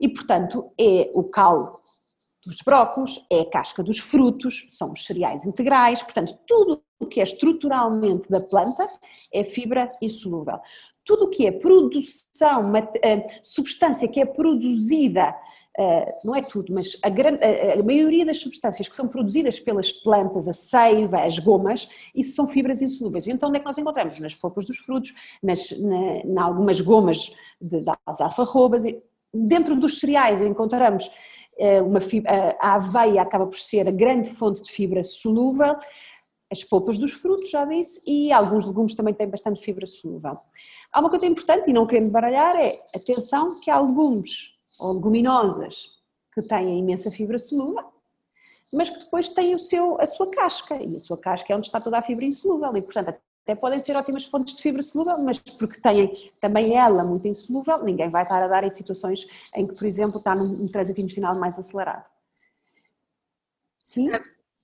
e, 0.00 0.08
portanto, 0.08 0.72
é 0.80 1.10
o 1.12 1.24
cal 1.24 1.82
dos 2.46 2.58
brócolos, 2.64 3.26
é 3.30 3.40
a 3.40 3.50
casca 3.50 3.82
dos 3.82 3.98
frutos, 3.98 4.68
são 4.70 4.92
os 4.92 5.04
cereais 5.04 5.44
integrais, 5.44 6.02
portanto, 6.02 6.38
tudo 6.46 6.82
o 6.98 7.06
que 7.06 7.20
é 7.20 7.22
estruturalmente 7.22 8.28
da 8.30 8.40
planta 8.40 8.88
é 9.32 9.44
fibra 9.44 9.90
insolúvel. 10.00 10.58
Tudo 11.04 11.24
o 11.24 11.30
que 11.30 11.46
é 11.46 11.52
produção, 11.52 12.72
substância 13.42 14.08
que 14.08 14.20
é 14.20 14.26
produzida 14.26 15.34
Uh, 15.76 16.06
não 16.24 16.36
é 16.36 16.40
tudo, 16.40 16.72
mas 16.72 16.96
a, 17.02 17.08
grande, 17.08 17.44
a, 17.44 17.82
maioria 17.82 18.24
das 18.24 18.38
substâncias 18.38 18.86
que 18.86 18.94
são 18.94 19.08
produzidas 19.08 19.58
pelas 19.58 19.90
plantas, 19.90 20.46
a 20.46 20.52
seiva, 20.52 21.18
as 21.18 21.36
gomas, 21.40 21.88
isso 22.14 22.36
são 22.36 22.46
fibras 22.46 22.80
insolúveis. 22.80 23.26
Então 23.26 23.48
onde 23.48 23.58
é 23.58 23.60
que 23.60 23.66
nós 23.66 23.76
encontramos? 23.76 24.20
Nas 24.20 24.36
polpas 24.36 24.66
dos 24.66 24.76
frutos, 24.76 25.12
nas, 25.42 25.76
na, 25.80 26.24
na 26.26 26.44
algumas 26.44 26.80
gomas 26.80 27.34
de, 27.60 27.80
das 27.80 28.20
alfarrobas, 28.20 28.84
dentro 29.32 29.74
dos 29.74 29.98
cereais 29.98 30.40
encontramos 30.42 31.10
uh, 31.58 31.84
uma 31.84 32.00
fibra, 32.00 32.56
a 32.60 32.74
aveia 32.74 33.20
acaba 33.20 33.44
por 33.44 33.58
ser 33.58 33.88
a 33.88 33.90
grande 33.90 34.30
fonte 34.30 34.62
de 34.62 34.70
fibra 34.70 35.02
solúvel, 35.02 35.74
as 36.50 36.62
polpas 36.62 36.98
dos 36.98 37.12
frutos, 37.12 37.50
já 37.50 37.64
disse, 37.64 38.02
e 38.06 38.32
alguns 38.32 38.64
legumes 38.64 38.94
também 38.94 39.14
têm 39.14 39.28
bastante 39.28 39.60
fibra 39.60 39.86
solúvel. 39.86 40.38
Há 40.92 41.00
uma 41.00 41.10
coisa 41.10 41.26
importante, 41.26 41.68
e 41.68 41.72
não 41.72 41.86
querendo 41.86 42.10
baralhar, 42.10 42.56
é 42.56 42.78
atenção 42.94 43.60
que 43.60 43.70
há 43.70 43.80
legumes 43.80 44.56
ou 44.78 44.92
leguminosas 44.92 45.90
que 46.32 46.42
têm 46.42 46.78
imensa 46.78 47.10
fibra 47.10 47.38
solúvel, 47.38 47.84
mas 48.72 48.90
que 48.90 48.98
depois 48.98 49.28
têm 49.28 49.54
o 49.54 49.58
seu, 49.58 50.00
a 50.00 50.06
sua 50.06 50.28
casca, 50.28 50.76
e 50.76 50.96
a 50.96 51.00
sua 51.00 51.16
casca 51.16 51.52
é 51.52 51.56
onde 51.56 51.66
está 51.66 51.80
toda 51.80 51.98
a 51.98 52.02
fibra 52.02 52.24
insolúvel, 52.24 52.76
e 52.76 52.82
portanto 52.82 53.16
até 53.44 53.54
podem 53.54 53.78
ser 53.78 53.94
ótimas 53.94 54.24
fontes 54.24 54.54
de 54.54 54.62
fibra 54.62 54.82
solúvel, 54.82 55.18
mas 55.18 55.38
porque 55.38 55.78
têm 55.78 56.14
também 56.40 56.76
ela 56.76 57.04
muito 57.04 57.28
insolúvel, 57.28 57.84
ninguém 57.84 58.08
vai 58.08 58.22
estar 58.22 58.42
a 58.42 58.48
dar 58.48 58.64
em 58.64 58.70
situações 58.70 59.26
em 59.54 59.66
que, 59.66 59.74
por 59.74 59.86
exemplo, 59.86 60.18
está 60.18 60.34
num, 60.34 60.48
num 60.48 60.66
trânsito 60.66 61.00
intestinal 61.00 61.38
mais 61.38 61.58
acelerado. 61.58 62.04
Sim? 63.82 64.10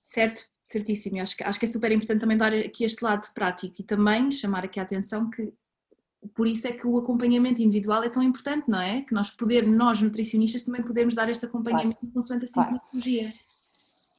Certo, 0.01 0.50
certíssimo. 0.71 1.21
Acho 1.21 1.35
que, 1.35 1.43
acho 1.43 1.59
que 1.59 1.65
é 1.65 1.69
super 1.69 1.91
importante 1.91 2.21
também 2.21 2.37
dar 2.37 2.53
aqui 2.53 2.83
este 2.83 3.03
lado 3.03 3.27
prático 3.33 3.75
e 3.79 3.83
também 3.83 4.31
chamar 4.31 4.63
aqui 4.63 4.79
a 4.79 4.83
atenção 4.83 5.29
que 5.29 5.53
por 6.35 6.47
isso 6.47 6.67
é 6.67 6.71
que 6.71 6.85
o 6.85 6.97
acompanhamento 6.97 7.61
individual 7.61 8.03
é 8.03 8.09
tão 8.09 8.21
importante, 8.21 8.69
não 8.69 8.79
é? 8.79 9.01
Que 9.01 9.13
nós 9.13 9.31
poder, 9.31 9.67
nós 9.67 10.01
nutricionistas 10.01 10.61
também 10.61 10.83
podemos 10.83 11.15
dar 11.15 11.29
este 11.29 11.45
acompanhamento 11.45 11.99
claro. 11.99 12.13
consoante 12.13 12.45
a 12.45 12.47
simpatologia. 12.47 13.21
Claro. 13.23 13.51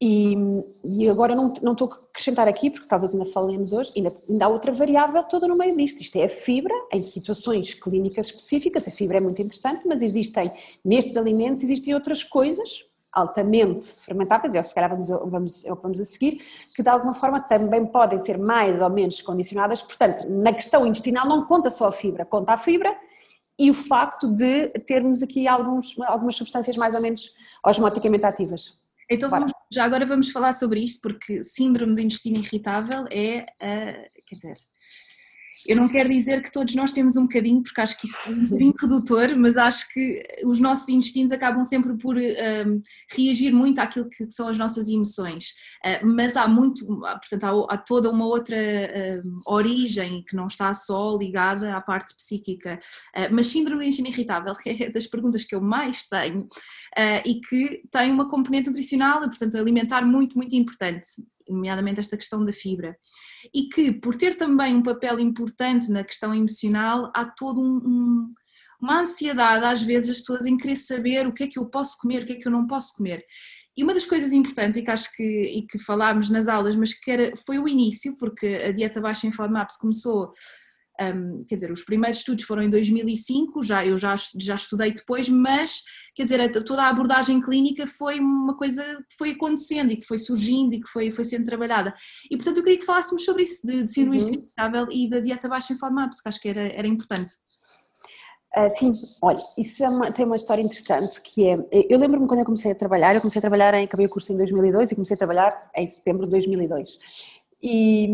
E, 0.01 0.35
e, 0.83 1.07
agora 1.07 1.33
não, 1.33 1.53
não 1.61 1.71
estou 1.71 1.89
a 1.89 1.95
acrescentar 1.95 2.45
aqui, 2.45 2.69
porque 2.69 2.85
talvez 2.85 3.13
ainda 3.13 3.25
falemos 3.25 3.71
hoje, 3.71 3.93
ainda, 3.95 4.13
ainda 4.27 4.45
há 4.45 4.49
outra 4.49 4.73
variável 4.73 5.23
toda 5.23 5.47
no 5.47 5.55
meio 5.55 5.77
disto. 5.77 6.01
Isto 6.01 6.17
é 6.17 6.25
a 6.25 6.29
fibra, 6.29 6.73
em 6.91 7.01
situações 7.01 7.73
clínicas 7.73 8.25
específicas, 8.25 8.85
a 8.85 8.91
fibra 8.91 9.17
é 9.17 9.21
muito 9.21 9.41
interessante, 9.41 9.87
mas 9.87 10.01
existem, 10.01 10.51
nestes 10.83 11.15
alimentos, 11.15 11.63
existem 11.63 11.93
outras 11.93 12.21
coisas, 12.21 12.83
altamente 13.13 13.91
fermentáveis, 13.93 14.55
é 14.55 14.59
o 14.59 14.63
que 14.63 14.73
vamos, 14.73 15.09
vamos, 15.09 15.65
é 15.65 15.71
o 15.71 15.75
que 15.75 15.83
vamos 15.83 15.99
a 15.99 16.05
seguir, 16.05 16.41
que 16.75 16.81
de 16.81 16.89
alguma 16.89 17.13
forma 17.13 17.39
também 17.39 17.85
podem 17.85 18.17
ser 18.17 18.37
mais 18.37 18.81
ou 18.81 18.89
menos 18.89 19.21
condicionadas. 19.21 19.81
Portanto, 19.81 20.27
na 20.27 20.51
questão 20.51 20.85
intestinal 20.85 21.27
não 21.27 21.45
conta 21.45 21.69
só 21.69 21.87
a 21.87 21.91
fibra, 21.91 22.25
conta 22.25 22.53
a 22.53 22.57
fibra 22.57 22.95
e 23.57 23.69
o 23.69 23.73
facto 23.73 24.27
de 24.33 24.69
termos 24.87 25.21
aqui 25.21 25.47
alguns, 25.47 25.95
algumas 26.01 26.35
substâncias 26.35 26.75
mais 26.75 26.95
ou 26.95 27.01
menos 27.01 27.33
osmoticamente 27.63 28.25
ativas. 28.25 28.79
Então 29.09 29.29
vamos, 29.29 29.51
já 29.71 29.83
agora 29.83 30.05
vamos 30.05 30.31
falar 30.31 30.53
sobre 30.53 30.79
isto, 30.79 31.01
porque 31.01 31.43
síndrome 31.43 31.93
do 31.93 32.01
intestino 32.01 32.37
irritável 32.37 33.05
é, 33.11 33.45
uh, 33.61 34.23
quer 34.25 34.35
dizer, 34.35 34.57
eu 35.65 35.75
não 35.75 35.87
quero 35.87 36.09
dizer 36.09 36.41
que 36.41 36.51
todos 36.51 36.75
nós 36.75 36.91
temos 36.91 37.15
um 37.15 37.23
bocadinho, 37.23 37.61
porque 37.63 37.79
acho 37.79 37.99
que 37.99 38.07
isso 38.07 38.17
é 38.25 38.31
um 38.31 38.43
bocadinho 38.43 38.73
redutor, 38.79 39.37
mas 39.37 39.57
acho 39.57 39.87
que 39.93 40.21
os 40.45 40.59
nossos 40.59 40.89
instintos 40.89 41.31
acabam 41.31 41.63
sempre 41.63 41.97
por 41.97 42.17
um, 42.17 42.81
reagir 43.11 43.53
muito 43.53 43.79
àquilo 43.79 44.09
que 44.09 44.29
são 44.29 44.47
as 44.47 44.57
nossas 44.57 44.87
emoções. 44.87 45.51
Uh, 45.85 46.05
mas 46.05 46.35
há 46.35 46.47
muito, 46.47 46.85
portanto, 46.85 47.43
há, 47.43 47.73
há 47.73 47.77
toda 47.77 48.09
uma 48.09 48.25
outra 48.25 48.55
um, 49.23 49.39
origem 49.45 50.23
que 50.27 50.35
não 50.35 50.47
está 50.47 50.73
só 50.73 51.15
ligada 51.17 51.75
à 51.75 51.81
parte 51.81 52.15
psíquica. 52.15 52.79
Uh, 53.15 53.33
mas 53.33 53.47
síndrome 53.47 53.81
de 53.81 53.85
intestino 53.87 54.09
irritável 54.09 54.55
é 54.65 54.89
das 54.89 55.07
perguntas 55.07 55.43
que 55.43 55.55
eu 55.55 55.61
mais 55.61 56.05
tenho 56.07 56.41
uh, 56.41 57.21
e 57.25 57.39
que 57.41 57.83
tem 57.91 58.11
uma 58.11 58.29
componente 58.29 58.67
nutricional, 58.67 59.21
portanto, 59.21 59.55
alimentar 59.55 60.05
muito, 60.05 60.37
muito 60.37 60.55
importante 60.55 61.07
nomeadamente 61.49 61.99
esta 61.99 62.17
questão 62.17 62.43
da 62.43 62.53
fibra. 62.53 62.97
E 63.53 63.69
que, 63.69 63.91
por 63.91 64.15
ter 64.15 64.35
também 64.35 64.75
um 64.75 64.83
papel 64.83 65.19
importante 65.19 65.89
na 65.89 66.03
questão 66.03 66.33
emocional, 66.33 67.11
há 67.15 67.25
todo 67.25 67.59
um, 67.61 67.77
um, 67.77 68.33
uma 68.81 69.01
ansiedade, 69.01 69.65
às 69.65 69.81
vezes, 69.81 70.09
as 70.11 70.19
pessoas 70.19 70.45
em 70.45 70.57
querer 70.57 70.75
saber 70.75 71.25
o 71.25 71.33
que 71.33 71.43
é 71.43 71.47
que 71.47 71.57
eu 71.57 71.65
posso 71.65 71.97
comer, 71.97 72.23
o 72.23 72.25
que 72.25 72.33
é 72.33 72.35
que 72.35 72.47
eu 72.47 72.51
não 72.51 72.67
posso 72.67 72.93
comer. 72.95 73.25
E 73.75 73.83
uma 73.83 73.93
das 73.93 74.05
coisas 74.05 74.31
importantes, 74.33 74.77
e 74.77 74.83
que 74.83 74.91
acho 74.91 75.11
que, 75.15 75.23
e 75.23 75.65
que 75.65 75.79
falámos 75.79 76.29
nas 76.29 76.47
aulas, 76.47 76.75
mas 76.75 76.93
que 76.93 77.09
era, 77.09 77.33
foi 77.45 77.57
o 77.57 77.67
início, 77.67 78.15
porque 78.17 78.45
a 78.45 78.71
dieta 78.71 79.01
baixa 79.01 79.25
em 79.25 79.31
FODMAPs 79.31 79.77
começou 79.77 80.31
um, 81.01 81.43
quer 81.45 81.55
dizer, 81.55 81.71
os 81.71 81.83
primeiros 81.83 82.19
estudos 82.19 82.43
foram 82.43 82.61
em 82.61 82.69
2005, 82.69 83.63
já, 83.63 83.85
eu 83.85 83.97
já, 83.97 84.15
já 84.39 84.55
estudei 84.55 84.91
depois, 84.91 85.27
mas 85.27 85.81
quer 86.15 86.23
dizer, 86.23 86.51
toda 86.63 86.83
a 86.83 86.89
abordagem 86.89 87.41
clínica 87.41 87.87
foi 87.87 88.19
uma 88.19 88.55
coisa 88.55 88.83
que 89.09 89.17
foi 89.17 89.31
acontecendo 89.31 89.91
e 89.91 89.97
que 89.97 90.05
foi 90.05 90.19
surgindo 90.19 90.75
e 90.75 90.81
que 90.81 90.87
foi, 90.87 91.11
foi 91.11 91.25
sendo 91.25 91.45
trabalhada. 91.45 91.93
E 92.29 92.37
portanto 92.37 92.57
eu 92.57 92.63
queria 92.63 92.79
que 92.79 92.85
falássemos 92.85 93.25
sobre 93.25 93.43
isso, 93.43 93.65
de, 93.65 93.83
de 93.83 93.91
síndrome 93.91 94.21
uhum. 94.21 94.29
irritável 94.29 94.87
e 94.91 95.09
da 95.09 95.19
dieta 95.19 95.49
baixa 95.49 95.73
em 95.73 95.77
FODMAPs, 95.77 96.21
que 96.21 96.29
acho 96.29 96.41
que 96.41 96.49
era, 96.49 96.61
era 96.61 96.87
importante. 96.87 97.33
Uh, 98.55 98.69
sim, 98.69 98.93
olha, 99.19 99.41
isso 99.57 99.83
é 99.83 99.89
uma, 99.89 100.11
tem 100.11 100.25
uma 100.25 100.35
história 100.35 100.61
interessante 100.61 101.19
que 101.21 101.47
é, 101.47 101.57
eu 101.89 101.97
lembro-me 101.97 102.27
quando 102.27 102.41
eu 102.41 102.45
comecei 102.45 102.71
a 102.71 102.75
trabalhar, 102.75 103.15
eu 103.15 103.21
comecei 103.21 103.39
a 103.39 103.41
trabalhar 103.41 103.73
em, 103.73 103.85
acabei 103.85 104.05
o 104.05 104.09
curso 104.09 104.31
em 104.31 104.37
2002 104.37 104.91
e 104.91 104.95
comecei 104.95 105.15
a 105.15 105.17
trabalhar 105.17 105.71
em 105.75 105.87
setembro 105.87 106.25
de 106.25 106.31
2002 106.33 106.99
e 107.63 108.09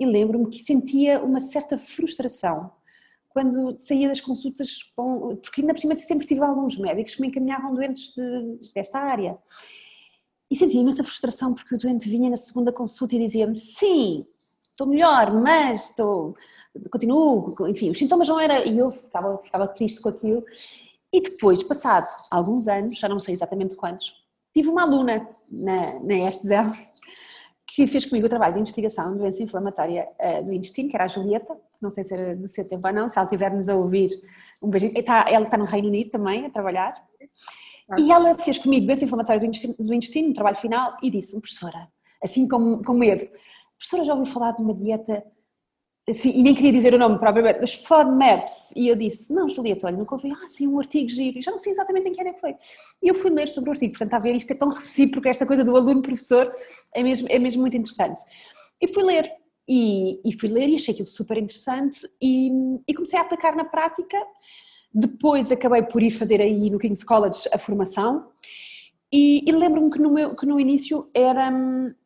e 0.00 0.06
lembro-me 0.06 0.48
que 0.48 0.64
sentia 0.64 1.22
uma 1.22 1.40
certa 1.40 1.78
frustração 1.78 2.72
quando 3.28 3.76
saía 3.78 4.08
das 4.08 4.20
consultas, 4.20 4.82
porque 4.94 5.60
ainda 5.60 5.74
por 5.74 5.80
cima 5.80 5.96
sempre 5.98 6.26
tive 6.26 6.42
alguns 6.42 6.76
médicos 6.76 7.14
que 7.14 7.20
me 7.20 7.28
encaminhavam 7.28 7.74
doentes 7.74 8.12
de, 8.14 8.72
desta 8.74 8.98
área. 8.98 9.38
E 10.50 10.56
sentia 10.56 10.80
imensa 10.80 11.04
frustração 11.04 11.54
porque 11.54 11.74
o 11.74 11.78
doente 11.78 12.08
vinha 12.08 12.28
na 12.30 12.36
segunda 12.36 12.72
consulta 12.72 13.14
e 13.14 13.18
dizia-me: 13.18 13.54
Sim, 13.54 14.26
estou 14.70 14.86
melhor, 14.88 15.32
mas 15.32 15.90
estou, 15.90 16.34
continuo, 16.90 17.54
enfim, 17.68 17.90
os 17.90 17.98
sintomas 17.98 18.26
não 18.26 18.40
eram. 18.40 18.64
E 18.66 18.78
eu 18.78 18.90
ficava, 18.90 19.36
ficava 19.36 19.68
triste 19.68 20.00
com 20.00 20.08
aquilo. 20.08 20.44
E 21.12 21.20
depois, 21.20 21.62
passado 21.62 22.08
alguns 22.30 22.66
anos, 22.66 22.98
já 22.98 23.08
não 23.08 23.20
sei 23.20 23.34
exatamente 23.34 23.76
quantos, 23.76 24.12
tive 24.52 24.68
uma 24.68 24.82
aluna 24.82 25.28
na, 25.48 26.00
na 26.00 26.14
Estzel 26.28 26.72
que 27.74 27.86
fez 27.86 28.04
comigo 28.04 28.26
o 28.26 28.30
trabalho 28.30 28.54
de 28.54 28.60
investigação 28.60 29.12
de 29.12 29.18
doença 29.18 29.42
inflamatória 29.42 30.08
uh, 30.18 30.44
do 30.44 30.52
intestino, 30.52 30.88
que 30.88 30.96
era 30.96 31.04
a 31.04 31.08
Julieta, 31.08 31.56
não 31.80 31.88
sei 31.88 32.02
se 32.02 32.12
era 32.12 32.34
do 32.34 32.48
seu 32.48 32.66
tempo 32.66 32.86
ou 32.86 32.92
não, 32.92 33.08
se 33.08 33.16
ela 33.16 33.26
estiver-nos 33.26 33.68
a 33.68 33.76
ouvir, 33.76 34.10
um 34.60 34.68
beijinho. 34.68 34.92
Está, 34.96 35.24
ela 35.28 35.44
está 35.44 35.56
no 35.56 35.64
Reino 35.64 35.88
Unido 35.88 36.10
também 36.10 36.46
a 36.46 36.50
trabalhar. 36.50 36.94
E 37.98 38.10
ela 38.12 38.36
fez 38.36 38.58
comigo 38.58 38.86
doença 38.86 39.04
inflamatória 39.04 39.40
do 39.40 39.46
intestino, 39.46 39.74
do 39.78 39.94
intestino, 39.94 40.28
no 40.28 40.34
trabalho 40.34 40.56
final, 40.56 40.96
e 41.02 41.10
disse 41.10 41.38
professora, 41.40 41.88
assim 42.22 42.46
com, 42.46 42.82
com 42.82 42.92
medo, 42.92 43.28
professora 43.76 44.04
já 44.04 44.14
ouviu 44.14 44.32
falar 44.32 44.52
de 44.52 44.62
uma 44.62 44.74
dieta 44.74 45.24
Assim, 46.08 46.30
e 46.30 46.42
nem 46.42 46.54
queria 46.54 46.72
dizer 46.72 46.94
o 46.94 46.98
nome 46.98 47.18
propriamente, 47.18 47.60
das 47.60 47.74
FODMAPs, 47.74 48.72
e 48.74 48.88
eu 48.88 48.96
disse, 48.96 49.32
não 49.32 49.48
Julieta, 49.48 49.86
olha, 49.86 49.96
nunca 49.96 50.14
ouvi, 50.14 50.30
ah 50.32 50.48
sim, 50.48 50.66
um 50.66 50.78
artigo 50.78 51.08
giro, 51.08 51.38
e 51.38 51.42
já 51.42 51.50
não 51.50 51.58
sei 51.58 51.72
exatamente 51.72 52.08
em 52.08 52.12
que 52.12 52.20
era 52.20 52.32
que 52.32 52.40
foi. 52.40 52.54
E 53.02 53.08
eu 53.08 53.14
fui 53.14 53.30
ler 53.30 53.48
sobre 53.48 53.70
o 53.70 53.72
artigo, 53.72 53.92
portanto, 53.92 54.14
a 54.14 54.18
ver, 54.18 54.34
isto 54.34 54.50
é 54.50 54.56
tão 54.56 54.68
recíproco, 54.70 55.28
esta 55.28 55.46
coisa 55.46 55.62
do 55.62 55.76
aluno-professor, 55.76 56.52
é 56.94 57.02
mesmo, 57.02 57.28
é 57.30 57.38
mesmo 57.38 57.60
muito 57.60 57.76
interessante. 57.76 58.20
E 58.80 58.88
fui 58.88 59.02
ler, 59.02 59.30
e, 59.68 60.20
e, 60.24 60.32
fui 60.32 60.48
ler 60.48 60.68
e 60.68 60.74
achei 60.74 60.92
aquilo 60.92 61.06
super 61.06 61.36
interessante 61.36 62.00
e, 62.20 62.50
e, 62.88 62.94
comecei 62.94 63.18
a 63.18 63.22
aplicar 63.22 63.54
na 63.54 63.64
prática. 63.64 64.18
Depois 64.92 65.52
acabei 65.52 65.82
por 65.82 66.02
ir 66.02 66.10
fazer 66.10 66.40
aí 66.40 66.68
no 66.70 66.78
King's 66.78 67.04
College 67.04 67.48
a 67.52 67.58
formação 67.58 68.26
e, 69.12 69.42
e 69.44 69.52
lembro-me 69.52 69.90
que 69.90 69.98
no, 69.98 70.10
meu, 70.10 70.36
que 70.36 70.46
no 70.46 70.60
início 70.60 71.10
era. 71.12 71.50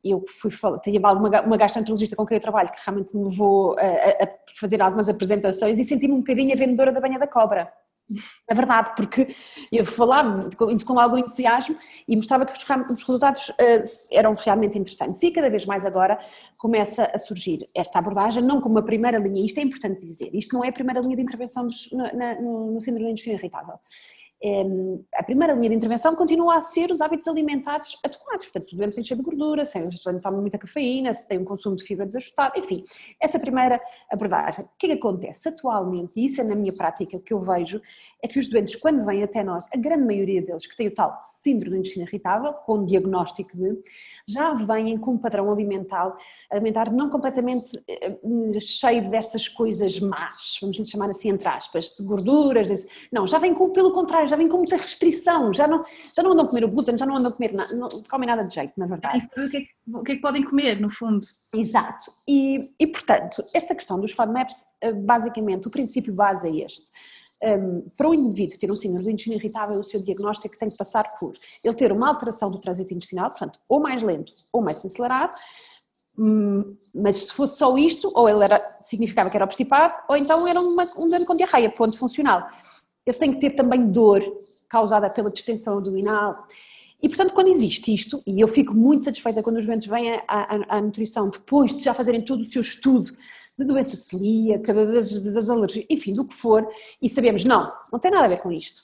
Eu 0.03 0.25
fui 0.27 0.51
tinha 0.83 0.99
uma, 1.01 1.41
uma 1.43 1.57
gastroenterologista 1.57 2.17
com 2.17 2.25
quem 2.25 2.37
eu 2.37 2.41
trabalho 2.41 2.73
que 2.73 2.81
realmente 2.83 3.15
me 3.15 3.25
levou 3.25 3.77
a, 3.79 4.25
a 4.25 4.29
fazer 4.59 4.81
algumas 4.81 5.09
apresentações 5.09 5.79
e 5.79 5.85
senti-me 5.85 6.15
um 6.15 6.19
bocadinho 6.19 6.55
a 6.55 6.57
vendedora 6.57 6.93
da 6.93 7.01
banha 7.01 7.19
da 7.19 7.27
cobra. 7.27 7.71
É 8.49 8.55
verdade, 8.55 8.93
porque 8.97 9.29
eu 9.73 9.85
falava 9.87 10.51
com, 10.57 10.99
algum 10.99 11.17
entusiasmo 11.17 11.77
e 12.07 12.15
mostrava 12.15 12.45
que 12.45 12.53
os, 12.53 12.63
os 12.63 13.03
resultados 13.03 13.49
uh, 13.49 13.55
eram 14.13 14.35
realmente 14.35 14.79
interessantes. 14.79 15.23
E 15.23 15.31
cada 15.31 15.49
vez 15.49 15.65
mais 15.65 15.87
agora 15.87 16.19
começa 16.59 17.11
a 17.15 17.19
surgir 17.19 17.69
esta 17.75 17.99
abordagem, 17.99 18.43
não 18.43 18.61
como 18.61 18.77
uma 18.77 18.85
primeira 18.85 19.19
linha, 19.19 19.45
isto 19.45 19.59
é 19.59 19.63
importante 19.63 20.05
dizer, 20.05 20.31
isto 20.35 20.55
não 20.55 20.63
é 20.65 20.69
a 20.69 20.73
primeira 20.73 21.01
linha 21.01 21.17
de 21.17 21.23
intervenção 21.23 21.67
na, 21.93 22.41
no, 22.41 22.73
no 22.73 22.81
síndrome 22.81 23.07
do 23.07 23.11
intestino 23.11 23.37
irritável 23.37 23.79
a 25.15 25.23
primeira 25.23 25.55
linha 25.55 25.71
de 25.71 25.77
intervenção 25.77 26.15
continua 26.15 26.57
a 26.57 26.61
ser 26.61 26.91
os 26.91 27.01
hábitos 27.01 27.27
alimentares 27.27 27.97
adequados, 28.05 28.47
portanto, 28.47 28.73
o 28.73 28.77
doente 28.77 29.03
cheio 29.03 29.17
de 29.17 29.25
gordura, 29.25 29.65
se 29.65 29.79
doente 29.79 30.21
toma 30.21 30.39
muita 30.39 30.59
cafeína, 30.59 31.15
se 31.15 31.27
tem 31.27 31.39
um 31.39 31.45
consumo 31.45 31.77
de 31.77 31.83
fibra 31.83 32.05
desajustado, 32.05 32.59
enfim, 32.59 32.85
essa 33.19 33.39
primeira 33.39 33.81
abordagem. 34.11 34.67
O 34.67 34.69
que 34.79 34.87
é 34.87 34.89
que 34.91 34.95
acontece? 34.97 35.49
Atualmente, 35.49 36.13
e 36.17 36.27
isso 36.27 36.43
é 36.43 36.45
na 36.45 36.55
minha 36.55 36.75
prática 36.75 37.17
o 37.17 37.21
que 37.21 37.33
eu 37.33 37.41
vejo, 37.41 37.81
é 38.23 38.29
que 38.29 38.39
os 38.39 38.49
doentes, 38.51 38.77
quando 38.77 39.05
vêm 39.07 39.23
até 39.23 39.43
nós, 39.43 39.67
a 39.73 39.79
grande 39.79 40.05
maioria 40.05 40.43
deles 40.43 40.67
que 40.67 40.77
tem 40.77 40.89
o 40.89 40.95
tal 40.95 41.17
síndrome 41.23 41.77
do 41.77 41.81
intestino 41.81 42.07
irritável, 42.07 42.53
com 42.53 42.85
diagnóstico 42.85 43.57
de, 43.57 43.79
já 44.27 44.53
vêm 44.53 44.99
com 44.99 45.13
um 45.13 45.19
padrão 45.19 45.51
alimentar, 45.51 46.15
alimentar 46.51 46.93
não 46.93 47.09
completamente 47.09 47.83
eh, 47.89 48.19
cheio 48.61 49.09
dessas 49.11 49.49
coisas 49.49 49.99
más, 50.01 50.59
vamos 50.61 50.77
chamar 50.89 51.09
assim 51.09 51.31
entre 51.31 51.49
aspas, 51.49 51.95
de 51.97 52.05
gorduras, 52.05 52.87
não, 53.11 53.27
já 53.27 53.39
vêm 53.39 53.55
com, 53.55 53.71
pelo 53.71 53.91
contrário, 53.93 54.34
já 54.35 54.37
vêm 54.37 54.49
com 54.49 54.59
muita 54.59 54.77
restrição, 54.77 55.53
já 55.53 55.67
não, 55.67 55.85
já 56.15 56.23
não 56.23 56.33
andam 56.33 56.45
a 56.45 56.49
comer 56.49 56.65
o 56.65 56.69
glúten, 56.69 56.99
já 56.99 57.07
não 57.07 57.17
andam 57.17 57.31
a 57.31 57.35
comer, 57.35 57.53
nada, 57.53 57.75
não 57.75 57.89
comem 57.89 58.29
nada 58.29 58.43
de 58.43 58.55
jeito, 58.55 58.73
na 58.77 58.87
verdade. 58.87 59.27
E 59.37 59.41
o 59.41 59.49
que, 59.49 59.57
é 59.57 59.61
que, 59.61 59.69
o 59.87 60.03
que 60.03 60.13
é 60.13 60.15
que 60.17 60.21
podem 60.21 60.43
comer, 60.43 60.81
no 60.81 60.91
fundo? 60.91 61.25
Exato, 61.55 62.13
e, 62.29 62.71
e 62.79 62.87
portanto, 62.87 63.43
esta 63.55 63.75
questão 63.75 64.01
dos 64.01 64.13
FODMAPs, 64.13 64.57
eh, 64.81 64.93
basicamente, 64.93 65.69
o 65.69 65.71
princípio 65.71 66.13
base 66.13 66.49
é 66.49 66.65
este. 66.65 66.91
Um, 67.43 67.91
para 67.97 68.09
o 68.09 68.15
indivíduo 68.15 68.59
ter 68.59 68.71
um 68.71 68.77
síndrome 68.77 69.05
do 69.05 69.11
intestino 69.11 69.37
irritável, 69.37 69.79
o 69.79 69.85
seu 69.85 70.03
diagnóstico 70.03 70.57
tem 70.59 70.71
que 70.71 70.79
passar 70.79 71.15
por 71.17 71.33
ele 71.63 71.75
ter 71.75 71.93
uma 71.93 72.09
alteração 72.09 72.51
do 72.51 72.59
trânsito 72.59 72.95
intestinal, 72.95 73.31
portanto, 73.31 73.59
ou 73.69 73.81
mais 73.81 74.03
lento 74.03 74.33
ou 74.51 74.63
mais 74.63 74.83
acelerado, 74.83 75.35
hum, 76.19 76.75
mas 76.95 77.17
se 77.17 77.33
fosse 77.33 77.59
só 77.59 77.77
isto, 77.77 78.11
ou 78.15 78.29
ele 78.29 78.45
era, 78.45 78.79
significava 78.83 79.29
que 79.29 79.37
era 79.37 79.45
obstipado, 79.45 79.95
ou 80.09 80.17
então 80.17 80.47
era 80.49 80.59
uma, 80.61 80.91
um 80.97 81.09
dano 81.09 81.27
com 81.27 81.37
diarreia, 81.37 81.71
ponto 81.71 81.99
funcional 81.99 82.49
eles 83.07 83.19
têm 83.19 83.33
que 83.33 83.41
ter 83.41 83.51
também 83.51 83.87
dor 83.91 84.23
causada 84.69 85.09
pela 85.11 85.31
distensão 85.31 85.79
abdominal. 85.79 86.47
E, 87.03 87.09
portanto, 87.09 87.35
quando 87.35 87.49
existe 87.49 87.93
isto, 87.93 88.23
e 88.27 88.41
eu 88.41 88.49
fico 88.49 88.73
muito 88.73 89.05
satisfeita 89.05 89.43
quando 89.43 89.59
os 89.59 89.67
doentes 89.67 89.87
vêm 89.87 90.23
à, 90.27 90.81
nutrição 90.81 91.29
depois 91.29 91.77
de 91.77 91.85
já 91.85 91.93
fazerem 91.93 92.23
todo 92.23 92.41
o 92.41 92.45
seu 92.45 92.63
estudo 92.63 93.11
de 93.59 93.65
doença 93.65 93.97
celíaca, 93.97 94.73
das, 94.73 95.13
das 95.23 95.51
alergias, 95.51 95.87
enfim, 95.89 96.15
do 96.15 96.25
que 96.25 96.35
for, 96.35 96.67
e 97.01 97.09
sabemos, 97.09 97.45
não, 97.45 97.71
não 97.93 97.99
tem 97.99 98.11
nada 98.11 98.25
a 98.25 98.29
ver 98.29 98.39
com 98.39 98.51
isto. 98.51 98.83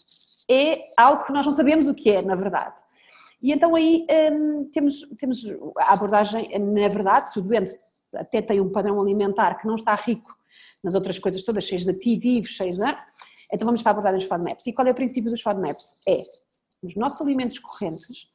É 0.48 0.90
algo 0.96 1.24
que 1.24 1.32
nós 1.32 1.46
não 1.46 1.52
sabemos 1.52 1.88
o 1.88 1.94
que 1.94 2.10
é, 2.10 2.22
na 2.22 2.34
verdade. 2.34 2.74
E 3.42 3.52
então 3.52 3.74
aí 3.74 4.06
hum, 4.32 4.68
temos, 4.72 5.00
temos 5.18 5.44
a 5.78 5.92
abordagem, 5.94 6.58
na 6.58 6.88
verdade, 6.88 7.32
se 7.32 7.38
o 7.38 7.42
doente 7.42 7.72
até 8.14 8.42
tem 8.42 8.60
um 8.60 8.70
padrão 8.70 9.00
alimentar 9.00 9.54
que 9.54 9.66
não 9.66 9.76
está 9.76 9.94
rico 9.94 10.36
nas 10.82 10.94
outras 10.94 11.18
coisas 11.18 11.42
todas, 11.42 11.64
cheias 11.64 11.84
de 11.84 11.90
ativos, 11.90 12.50
cheios 12.50 12.76
de... 12.76 12.82
Então 13.52 13.66
vamos 13.66 13.82
para 13.82 13.90
a 13.90 13.92
abordagem 13.92 14.18
dos 14.18 14.28
FODMAPs. 14.28 14.66
E 14.66 14.72
qual 14.72 14.86
é 14.86 14.90
o 14.90 14.94
princípio 14.94 15.30
dos 15.30 15.42
FODMAPs? 15.42 16.00
É 16.06 16.24
os 16.82 16.96
nossos 16.96 17.20
alimentos 17.20 17.58
correntes, 17.58 18.26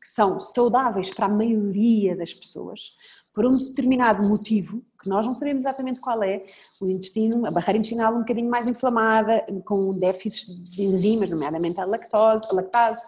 que 0.00 0.08
são 0.08 0.40
saudáveis 0.40 1.10
para 1.10 1.26
a 1.26 1.28
maioria 1.28 2.16
das 2.16 2.32
pessoas, 2.32 2.96
por 3.34 3.44
um 3.44 3.56
determinado 3.56 4.22
motivo, 4.22 4.82
que 5.00 5.08
nós 5.08 5.26
não 5.26 5.34
sabemos 5.34 5.62
exatamente 5.62 6.00
qual 6.00 6.22
é, 6.22 6.42
o 6.80 6.88
intestino, 6.88 7.46
a 7.46 7.50
barreira 7.50 7.78
intestinal 7.78 8.14
um 8.14 8.20
bocadinho 8.20 8.50
mais 8.50 8.66
inflamada, 8.66 9.44
com 9.64 9.92
déficits 9.92 10.46
de 10.64 10.82
enzimas, 10.82 11.28
nomeadamente 11.28 11.78
a 11.80 11.84
lactose, 11.84 12.46
a 12.50 12.54
lactase, 12.54 13.04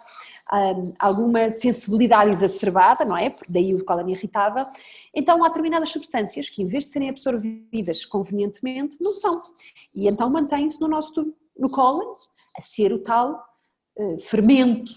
um, 0.53 0.93
alguma 0.99 1.49
sensibilidade 1.49 2.29
exacerbada, 2.29 3.03
não 3.03 3.17
é? 3.17 3.35
Daí 3.49 3.73
o 3.73 3.83
cólon 3.83 4.09
irritável. 4.09 4.65
Então 5.13 5.43
há 5.43 5.47
determinadas 5.47 5.89
substâncias 5.89 6.49
que, 6.49 6.61
em 6.61 6.67
vez 6.67 6.85
de 6.85 6.91
serem 6.91 7.09
absorvidas 7.09 8.05
convenientemente, 8.05 8.97
não 9.01 9.13
são. 9.13 9.41
E 9.95 10.07
então 10.07 10.29
mantêm-se 10.29 10.79
no 10.79 10.87
nosso 10.87 11.33
no 11.57 11.69
cólon 11.69 12.15
a 12.57 12.61
ser 12.61 12.93
o 12.93 12.99
tal 12.99 13.43
uh, 13.97 14.19
fermento 14.19 14.91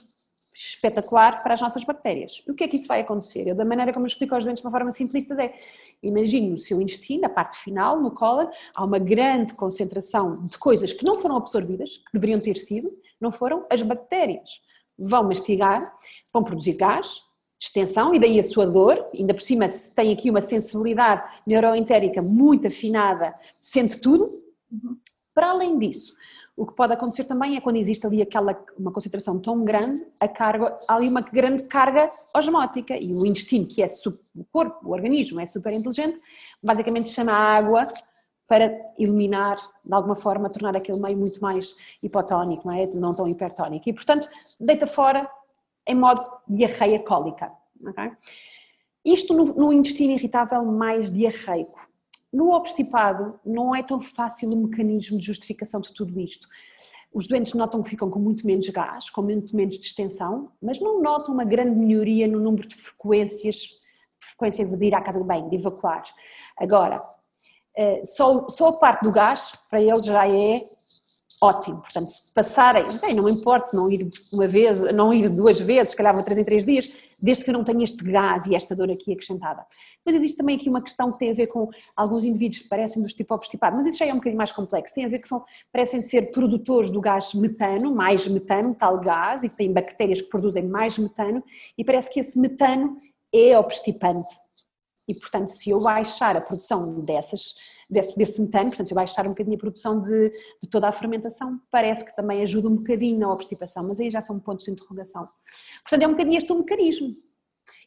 espetacular 0.57 1.43
para 1.43 1.53
as 1.53 1.61
nossas 1.61 1.85
bactérias. 1.85 2.43
E 2.47 2.51
o 2.51 2.55
que 2.55 2.65
é 2.65 2.69
que 2.69 2.79
isso 2.79 2.89
vai 2.89 3.01
acontecer? 3.01 3.47
Eu, 3.47 3.55
da 3.55 3.65
maneira 3.65 3.93
como 3.93 4.07
eu 4.07 4.09
explico 4.09 4.35
aos 4.35 4.43
doentes 4.43 4.63
de 4.63 4.67
uma 4.67 4.73
forma 4.73 4.91
simplista, 4.91 5.35
é 5.43 5.55
imagine 6.03 6.49
no 6.49 6.57
seu 6.57 6.81
intestino, 6.81 7.27
a 7.27 7.29
parte 7.29 7.59
final, 7.59 8.01
no 8.01 8.11
cólon, 8.11 8.49
há 8.75 8.85
uma 8.85 8.99
grande 8.99 9.53
concentração 9.53 10.47
de 10.47 10.57
coisas 10.57 10.93
que 10.95 11.05
não 11.05 11.19
foram 11.19 11.37
absorvidas, 11.37 11.99
que 11.99 12.13
deveriam 12.15 12.41
ter 12.41 12.57
sido, 12.57 12.91
não 13.21 13.31
foram 13.31 13.67
as 13.71 13.83
bactérias. 13.83 14.63
Vão 14.99 15.25
mastigar, 15.25 15.93
vão 16.33 16.43
produzir 16.43 16.75
gás, 16.75 17.21
extensão 17.61 18.15
e 18.15 18.19
daí 18.19 18.39
a 18.41 18.45
sua 18.45 18.67
dor, 18.67 19.11
ainda 19.15 19.35
por 19.35 19.43
cima 19.43 19.69
se 19.69 19.95
tem 19.95 20.13
aqui 20.13 20.31
uma 20.31 20.41
sensibilidade 20.41 21.23
neuroentérica 21.47 22.23
muito 22.23 22.67
afinada, 22.67 23.35
sente 23.61 24.01
tudo. 24.01 24.43
Uhum. 24.73 24.97
Para 25.35 25.51
além 25.51 25.77
disso, 25.77 26.15
o 26.57 26.67
que 26.67 26.75
pode 26.75 26.95
acontecer 26.95 27.25
também 27.25 27.57
é 27.57 27.61
quando 27.61 27.77
existe 27.77 28.07
ali 28.07 28.23
aquela 28.23 28.59
uma 28.79 28.91
concentração 28.91 29.39
tão 29.39 29.63
grande, 29.63 30.05
a 30.19 30.27
carga, 30.27 30.79
há 30.89 30.95
ali 30.95 31.09
uma 31.09 31.21
grande 31.21 31.65
carga 31.65 32.11
osmótica 32.35 32.97
e 32.97 33.13
o 33.13 33.27
intestino, 33.27 33.67
que 33.67 33.83
é 33.83 33.87
o 34.35 34.45
corpo, 34.45 34.89
o 34.89 34.93
organismo 34.93 35.39
é 35.39 35.45
super 35.45 35.73
inteligente, 35.73 36.19
basicamente 36.63 37.11
chama 37.11 37.33
a 37.33 37.57
água 37.57 37.87
para 38.47 38.73
eliminar, 38.99 39.57
de 39.85 39.93
alguma 39.93 40.15
forma, 40.15 40.49
tornar 40.49 40.77
aquele 40.77 41.01
meio 41.01 41.19
muito 41.19 41.41
mais 41.41 41.77
hipotónico, 42.03 42.67
não 42.67 42.75
é? 42.75 42.87
Não 42.95 43.13
tão 43.13 43.29
hipertónico. 43.29 43.89
E, 43.89 43.93
portanto, 43.93 44.29
deita 44.59 44.87
fora 44.87 45.29
em 45.87 45.95
modo 45.95 46.25
diarreia 46.49 47.01
cólica. 47.01 47.53
Okay? 47.85 48.13
Isto 49.05 49.35
no, 49.35 49.45
no 49.47 49.73
intestino 49.73 50.13
irritável 50.13 50.65
mais 50.65 51.13
diarreico. 51.13 51.89
No 52.33 52.53
obstipado, 52.53 53.39
não 53.45 53.75
é 53.75 53.83
tão 53.83 54.01
fácil 54.01 54.51
o 54.51 54.57
mecanismo 54.57 55.19
de 55.19 55.27
justificação 55.27 55.81
de 55.81 55.93
tudo 55.93 56.19
isto. 56.21 56.47
Os 57.13 57.27
doentes 57.27 57.55
notam 57.55 57.83
que 57.83 57.91
ficam 57.91 58.11
com 58.11 58.19
muito 58.19 58.47
menos 58.47 58.69
gás, 58.69 59.09
com 59.09 59.23
muito 59.23 59.57
menos 59.57 59.79
distensão, 59.79 60.53
mas 60.61 60.79
não 60.81 61.01
notam 61.01 61.33
uma 61.33 61.45
grande 61.45 61.71
melhoria 61.71 62.29
no 62.29 62.39
número 62.39 62.69
de 62.69 62.75
frequências, 62.75 63.69
frequência 64.21 64.67
de 64.67 64.85
ir 64.85 64.95
à 64.95 65.01
casa 65.01 65.21
de 65.21 65.27
banho, 65.27 65.49
de 65.49 65.57
evacuar. 65.57 66.03
Agora, 66.59 67.03
eh, 67.75 68.03
só, 68.05 68.49
só 68.49 68.69
a 68.69 68.73
parte 68.75 69.03
do 69.03 69.11
gás, 69.11 69.53
para 69.71 69.81
eles 69.81 70.05
já 70.05 70.29
é 70.29 70.69
ótimo. 71.47 71.81
Portanto, 71.81 72.09
se 72.09 72.33
passarem, 72.33 72.87
bem, 73.01 73.15
não 73.15 73.29
importa 73.29 73.77
não 73.77 73.91
ir 73.91 74.09
uma 74.33 74.47
vez, 74.47 74.81
não 74.93 75.13
ir 75.13 75.29
duas 75.29 75.61
vezes, 75.61 75.91
se 75.91 75.97
calhar 75.97 76.13
vou 76.13 76.23
três 76.23 76.39
em 76.39 76.45
três 76.45 76.65
dias, 76.67 76.91
desde 77.19 77.45
que 77.45 77.51
eu 77.51 77.55
não 77.55 77.65
tenha 77.65 77.85
este 77.85 78.03
gás 78.05 78.47
e 78.47 78.55
esta 78.55 78.75
dor 78.75 78.91
aqui 78.91 79.13
acrescentada. 79.13 79.65
Mas 80.05 80.15
existe 80.17 80.37
também 80.37 80.57
aqui 80.57 80.69
uma 80.69 80.83
questão 80.83 81.11
que 81.11 81.19
tem 81.19 81.31
a 81.31 81.35
ver 81.35 81.47
com 81.47 81.71
alguns 81.95 82.25
indivíduos 82.25 82.61
que 82.61 82.69
parecem 82.69 83.03
dos 83.03 83.15
tipo 83.15 83.35
obstipados, 83.35 83.79
mas 83.79 83.87
isso 83.87 83.99
já 83.99 84.07
é 84.07 84.13
um 84.13 84.17
bocadinho 84.17 84.37
mais 84.37 84.53
complexo, 84.53 84.95
tem 84.95 85.05
a 85.05 85.09
ver 85.09 85.21
que 85.21 85.29
são, 85.29 85.45
parecem 85.73 86.03
ser 86.03 86.31
produtores 86.31 86.91
do 86.91 87.01
gás 87.01 87.33
metano, 87.33 87.95
mais 87.95 88.27
metano, 88.27 88.75
tal 88.75 88.99
gás, 89.01 89.45
e 89.45 89.49
que 89.49 89.57
têm 89.57 89.73
bactérias 89.73 90.21
que 90.21 90.29
produzem 90.29 90.65
mais 90.65 90.99
metano, 90.99 91.43
e 91.79 91.85
parece 91.85 92.11
que 92.11 92.21
esse 92.21 92.39
metano 92.39 92.99
é 93.33 93.59
obstipante. 93.59 94.35
E, 95.09 95.15
portanto, 95.15 95.49
se 95.49 95.71
eu 95.71 95.81
baixar 95.81 96.37
a 96.37 96.41
produção 96.41 97.01
dessas 97.01 97.55
desse, 97.89 98.17
desse 98.17 98.41
metano, 98.41 98.71
portanto, 98.71 98.87
se 98.87 98.93
eu 98.93 98.97
baixar 98.97 99.27
um 99.27 99.31
bocadinho 99.31 99.57
a 99.57 99.61
produção 99.61 100.01
de, 100.01 100.31
de, 100.63 100.69
toda 100.69 100.89
a 100.89 100.93
fermentação, 100.93 101.61
parece 101.71 102.05
que 102.05 102.15
também 102.17 102.43
ajuda 102.43 102.69
um 102.69 102.77
bocadinho 102.77 103.19
na 103.19 103.33
obstipação, 103.33 103.87
mas 103.87 104.01
aí 104.01 104.11
já 104.11 104.21
são 104.21 104.39
pontos 104.39 104.65
de 104.65 104.71
interrogação. 104.71 105.29
Portanto, 105.83 106.03
é 106.03 106.07
um 106.07 106.13
bocadinho 106.13 106.37
este 106.37 106.53
um 106.53 106.59
mecanismo. 106.59 107.17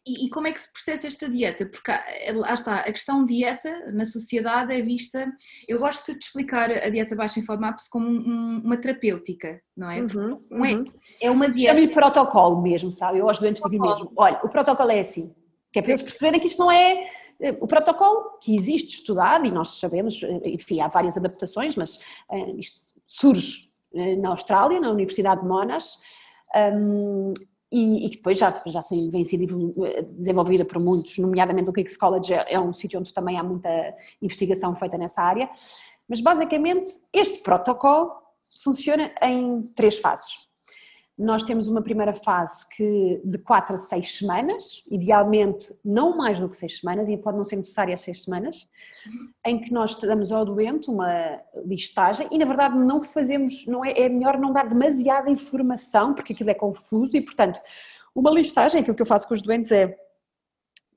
E, 0.08 0.26
e, 0.26 0.30
como 0.30 0.48
é 0.48 0.52
que 0.52 0.62
se 0.62 0.72
processa 0.72 1.08
esta 1.08 1.30
dieta? 1.30 1.66
Porque 1.66 1.92
lá 2.34 2.54
está, 2.54 2.80
a 2.80 2.92
questão 2.92 3.26
dieta 3.26 3.92
na 3.92 4.06
sociedade 4.06 4.74
é 4.74 4.82
vista. 4.82 5.32
Eu 5.68 5.78
gosto 5.78 6.14
de 6.14 6.24
explicar 6.24 6.72
a 6.72 6.90
dieta 6.90 7.16
baixa 7.16 7.40
em 7.40 7.46
FODMAPs 7.46 7.88
como 7.90 8.08
um, 8.08 8.62
uma 8.64 8.78
terapêutica, 8.78 9.62
não 9.76 9.92
é? 9.92 10.02
Uhum, 10.02 10.42
não 10.50 10.66
é, 10.66 10.74
uhum. 10.74 10.86
é 11.22 11.30
uma 11.30 11.50
dieta. 11.50 11.74
Chama-lhe 11.74 11.94
protocolo 11.94 12.62
mesmo, 12.62 12.90
sabe? 12.90 13.20
Eu 13.20 13.28
aos 13.28 13.40
doentes 13.40 13.62
digo 13.70 13.86
mesmo: 13.86 14.12
olha, 14.16 14.40
o 14.42 14.50
protocolo 14.50 14.90
é 14.90 15.02
assim, 15.02 15.36
que 15.72 15.80
é 15.80 15.82
para 15.82 15.92
eles 15.92 16.02
perceberem 16.02 16.40
que 16.40 16.48
isto 16.48 16.60
não 16.60 16.72
é 16.72 17.06
o 17.62 17.68
protocolo 17.68 18.38
que 18.42 18.56
existe 18.56 18.96
estudado, 18.96 19.46
e 19.46 19.52
nós 19.52 19.80
sabemos, 19.80 20.22
enfim, 20.44 20.82
há 20.82 20.88
várias 20.88 21.16
adaptações, 21.18 21.76
mas 21.76 21.96
uh, 22.30 22.58
isto 22.58 23.00
surge 23.08 23.72
uh, 23.94 24.22
na 24.22 24.30
Austrália, 24.30 24.80
na 24.80 24.92
Universidade 24.92 25.42
de 25.42 25.48
Monash, 25.48 25.98
um, 26.76 27.34
e, 27.72 28.10
que 28.10 28.18
depois 28.18 28.38
já, 28.38 28.52
já 28.66 28.82
vem 29.12 29.24
sendo 29.24 29.76
desenvolvida 30.18 30.66
por 30.66 30.80
muitos, 30.82 31.18
nomeadamente 31.20 31.70
o 31.70 31.74
King's 31.74 31.96
College 31.96 32.34
é, 32.34 32.54
é 32.54 32.60
um 32.60 32.74
sítio 32.74 33.00
onde 33.00 33.14
também 33.14 33.38
há 33.38 33.44
muita 33.44 33.70
investigação 34.22 34.76
feita 34.76 34.98
nessa 34.98 35.22
área, 35.22 35.50
mas 36.08 36.20
basicamente 36.20 36.92
este 37.14 37.40
protocolo 37.42 38.12
funciona 38.64 39.12
em 39.22 39.62
três 39.76 40.00
fases. 40.00 40.49
Nós 41.20 41.44
temos 41.44 41.68
uma 41.68 41.82
primeira 41.82 42.14
fase 42.14 42.66
que 42.70 43.22
de 43.26 43.38
4 43.40 43.76
a 43.76 43.78
6 43.78 44.20
semanas, 44.20 44.82
idealmente 44.90 45.78
não 45.84 46.16
mais 46.16 46.40
do 46.40 46.48
que 46.48 46.56
6 46.56 46.80
semanas, 46.80 47.10
e 47.10 47.18
pode 47.18 47.36
não 47.36 47.44
ser 47.44 47.58
necessária 47.58 47.98
6 47.98 48.24
semanas, 48.24 48.70
em 49.46 49.60
que 49.60 49.74
nós 49.74 49.96
damos 49.96 50.32
ao 50.32 50.46
doente 50.46 50.90
uma 50.90 51.42
listagem 51.66 52.26
e 52.32 52.38
na 52.38 52.46
verdade 52.46 52.78
não 52.78 53.04
fazemos, 53.04 53.68
não 53.68 53.84
é, 53.84 53.92
é 54.00 54.08
melhor 54.08 54.40
não 54.40 54.54
dar 54.54 54.70
demasiada 54.70 55.30
informação, 55.30 56.14
porque 56.14 56.32
aquilo 56.32 56.52
é 56.52 56.54
confuso 56.54 57.18
e 57.18 57.22
portanto 57.22 57.60
uma 58.16 58.32
listagem, 58.32 58.80
aquilo 58.80 58.96
que 58.96 59.02
eu 59.02 59.06
faço 59.06 59.28
com 59.28 59.34
os 59.34 59.42
doentes 59.42 59.74
é 59.74 59.98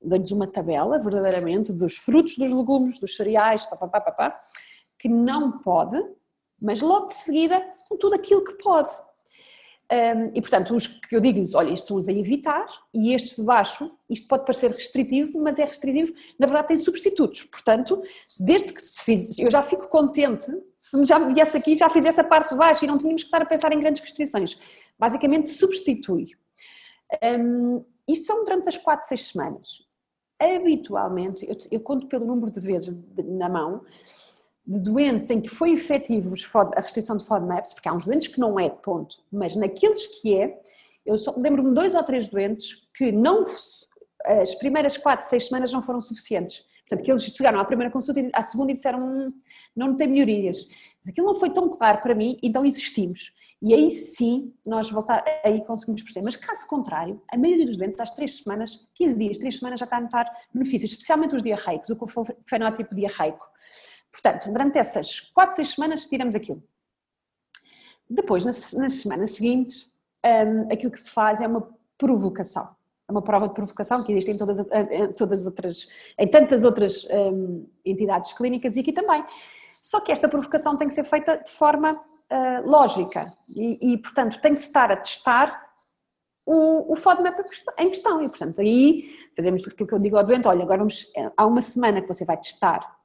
dou-lhes 0.00 0.30
uma 0.30 0.46
tabela 0.46 1.00
verdadeiramente 1.00 1.72
dos 1.72 1.96
frutos, 1.96 2.38
dos 2.38 2.52
legumes, 2.52 2.98
dos 3.00 3.16
cereais, 3.16 3.66
papapá, 3.66 4.00
papá, 4.00 4.40
que 4.96 5.08
não 5.08 5.58
pode, 5.58 6.00
mas 6.60 6.80
logo 6.80 7.08
de 7.08 7.14
seguida 7.14 7.60
com 7.88 7.96
tudo 7.96 8.14
aquilo 8.14 8.44
que 8.44 8.52
pode. 8.54 8.90
Um, 9.92 10.30
e 10.34 10.40
portanto, 10.40 10.74
os 10.74 10.86
que 10.86 11.14
eu 11.14 11.20
digo-lhes, 11.20 11.54
olha, 11.54 11.70
estes 11.70 11.86
são 11.86 11.98
os 11.98 12.08
a 12.08 12.12
evitar, 12.12 12.64
e 12.94 13.12
estes 13.12 13.36
de 13.36 13.42
baixo, 13.42 13.94
isto 14.08 14.26
pode 14.26 14.46
parecer 14.46 14.70
restritivo, 14.70 15.38
mas 15.38 15.58
é 15.58 15.66
restritivo, 15.66 16.14
na 16.38 16.46
verdade 16.46 16.68
tem 16.68 16.78
substitutos. 16.78 17.42
Portanto, 17.42 18.02
desde 18.40 18.72
que 18.72 18.80
se 18.80 19.04
fiz, 19.04 19.38
eu 19.38 19.50
já 19.50 19.62
fico 19.62 19.88
contente 19.88 20.46
se 20.78 21.04
já 21.04 21.18
viesse 21.18 21.58
aqui 21.58 21.76
já 21.76 21.90
fizesse 21.90 22.18
a 22.18 22.24
parte 22.24 22.50
de 22.50 22.56
baixo 22.56 22.84
e 22.84 22.88
não 22.88 22.96
tínhamos 22.96 23.22
que 23.22 23.28
estar 23.28 23.42
a 23.42 23.44
pensar 23.44 23.70
em 23.70 23.80
grandes 23.80 24.00
restrições. 24.00 24.58
Basicamente, 24.98 25.48
substitui. 25.48 26.28
Um, 27.22 27.84
isto 28.08 28.24
são 28.24 28.44
durante 28.44 28.70
as 28.70 28.78
4, 28.78 29.06
6 29.06 29.26
semanas. 29.28 29.86
Habitualmente, 30.40 31.46
eu, 31.46 31.56
eu 31.70 31.80
conto 31.80 32.06
pelo 32.06 32.24
número 32.24 32.50
de 32.50 32.60
vezes 32.60 32.96
na 33.24 33.48
mão, 33.48 33.84
de 34.66 34.78
doentes 34.78 35.28
em 35.30 35.40
que 35.40 35.48
foi 35.48 35.72
efetivo 35.72 36.34
a 36.76 36.80
restrição 36.80 37.16
de 37.16 37.24
FODMAPs, 37.24 37.74
porque 37.74 37.88
há 37.88 37.92
uns 37.92 38.04
doentes 38.04 38.28
que 38.28 38.38
não 38.38 38.58
é, 38.58 38.68
ponto, 38.70 39.16
mas 39.30 39.56
naqueles 39.56 40.06
que 40.20 40.36
é, 40.36 40.60
eu 41.04 41.16
lembro-me 41.36 41.70
de 41.70 41.74
dois 41.74 41.94
ou 41.94 42.02
três 42.04 42.28
doentes 42.28 42.86
que 42.94 43.10
não, 43.10 43.44
as 44.24 44.54
primeiras 44.54 44.96
quatro, 44.96 45.28
seis 45.28 45.48
semanas 45.48 45.72
não 45.72 45.82
foram 45.82 46.00
suficientes. 46.00 46.64
Portanto, 46.86 47.04
que 47.04 47.10
eles 47.10 47.22
chegaram 47.24 47.58
à 47.58 47.64
primeira 47.64 47.92
consulta, 47.92 48.20
e 48.20 48.30
à 48.32 48.42
segunda 48.42 48.72
e 48.72 48.74
disseram, 48.74 49.00
hum, 49.00 49.32
não 49.74 49.96
tem 49.96 50.08
melhorias. 50.08 50.68
Mas 51.00 51.12
aquilo 51.12 51.26
não 51.26 51.34
foi 51.34 51.50
tão 51.50 51.68
claro 51.68 52.00
para 52.00 52.14
mim, 52.14 52.38
então 52.42 52.64
insistimos. 52.64 53.32
E 53.60 53.72
aí 53.72 53.90
sim, 53.92 54.52
nós 54.66 54.90
voltar, 54.90 55.24
aí 55.44 55.64
conseguimos 55.64 56.02
perceber. 56.02 56.24
Mas 56.24 56.34
caso 56.34 56.66
contrário, 56.66 57.22
a 57.30 57.38
maioria 57.38 57.64
dos 57.64 57.76
doentes, 57.76 57.98
às 58.00 58.10
três 58.10 58.38
semanas, 58.38 58.86
15 58.94 59.16
dias, 59.16 59.38
três 59.38 59.58
semanas 59.58 59.78
já 59.78 59.84
está 59.84 59.98
a 59.98 60.00
notar 60.00 60.26
benefícios, 60.52 60.90
especialmente 60.90 61.34
os 61.36 61.42
diarreicos, 61.42 61.88
o 61.90 61.96
fenótipo 62.44 62.94
diarreico. 62.94 63.51
Portanto, 64.12 64.52
durante 64.52 64.78
essas 64.78 65.20
4, 65.20 65.56
6 65.56 65.70
semanas 65.70 66.06
tiramos 66.06 66.36
aquilo. 66.36 66.62
Depois, 68.08 68.44
nas, 68.44 68.74
nas 68.74 68.92
semanas 68.94 69.32
seguintes, 69.32 69.90
um, 70.24 70.72
aquilo 70.72 70.92
que 70.92 71.00
se 71.00 71.10
faz 71.10 71.40
é 71.40 71.46
uma 71.46 71.68
provocação. 71.96 72.76
É 73.08 73.12
uma 73.12 73.22
prova 73.22 73.48
de 73.48 73.54
provocação 73.54 74.02
que 74.04 74.12
existe 74.12 74.30
em 74.30 74.36
todas, 74.36 74.58
em 74.58 75.12
todas 75.12 75.46
outras, 75.46 75.88
em 76.18 76.28
tantas 76.28 76.62
outras 76.62 77.06
um, 77.10 77.66
entidades 77.84 78.32
clínicas 78.34 78.76
e 78.76 78.80
aqui 78.80 78.92
também. 78.92 79.24
Só 79.80 79.98
que 80.00 80.12
esta 80.12 80.28
provocação 80.28 80.76
tem 80.76 80.88
que 80.88 80.94
ser 80.94 81.04
feita 81.04 81.38
de 81.38 81.50
forma 81.50 81.94
uh, 81.94 82.70
lógica 82.70 83.32
e, 83.48 83.94
e, 83.94 83.98
portanto, 83.98 84.40
tem 84.40 84.54
que 84.54 84.60
estar 84.60 84.92
a 84.92 84.96
testar 84.96 85.72
o, 86.44 86.92
o 86.92 86.96
FODMAP 86.96 87.40
em 87.78 87.88
questão. 87.88 88.22
E, 88.22 88.28
portanto, 88.28 88.60
aí 88.60 89.10
fazemos 89.34 89.66
aquilo 89.66 89.88
que 89.88 89.94
eu 89.94 89.98
digo 89.98 90.16
ao 90.16 90.24
doente: 90.24 90.46
olha, 90.46 90.62
agora 90.62 90.78
vamos, 90.78 91.06
há 91.36 91.46
uma 91.46 91.62
semana 91.62 92.00
que 92.00 92.08
você 92.08 92.24
vai 92.24 92.36
testar 92.36 93.01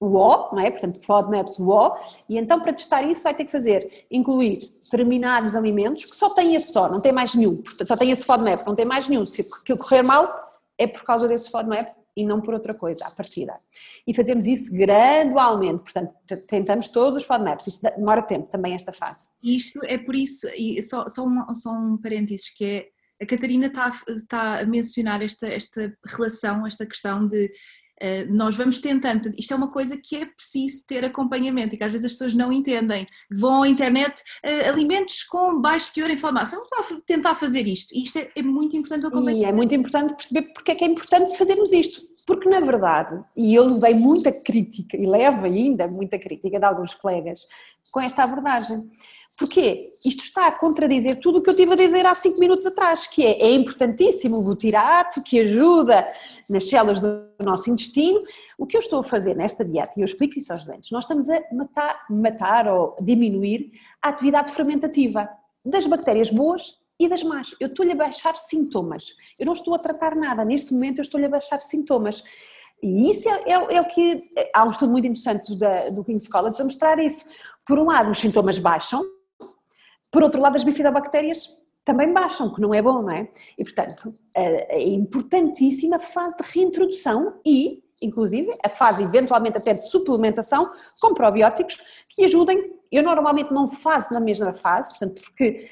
o 0.00 0.16
O, 0.16 0.54
não 0.54 0.60
é? 0.60 0.70
Portanto, 0.70 1.04
FODMAPs 1.04 1.58
o 1.58 1.68
O, 1.68 1.96
e 2.28 2.38
então 2.38 2.60
para 2.60 2.72
testar 2.72 3.02
isso 3.02 3.22
vai 3.22 3.34
ter 3.34 3.44
que 3.44 3.52
fazer, 3.52 4.06
incluir 4.10 4.72
determinados 4.82 5.54
alimentos 5.54 6.06
que 6.06 6.16
só 6.16 6.30
têm 6.30 6.54
esse 6.54 6.72
só, 6.72 6.88
não 6.88 7.00
tem 7.00 7.12
mais 7.12 7.34
nenhum, 7.34 7.58
portanto 7.58 7.86
só 7.86 7.96
tem 7.96 8.10
esse 8.10 8.24
FODMAP, 8.24 8.66
não 8.66 8.74
tem 8.74 8.86
mais 8.86 9.06
nenhum, 9.08 9.26
se 9.26 9.42
aquilo 9.42 9.78
correr 9.78 10.02
mal 10.02 10.34
é 10.78 10.86
por 10.86 11.04
causa 11.04 11.28
desse 11.28 11.50
FODMAP 11.50 11.92
e 12.16 12.24
não 12.24 12.40
por 12.40 12.54
outra 12.54 12.74
coisa, 12.74 13.06
à 13.06 13.10
partida. 13.10 13.54
E 14.06 14.12
fazemos 14.14 14.46
isso 14.46 14.72
gradualmente, 14.72 15.82
portanto 15.82 16.14
tentamos 16.48 16.88
todos 16.88 17.22
os 17.22 17.28
FODMAPs, 17.28 17.66
isto 17.66 17.82
demora 17.82 18.22
tempo 18.22 18.48
também 18.48 18.74
esta 18.74 18.92
fase. 18.92 19.28
Isto 19.42 19.80
é 19.84 19.98
por 19.98 20.14
isso, 20.14 20.48
e 20.56 20.82
só, 20.82 21.06
só, 21.08 21.24
um, 21.24 21.54
só 21.54 21.70
um 21.70 21.98
parênteses 21.98 22.50
que 22.50 22.64
é, 22.64 22.86
a 23.22 23.26
Catarina 23.26 23.66
está, 23.66 23.92
está 24.08 24.60
a 24.60 24.64
mencionar 24.64 25.22
esta, 25.22 25.46
esta 25.46 25.94
relação, 26.06 26.66
esta 26.66 26.86
questão 26.86 27.26
de 27.26 27.52
nós 28.28 28.56
vamos 28.56 28.80
tentando, 28.80 29.30
isto 29.36 29.52
é 29.52 29.56
uma 29.56 29.68
coisa 29.68 29.96
que 29.96 30.16
é 30.16 30.26
preciso 30.26 30.86
ter 30.86 31.04
acompanhamento 31.04 31.74
e 31.74 31.78
que 31.78 31.84
às 31.84 31.90
vezes 31.90 32.06
as 32.06 32.12
pessoas 32.12 32.34
não 32.34 32.52
entendem. 32.52 33.06
Vão 33.30 33.62
à 33.62 33.68
internet, 33.68 34.22
uh, 34.44 34.68
alimentos 34.68 35.22
com 35.24 35.60
baixo 35.60 35.92
teor 35.92 36.10
inflamação, 36.10 36.62
vamos 36.70 37.02
tentar 37.06 37.34
fazer 37.34 37.66
isto. 37.66 37.94
Isto 37.94 38.18
é, 38.18 38.28
é 38.36 38.42
muito 38.42 38.76
importante 38.76 39.06
acompanhar. 39.06 39.48
E 39.48 39.50
é 39.50 39.52
muito 39.52 39.74
importante 39.74 40.14
perceber 40.14 40.52
porque 40.52 40.72
é 40.72 40.74
que 40.74 40.84
é 40.84 40.86
importante 40.86 41.36
fazermos 41.36 41.72
isto. 41.72 42.08
Porque 42.26 42.48
na 42.48 42.60
verdade, 42.60 43.20
e 43.36 43.54
eu 43.54 43.64
levei 43.64 43.94
muita 43.94 44.30
crítica, 44.30 44.96
e 44.96 45.06
levo 45.06 45.46
ainda 45.46 45.88
muita 45.88 46.18
crítica 46.18 46.58
de 46.58 46.64
alguns 46.64 46.94
colegas 46.94 47.40
com 47.90 48.00
esta 48.00 48.22
abordagem 48.22 48.88
Porquê? 49.38 49.96
Isto 50.04 50.22
está 50.22 50.46
a 50.46 50.52
contradizer 50.52 51.18
tudo 51.18 51.38
o 51.38 51.42
que 51.42 51.48
eu 51.48 51.56
tive 51.56 51.72
a 51.72 51.76
dizer 51.76 52.04
há 52.06 52.14
cinco 52.14 52.38
minutos 52.38 52.66
atrás, 52.66 53.06
que 53.06 53.24
é, 53.24 53.40
é 53.40 53.52
importantíssimo 53.52 54.38
o 54.38 54.42
butirato, 54.42 55.22
que 55.22 55.40
ajuda 55.40 56.06
nas 56.48 56.68
células 56.68 57.00
do 57.00 57.26
nosso 57.38 57.70
intestino. 57.70 58.22
O 58.58 58.66
que 58.66 58.76
eu 58.76 58.80
estou 58.80 59.00
a 59.00 59.04
fazer 59.04 59.34
nesta 59.34 59.64
dieta, 59.64 59.94
e 59.96 60.00
eu 60.00 60.04
explico 60.04 60.38
isso 60.38 60.52
aos 60.52 60.64
doentes, 60.64 60.90
nós 60.90 61.04
estamos 61.04 61.28
a 61.28 61.40
matar, 61.52 62.06
matar 62.10 62.68
ou 62.68 62.96
diminuir 63.00 63.72
a 64.02 64.08
atividade 64.08 64.52
fermentativa 64.52 65.28
das 65.64 65.86
bactérias 65.86 66.30
boas 66.30 66.78
e 66.98 67.08
das 67.08 67.22
más. 67.22 67.54
Eu 67.58 67.68
estou-lhe 67.68 67.92
a 67.92 67.96
baixar 67.96 68.34
sintomas. 68.34 69.14
Eu 69.38 69.46
não 69.46 69.54
estou 69.54 69.74
a 69.74 69.78
tratar 69.78 70.14
nada. 70.14 70.44
Neste 70.44 70.74
momento 70.74 70.98
eu 70.98 71.02
estou-lhe 71.02 71.26
a 71.26 71.30
baixar 71.30 71.60
sintomas. 71.62 72.22
E 72.82 73.10
isso 73.10 73.28
é, 73.28 73.52
é, 73.52 73.76
é, 73.76 73.80
o 73.80 73.84
que. 73.86 74.22
Há 74.54 74.64
um 74.64 74.70
estudo 74.70 74.92
muito 74.92 75.06
interessante 75.06 75.54
do, 75.54 75.94
do 75.94 76.04
King's 76.04 76.28
College 76.28 76.60
a 76.60 76.64
mostrar 76.64 76.98
isso. 76.98 77.24
Por 77.66 77.78
um 77.78 77.84
lado, 77.84 78.10
os 78.10 78.18
sintomas 78.18 78.58
baixam, 78.58 79.02
por 80.10 80.22
outro 80.22 80.40
lado, 80.40 80.56
as 80.56 80.64
bifidobactérias 80.64 81.46
também 81.84 82.12
baixam, 82.12 82.52
que 82.52 82.60
não 82.60 82.74
é 82.74 82.82
bom, 82.82 83.02
não 83.02 83.10
é? 83.10 83.28
E, 83.58 83.64
portanto, 83.64 84.14
é 84.34 84.82
importantíssima 84.88 85.96
a 85.96 86.00
fase 86.00 86.36
de 86.36 86.42
reintrodução 86.42 87.40
e, 87.44 87.82
inclusive, 88.02 88.52
a 88.62 88.68
fase 88.68 89.02
eventualmente 89.02 89.56
até 89.56 89.74
de 89.74 89.88
suplementação 89.88 90.70
com 91.00 91.14
probióticos 91.14 91.78
que 92.08 92.24
ajudem. 92.24 92.72
Eu 92.90 93.02
normalmente 93.02 93.52
não 93.52 93.68
faço 93.68 94.12
na 94.12 94.20
mesma 94.20 94.52
fase, 94.52 94.90
portanto, 94.90 95.22
porque 95.22 95.68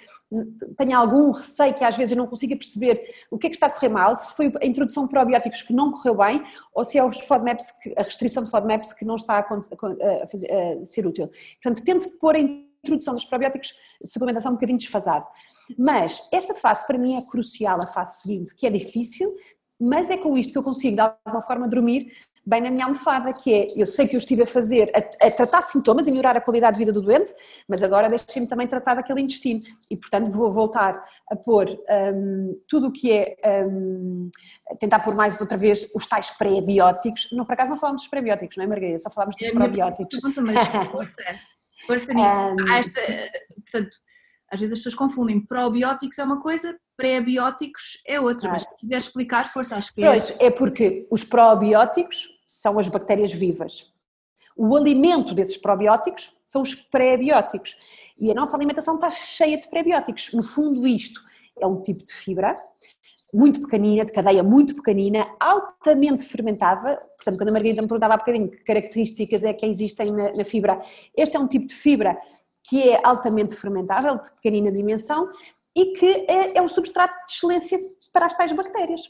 tenho 0.76 0.96
algum 0.96 1.30
receio 1.30 1.74
que 1.74 1.82
às 1.82 1.96
vezes 1.96 2.12
eu 2.12 2.18
não 2.18 2.26
consiga 2.26 2.54
perceber 2.54 3.02
o 3.30 3.38
que 3.38 3.46
é 3.46 3.50
que 3.50 3.56
está 3.56 3.66
a 3.66 3.70
correr 3.70 3.88
mal, 3.88 4.14
se 4.14 4.34
foi 4.34 4.52
a 4.60 4.66
introdução 4.66 5.04
de 5.04 5.10
probióticos 5.10 5.62
que 5.62 5.72
não 5.72 5.90
correu 5.90 6.14
bem 6.14 6.44
ou 6.74 6.84
se 6.84 6.98
é 6.98 7.04
os 7.04 7.18
FODMAPs, 7.20 7.72
a 7.96 8.02
restrição 8.02 8.42
de 8.42 8.50
FODMAPs 8.50 8.92
que 8.92 9.06
não 9.06 9.14
está 9.14 9.38
a, 9.38 9.40
a, 9.40 10.28
fazer, 10.28 10.52
a 10.52 10.84
ser 10.84 11.06
útil. 11.06 11.30
Portanto, 11.62 11.84
tento 11.84 12.10
pôr 12.18 12.36
em 12.36 12.67
introdução 12.84 13.14
dos 13.14 13.24
probióticos 13.24 13.72
de 14.02 14.10
suplementação 14.10 14.52
um 14.52 14.54
bocadinho 14.54 14.78
desfasado. 14.78 15.26
Mas 15.78 16.28
esta 16.32 16.54
fase 16.54 16.86
para 16.86 16.98
mim 16.98 17.16
é 17.16 17.22
crucial, 17.22 17.80
a 17.80 17.86
fase 17.86 18.22
seguinte, 18.22 18.54
que 18.54 18.66
é 18.66 18.70
difícil, 18.70 19.34
mas 19.80 20.10
é 20.10 20.16
com 20.16 20.36
isto 20.36 20.52
que 20.52 20.58
eu 20.58 20.62
consigo 20.62 20.96
de 20.96 21.02
alguma 21.02 21.42
forma 21.42 21.68
dormir 21.68 22.12
bem 22.48 22.62
na 22.62 22.70
minha 22.70 22.86
almofada, 22.86 23.30
que 23.30 23.52
é, 23.52 23.68
eu 23.76 23.84
sei 23.84 24.08
que 24.08 24.16
eu 24.16 24.18
estive 24.18 24.42
a 24.42 24.46
fazer, 24.46 24.90
a, 24.94 25.26
a 25.26 25.30
tratar 25.30 25.60
sintomas 25.60 26.06
e 26.06 26.10
melhorar 26.10 26.34
a 26.34 26.40
qualidade 26.40 26.76
de 26.76 26.78
vida 26.78 26.92
do 26.92 27.02
doente, 27.02 27.34
mas 27.68 27.82
agora 27.82 28.08
deixem-me 28.08 28.48
também 28.48 28.66
tratar 28.66 28.94
daquele 28.94 29.20
intestino 29.20 29.60
e, 29.90 29.96
portanto, 29.96 30.30
vou 30.30 30.50
voltar 30.50 31.04
a 31.30 31.36
pôr 31.36 31.68
um, 31.68 32.58
tudo 32.66 32.88
o 32.88 32.92
que 32.92 33.12
é, 33.12 33.36
um, 33.66 34.30
tentar 34.80 35.00
pôr 35.00 35.14
mais 35.14 35.38
outra 35.38 35.58
vez 35.58 35.90
os 35.94 36.06
tais 36.06 36.30
pré-bióticos, 36.30 37.28
não, 37.32 37.44
por 37.44 37.52
acaso 37.52 37.70
não 37.70 37.78
falamos 37.78 38.02
dos 38.02 38.10
pré-bióticos, 38.10 38.56
não 38.56 38.64
é 38.64 38.66
Margarida? 38.66 38.98
Só 38.98 39.10
falamos 39.10 39.36
dos 39.36 39.46
é 39.46 39.52
probióticos. 39.52 40.18
Força 41.88 42.12
nisso. 42.12 42.34
Um... 42.34 42.72
Esta, 42.74 43.00
portanto, 43.56 43.96
às 44.50 44.60
vezes 44.60 44.74
as 44.74 44.78
pessoas 44.78 44.94
confundem 44.94 45.40
probióticos 45.40 46.18
é 46.18 46.24
uma 46.24 46.40
coisa, 46.40 46.78
pré-bióticos 46.96 48.00
é 48.06 48.20
outra, 48.20 48.50
mas 48.50 48.62
se 48.62 48.76
quiser 48.76 48.98
explicar, 48.98 49.52
força, 49.52 49.76
acho 49.76 49.94
que 49.94 50.02
é. 50.02 50.06
Pois, 50.06 50.34
é 50.38 50.50
porque 50.50 51.06
os 51.10 51.24
probióticos 51.24 52.28
são 52.46 52.78
as 52.78 52.88
bactérias 52.88 53.32
vivas. 53.32 53.92
O 54.56 54.76
alimento 54.76 55.34
desses 55.34 55.56
probióticos 55.56 56.36
são 56.46 56.62
os 56.62 56.74
pré-bióticos. 56.74 57.76
E 58.18 58.30
a 58.30 58.34
nossa 58.34 58.56
alimentação 58.56 58.96
está 58.96 59.10
cheia 59.10 59.58
de 59.58 59.68
pré-bióticos. 59.68 60.32
No 60.32 60.42
fundo, 60.42 60.86
isto 60.86 61.20
é 61.60 61.66
um 61.66 61.80
tipo 61.80 62.04
de 62.04 62.12
fibra 62.12 62.56
muito 63.32 63.60
pequenina, 63.60 64.04
de 64.04 64.12
cadeia 64.12 64.42
muito 64.42 64.74
pequenina, 64.74 65.26
altamente 65.38 66.22
fermentável. 66.24 66.96
Portanto, 67.16 67.36
quando 67.36 67.48
a 67.48 67.52
Margarida 67.52 67.82
me 67.82 67.88
perguntava 67.88 68.14
há 68.14 68.16
bocadinho 68.16 68.50
que 68.50 68.58
características 68.58 69.44
é 69.44 69.52
que 69.52 69.66
existem 69.66 70.10
na, 70.10 70.32
na 70.32 70.44
fibra, 70.44 70.80
este 71.16 71.36
é 71.36 71.40
um 71.40 71.46
tipo 71.46 71.66
de 71.66 71.74
fibra 71.74 72.18
que 72.64 72.88
é 72.90 73.00
altamente 73.02 73.54
fermentável, 73.54 74.18
de 74.18 74.32
pequenina 74.32 74.70
dimensão, 74.70 75.30
e 75.74 75.92
que 75.92 76.26
é, 76.28 76.58
é 76.58 76.62
o 76.62 76.68
substrato 76.68 77.14
de 77.26 77.32
excelência 77.32 77.78
para 78.12 78.26
as 78.26 78.34
tais 78.34 78.52
bactérias. 78.52 79.02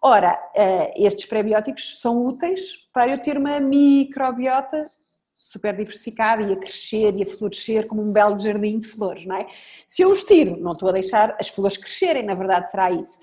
Ora, 0.00 0.38
eh, 0.54 0.92
estes 0.96 1.26
prebióticos 1.26 2.00
são 2.00 2.24
úteis 2.24 2.88
para 2.92 3.08
eu 3.08 3.22
ter 3.22 3.36
uma 3.36 3.60
microbiota 3.60 4.88
super 5.36 5.76
diversificada 5.76 6.42
e 6.42 6.52
a 6.52 6.56
crescer 6.56 7.14
e 7.16 7.22
a 7.22 7.26
florescer 7.26 7.86
como 7.86 8.00
um 8.02 8.12
belo 8.12 8.36
jardim 8.36 8.78
de 8.78 8.86
flores, 8.86 9.26
não 9.26 9.36
é? 9.36 9.46
Se 9.88 10.02
eu 10.02 10.10
os 10.10 10.22
tiro, 10.22 10.56
não 10.56 10.72
estou 10.72 10.88
a 10.88 10.92
deixar 10.92 11.36
as 11.38 11.48
flores 11.48 11.76
crescerem, 11.76 12.24
na 12.24 12.34
verdade 12.34 12.70
será 12.70 12.90
isso. 12.90 13.18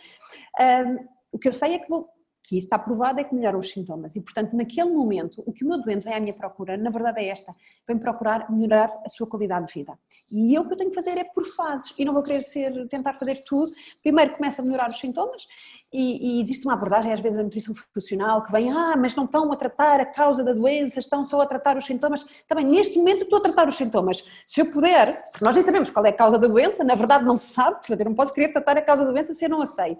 Um, 0.59 1.07
o 1.31 1.39
que 1.39 1.47
eu 1.47 1.53
sei 1.53 1.73
é 1.73 1.79
que 1.79 1.89
vou, 1.89 2.09
que 2.49 2.57
isso 2.57 2.65
está 2.65 2.79
provado 2.79 3.19
é 3.19 3.23
que 3.23 3.35
melhoram 3.35 3.59
os 3.59 3.71
sintomas 3.71 4.15
e, 4.15 4.21
portanto, 4.21 4.55
naquele 4.55 4.89
momento, 4.89 5.43
o 5.45 5.53
que 5.53 5.63
o 5.63 5.67
meu 5.67 5.79
doente 5.79 6.03
vem 6.03 6.15
à 6.15 6.19
minha 6.19 6.33
procura, 6.33 6.75
na 6.75 6.89
verdade 6.89 7.21
é 7.21 7.27
esta, 7.27 7.53
vem 7.87 7.95
procurar 7.95 8.51
melhorar 8.51 8.89
a 9.05 9.07
sua 9.07 9.27
qualidade 9.27 9.67
de 9.67 9.73
vida. 9.73 9.93
E 10.31 10.55
eu 10.55 10.63
o 10.63 10.65
que 10.65 10.73
eu 10.73 10.77
tenho 10.77 10.89
que 10.89 10.95
fazer 10.95 11.15
é 11.17 11.23
por 11.23 11.45
fases 11.45 11.93
e 11.97 12.03
não 12.03 12.11
vou 12.11 12.23
querer 12.23 12.41
ser, 12.41 12.87
tentar 12.87 13.13
fazer 13.13 13.43
tudo. 13.43 13.71
Primeiro 14.01 14.35
começa 14.35 14.63
a 14.63 14.65
melhorar 14.65 14.89
os 14.89 14.99
sintomas 14.99 15.47
e, 15.93 16.37
e 16.37 16.41
existe 16.41 16.65
uma 16.65 16.73
abordagem 16.73 17.13
às 17.13 17.19
vezes 17.19 17.37
da 17.37 17.43
nutrição 17.43 17.75
funcional 17.93 18.41
que 18.41 18.51
vem, 18.51 18.71
ah, 18.71 18.95
mas 18.97 19.15
não 19.15 19.25
estão 19.25 19.51
a 19.51 19.55
tratar 19.55 19.99
a 19.99 20.05
causa 20.05 20.43
da 20.43 20.53
doença, 20.53 20.99
estão 20.99 21.27
só 21.27 21.41
a 21.41 21.45
tratar 21.45 21.77
os 21.77 21.85
sintomas. 21.85 22.25
Também, 22.47 22.65
neste 22.65 22.97
momento 22.97 23.25
estou 23.25 23.37
a 23.37 23.41
tratar 23.43 23.67
os 23.67 23.77
sintomas. 23.77 24.23
Se 24.47 24.61
eu 24.61 24.71
puder, 24.71 25.23
porque 25.31 25.45
nós 25.45 25.53
nem 25.53 25.61
sabemos 25.61 25.91
qual 25.91 26.03
é 26.03 26.09
a 26.09 26.13
causa 26.13 26.39
da 26.39 26.47
doença, 26.47 26.83
na 26.83 26.95
verdade 26.95 27.23
não 27.23 27.35
se 27.35 27.53
sabe, 27.53 27.77
portanto 27.77 27.99
eu 27.99 28.05
não 28.05 28.15
posso 28.15 28.33
querer 28.33 28.49
tratar 28.49 28.75
a 28.75 28.81
causa 28.81 29.05
da 29.05 29.11
doença 29.11 29.35
se 29.35 29.45
eu 29.45 29.49
não 29.49 29.61
a 29.61 29.67
sei. 29.67 29.97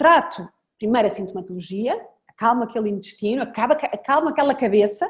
Trato 0.00 0.48
primeiro 0.78 1.06
a 1.06 1.10
sintomatologia, 1.10 1.94
acalma 2.26 2.64
aquele 2.64 2.88
intestino, 2.88 3.42
acaba, 3.42 3.74
acalma 3.74 4.30
aquela 4.30 4.54
cabeça, 4.54 5.06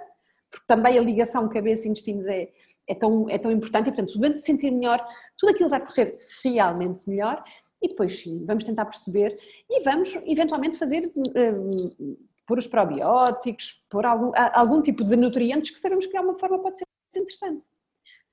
porque 0.50 0.66
também 0.66 0.98
a 0.98 1.00
ligação 1.00 1.48
cabeça-intestino 1.48 2.28
é, 2.28 2.48
é, 2.88 2.94
tão, 2.96 3.30
é 3.30 3.38
tão 3.38 3.52
importante 3.52 3.86
e, 3.86 3.90
portanto, 3.92 4.10
se 4.10 4.16
o 4.16 4.20
doente 4.20 4.40
se 4.40 4.46
sentir 4.46 4.72
melhor, 4.72 5.00
tudo 5.38 5.50
aquilo 5.50 5.68
vai 5.68 5.78
correr 5.78 6.18
realmente 6.42 7.08
melhor 7.08 7.40
e 7.80 7.86
depois 7.86 8.20
sim, 8.20 8.44
vamos 8.44 8.64
tentar 8.64 8.84
perceber 8.84 9.38
e 9.70 9.80
vamos 9.84 10.12
eventualmente 10.26 10.76
fazer, 10.76 11.08
um, 11.14 12.16
por 12.44 12.58
os 12.58 12.66
probióticos, 12.66 13.84
por 13.88 14.04
algum, 14.04 14.32
algum 14.52 14.82
tipo 14.82 15.04
de 15.04 15.14
nutrientes 15.14 15.70
que 15.70 15.78
sabemos 15.78 16.04
que 16.06 16.10
de 16.10 16.18
alguma 16.18 16.36
forma 16.36 16.58
pode 16.58 16.78
ser 16.78 16.84
interessante. 17.14 17.64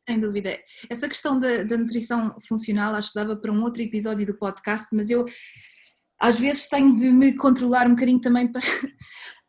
Sem 0.10 0.20
dúvida. 0.20 0.58
Essa 0.89 1.08
questão 1.08 1.39
da, 1.39 1.62
da 1.64 1.78
nutrição 1.78 2.36
funcional 2.39 2.95
acho 2.95 3.10
que 3.10 3.20
dava 3.20 3.36
para 3.36 3.51
um 3.51 3.62
outro 3.62 3.84
episódio 3.84 4.26
do 4.26 4.34
podcast, 4.34 4.88
mas 4.91 5.12
eu 5.12 5.24
às 6.20 6.39
vezes 6.39 6.68
tenho 6.68 6.95
de 6.95 7.11
me 7.11 7.34
controlar 7.34 7.88
um 7.88 7.91
bocadinho 7.91 8.20
também 8.20 8.51
para. 8.51 8.61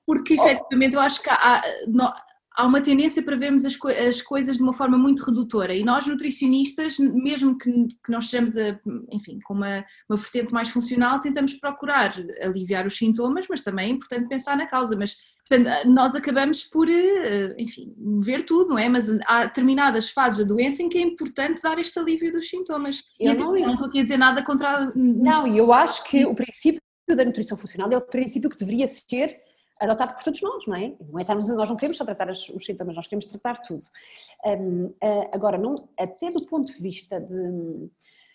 Porque 0.07 0.35
efetivamente 0.35 0.95
eu 0.95 1.01
acho 1.01 1.23
que 1.23 1.29
há, 1.29 1.63
há 2.57 2.67
uma 2.67 2.81
tendência 2.81 3.23
para 3.23 3.37
vermos 3.37 3.65
as, 3.65 3.77
as, 4.09 4.23
coisas 4.23 4.57
de 4.57 4.63
uma 4.63 4.73
forma 4.73 4.97
muito 4.97 5.23
redutora 5.23 5.75
e 5.75 5.85
nós 5.85 6.07
nutricionistas, 6.07 6.99
mesmo 6.99 7.59
que, 7.59 7.71
que 7.71 8.11
nós 8.11 8.25
estejamos 8.25 8.57
a, 8.57 8.81
enfim, 9.13 9.39
com 9.45 9.53
uma, 9.53 9.85
uma 10.09 10.17
vertente 10.17 10.53
mais 10.53 10.71
funcional, 10.71 11.21
tentamos 11.21 11.55
procurar 11.55 12.15
aliviar 12.43 12.87
os 12.87 12.97
sintomas, 12.97 13.47
mas 13.51 13.63
também 13.63 13.91
é 13.91 13.93
importante 13.93 14.29
pensar 14.29 14.57
na 14.57 14.67
causa, 14.67 14.97
mas 14.97 15.15
portanto, 15.49 15.89
nós 15.89 16.15
acabamos 16.15 16.65
por, 16.65 16.89
eh, 16.89 17.55
enfim, 17.59 17.95
ver 18.21 18.45
tudo, 18.45 18.71
não 18.71 18.79
é? 18.79 18.89
Mas 18.89 19.09
há 19.27 19.47
determinadas 19.47 20.11
fases 20.11 20.41
da 20.41 20.45
doença 20.45 20.83
em 20.83 20.89
que 20.89 20.99
é 20.99 21.01
importante 21.01 21.63
dar 21.63 21.79
este 21.79 21.99
alívio 21.99 22.33
dos 22.33 22.49
sintomas. 22.49 23.03
Eu 23.19 23.33
e 23.33 23.37
não, 23.37 23.57
eu 23.57 23.67
não 23.67 23.73
estou 23.73 23.89
aqui 23.89 24.01
a 24.01 24.03
dizer 24.03 24.19
nada 24.19 24.43
contra... 24.43 24.93
Não, 24.95 25.47
e 25.47 25.57
eu 25.57 25.73
acho 25.73 26.05
que 26.05 26.25
o 26.27 26.35
princípio 26.35 26.81
da 27.09 27.25
nutrição 27.25 27.57
funcional 27.57 27.91
é 27.91 27.97
o 27.97 28.03
princípio 28.03 28.51
que 28.51 28.59
deveria 28.59 28.87
ser 28.87 29.41
adotado 29.81 30.15
por 30.15 30.23
todos 30.23 30.43
nós, 30.43 30.67
não 30.67 30.75
é? 30.75 30.95
Não 31.01 31.19
é 31.19 31.23
estarmos, 31.23 31.49
nós 31.49 31.69
não 31.69 31.77
queremos 31.77 31.97
só 31.97 32.05
tratar 32.05 32.31
os, 32.31 32.47
sintomas, 32.65 32.97
nós 32.97 33.07
queremos 33.07 33.27
tratar 33.27 33.61
tudo. 33.61 33.87
Uh, 34.45 34.95
agora, 35.33 35.57
não, 35.57 35.75
até 35.99 36.31
do 36.31 36.45
ponto 36.47 36.73
de 36.73 36.83
vista 36.83 37.21
de, 37.21 37.89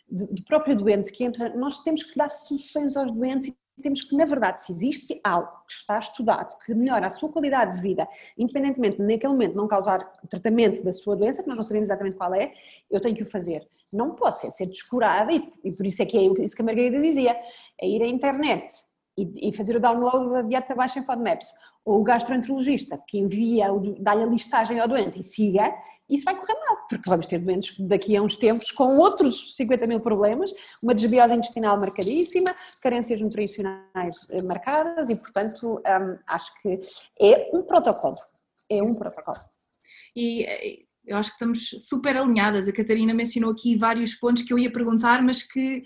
do 0.10 0.44
próprio 0.46 0.76
doente 0.76 1.12
que 1.12 1.24
entra, 1.24 1.50
nós 1.56 1.82
temos 1.82 2.04
que 2.04 2.18
dar 2.18 2.32
soluções 2.32 2.96
aos 2.96 3.12
doentes 3.12 3.54
temos 3.82 4.04
que, 4.04 4.16
na 4.16 4.26
verdade, 4.26 4.62
se 4.62 4.72
existe 4.72 5.20
algo 5.24 5.50
que 5.68 5.74
está 5.74 5.98
estudado 5.98 6.58
que 6.60 6.74
melhora 6.74 7.08
a 7.08 7.10
sua 7.10 7.30
qualidade 7.30 7.76
de 7.76 7.82
vida, 7.82 8.08
independentemente 8.38 8.98
de 8.98 9.04
naquele 9.04 9.34
momento 9.34 9.56
não 9.56 9.68
causar 9.68 10.12
tratamento 10.30 10.84
da 10.84 10.94
sua 10.94 11.16
doença, 11.16 11.42
que 11.42 11.48
nós 11.48 11.58
não 11.58 11.64
sabemos 11.64 11.90
exatamente 11.90 12.16
qual 12.16 12.34
é, 12.36 12.54
eu 12.92 13.00
tenho 13.00 13.16
que 13.16 13.24
o 13.24 13.26
fazer. 13.26 13.68
Não 13.92 14.12
posso 14.12 14.48
é 14.48 14.52
ser 14.52 14.68
descurada, 14.68 15.32
e, 15.32 15.52
e 15.64 15.72
por 15.72 15.86
isso 15.86 16.02
é 16.02 16.06
que 16.06 16.18
é 16.18 16.44
isso 16.44 16.56
que 16.56 16.62
a 16.62 16.66
Margarida 16.66 17.00
dizia, 17.00 17.36
é 17.80 17.88
ir 17.88 18.02
à 18.02 18.08
internet 18.08 18.74
e, 19.18 19.50
e 19.50 19.54
fazer 19.54 19.76
o 19.76 19.80
download 19.80 20.32
da 20.32 20.42
dieta 20.42 20.76
baixa 20.76 21.00
em 21.00 21.06
FODMAPs 21.06 21.48
ou 21.86 22.00
o 22.00 22.04
gastroenterologista 22.04 22.98
que 23.08 23.18
envia, 23.18 23.68
dá-lhe 24.00 24.24
a 24.24 24.26
listagem 24.26 24.80
ao 24.80 24.88
doente 24.88 25.20
e 25.20 25.24
siga, 25.24 25.74
isso 26.10 26.24
vai 26.24 26.36
correr 26.36 26.54
mal, 26.54 26.88
porque 26.90 27.10
vamos 27.10 27.28
ter 27.28 27.40
doentes 27.40 27.78
daqui 27.88 28.16
a 28.16 28.22
uns 28.22 28.38
tempos 28.38 28.72
com 28.72 28.98
outros 28.98 29.56
50 29.56 29.86
mil 29.88 30.00
problemas, 30.00 30.52
uma 30.82 30.96
desbiose 30.96 31.34
intestinal 31.34 31.78
marcadíssima, 31.78 32.56
carências 32.82 33.20
nutricionais 33.20 34.16
eh, 34.30 34.42
marcadas 34.44 35.10
e, 35.10 35.16
portanto, 35.16 35.76
hum, 35.80 36.18
acho 36.26 36.54
que 36.62 36.80
é 37.20 37.50
um 37.54 37.64
protocolo, 37.64 38.16
é 38.70 38.82
um 38.82 38.96
protocolo. 38.96 39.40
E 40.16 40.46
eh, 40.46 40.84
eu 41.06 41.18
acho 41.18 41.32
que 41.32 41.36
estamos 41.36 41.70
super 41.86 42.16
alinhadas, 42.16 42.68
a 42.68 42.74
Catarina 42.74 43.14
mencionou 43.14 43.52
aqui 43.52 43.76
vários 43.76 44.16
pontos 44.16 44.44
que 44.44 44.54
eu 44.54 44.58
ia 44.58 44.72
perguntar, 44.72 45.22
mas 45.22 45.44
que 45.44 45.84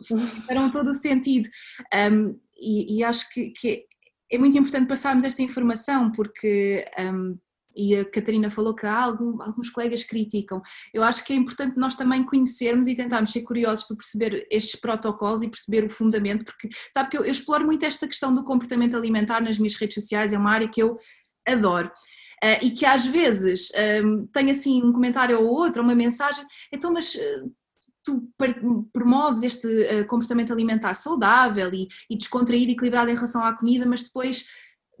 farão 0.48 0.68
todo 0.68 0.90
o 0.90 0.94
sentido. 0.96 1.48
Um, 1.94 2.38
e, 2.58 2.98
e, 2.98 3.04
acho 3.04 3.28
que, 3.30 3.50
que, 3.50 3.84
é 4.30 4.36
muito 4.36 4.56
importante 4.58 4.88
passarmos 4.88 5.24
esta 5.24 5.42
informação, 5.42 6.12
porque, 6.12 6.84
um, 6.98 7.38
e 7.74 7.96
a 7.96 8.04
Catarina 8.04 8.50
falou 8.50 8.74
que 8.74 8.86
algum, 8.86 9.40
alguns 9.40 9.70
colegas 9.70 10.04
criticam, 10.04 10.60
eu 10.92 11.02
acho 11.02 11.24
que 11.24 11.32
é 11.32 11.36
importante 11.36 11.78
nós 11.78 11.94
também 11.94 12.24
conhecermos 12.24 12.86
e 12.86 12.94
tentarmos 12.94 13.32
ser 13.32 13.42
curiosos 13.42 13.86
para 13.86 13.96
perceber 13.96 14.46
estes 14.50 14.78
protocolos 14.78 15.42
e 15.42 15.48
perceber 15.48 15.84
o 15.84 15.90
fundamento, 15.90 16.44
porque 16.44 16.68
sabe 16.92 17.10
que 17.10 17.16
eu, 17.16 17.24
eu 17.24 17.30
exploro 17.30 17.64
muito 17.64 17.84
esta 17.84 18.06
questão 18.06 18.34
do 18.34 18.44
comportamento 18.44 18.96
alimentar 18.96 19.40
nas 19.40 19.58
minhas 19.58 19.74
redes 19.74 19.94
sociais, 19.94 20.32
é 20.32 20.38
uma 20.38 20.50
área 20.50 20.68
que 20.68 20.82
eu 20.82 20.98
adoro. 21.46 21.90
Uh, 22.42 22.66
e 22.66 22.70
que 22.70 22.86
às 22.86 23.04
vezes 23.04 23.72
um, 24.04 24.24
tem 24.28 24.48
assim 24.48 24.80
um 24.80 24.92
comentário 24.92 25.40
ou 25.40 25.46
outro, 25.48 25.82
uma 25.82 25.94
mensagem, 25.94 26.44
então 26.72 26.92
mas 26.92 27.16
uh, 27.16 27.52
tu 28.08 28.88
promoves 28.92 29.42
este 29.42 29.66
uh, 29.66 30.06
comportamento 30.06 30.52
alimentar 30.52 30.94
saudável 30.94 31.72
e, 31.72 31.88
e 32.08 32.16
descontraído 32.16 32.70
e 32.70 32.74
equilibrado 32.74 33.10
em 33.10 33.14
relação 33.14 33.44
à 33.44 33.56
comida, 33.56 33.84
mas 33.86 34.02
depois 34.02 34.46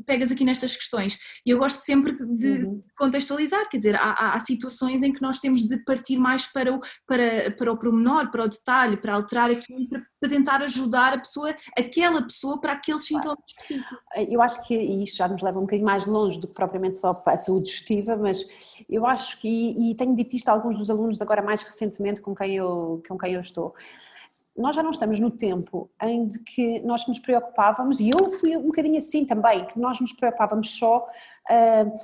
pegas 0.08 0.32
aqui 0.32 0.42
nestas 0.42 0.74
questões. 0.74 1.18
E 1.44 1.50
eu 1.50 1.58
gosto 1.58 1.80
sempre 1.80 2.12
de 2.12 2.64
uhum. 2.64 2.82
contextualizar, 2.96 3.68
quer 3.68 3.76
dizer, 3.76 3.94
há, 3.94 4.34
há, 4.34 4.40
situações 4.40 5.02
em 5.02 5.12
que 5.12 5.20
nós 5.20 5.38
temos 5.38 5.62
de 5.62 5.76
partir 5.84 6.16
mais 6.16 6.46
para 6.46 6.74
o, 6.74 6.80
para, 7.06 7.50
para 7.50 7.70
o 7.70 7.76
pormenor, 7.76 8.30
para 8.30 8.44
o 8.44 8.48
detalhe, 8.48 8.96
para 8.96 9.12
alterar 9.12 9.50
aquilo, 9.50 9.86
para, 9.86 10.02
para 10.18 10.30
tentar 10.30 10.62
ajudar 10.62 11.12
a 11.12 11.18
pessoa, 11.18 11.54
aquela 11.78 12.22
pessoa 12.22 12.58
para 12.58 12.72
aqueles 12.72 13.04
sintomas 13.04 13.44
específicos. 13.46 13.98
Eu 14.16 14.40
acho 14.40 14.66
que 14.66 14.74
isto 14.74 15.18
já 15.18 15.28
nos 15.28 15.42
leva 15.42 15.58
um 15.58 15.62
bocadinho 15.62 15.86
mais 15.86 16.06
longe 16.06 16.40
do 16.40 16.48
que 16.48 16.54
propriamente 16.54 16.96
só 16.96 17.12
para 17.12 17.34
a 17.34 17.38
saúde 17.38 17.66
digestiva, 17.66 18.16
mas 18.16 18.42
eu 18.88 19.04
acho 19.04 19.38
que, 19.40 19.48
e 19.48 19.94
tenho 19.94 20.14
dito 20.14 20.34
isto 20.34 20.48
a 20.48 20.52
alguns 20.52 20.76
dos 20.76 20.88
alunos 20.88 21.20
agora 21.20 21.42
mais 21.42 21.62
recentemente 21.62 22.22
com 22.22 22.34
quem 22.34 22.56
eu, 22.56 23.02
com 23.06 23.18
quem 23.18 23.34
eu 23.34 23.42
estou, 23.42 23.74
nós 24.58 24.74
já 24.74 24.82
não 24.82 24.90
estamos 24.90 25.20
no 25.20 25.30
tempo 25.30 25.88
em 26.02 26.28
que 26.28 26.80
nós 26.80 27.06
nos 27.06 27.20
preocupávamos, 27.20 28.00
e 28.00 28.10
eu 28.10 28.32
fui 28.32 28.56
um 28.56 28.66
bocadinho 28.66 28.98
assim 28.98 29.24
também, 29.24 29.64
que 29.66 29.78
nós 29.78 30.00
nos 30.00 30.12
preocupávamos 30.12 30.76
só 30.76 31.06
uh, 31.48 31.96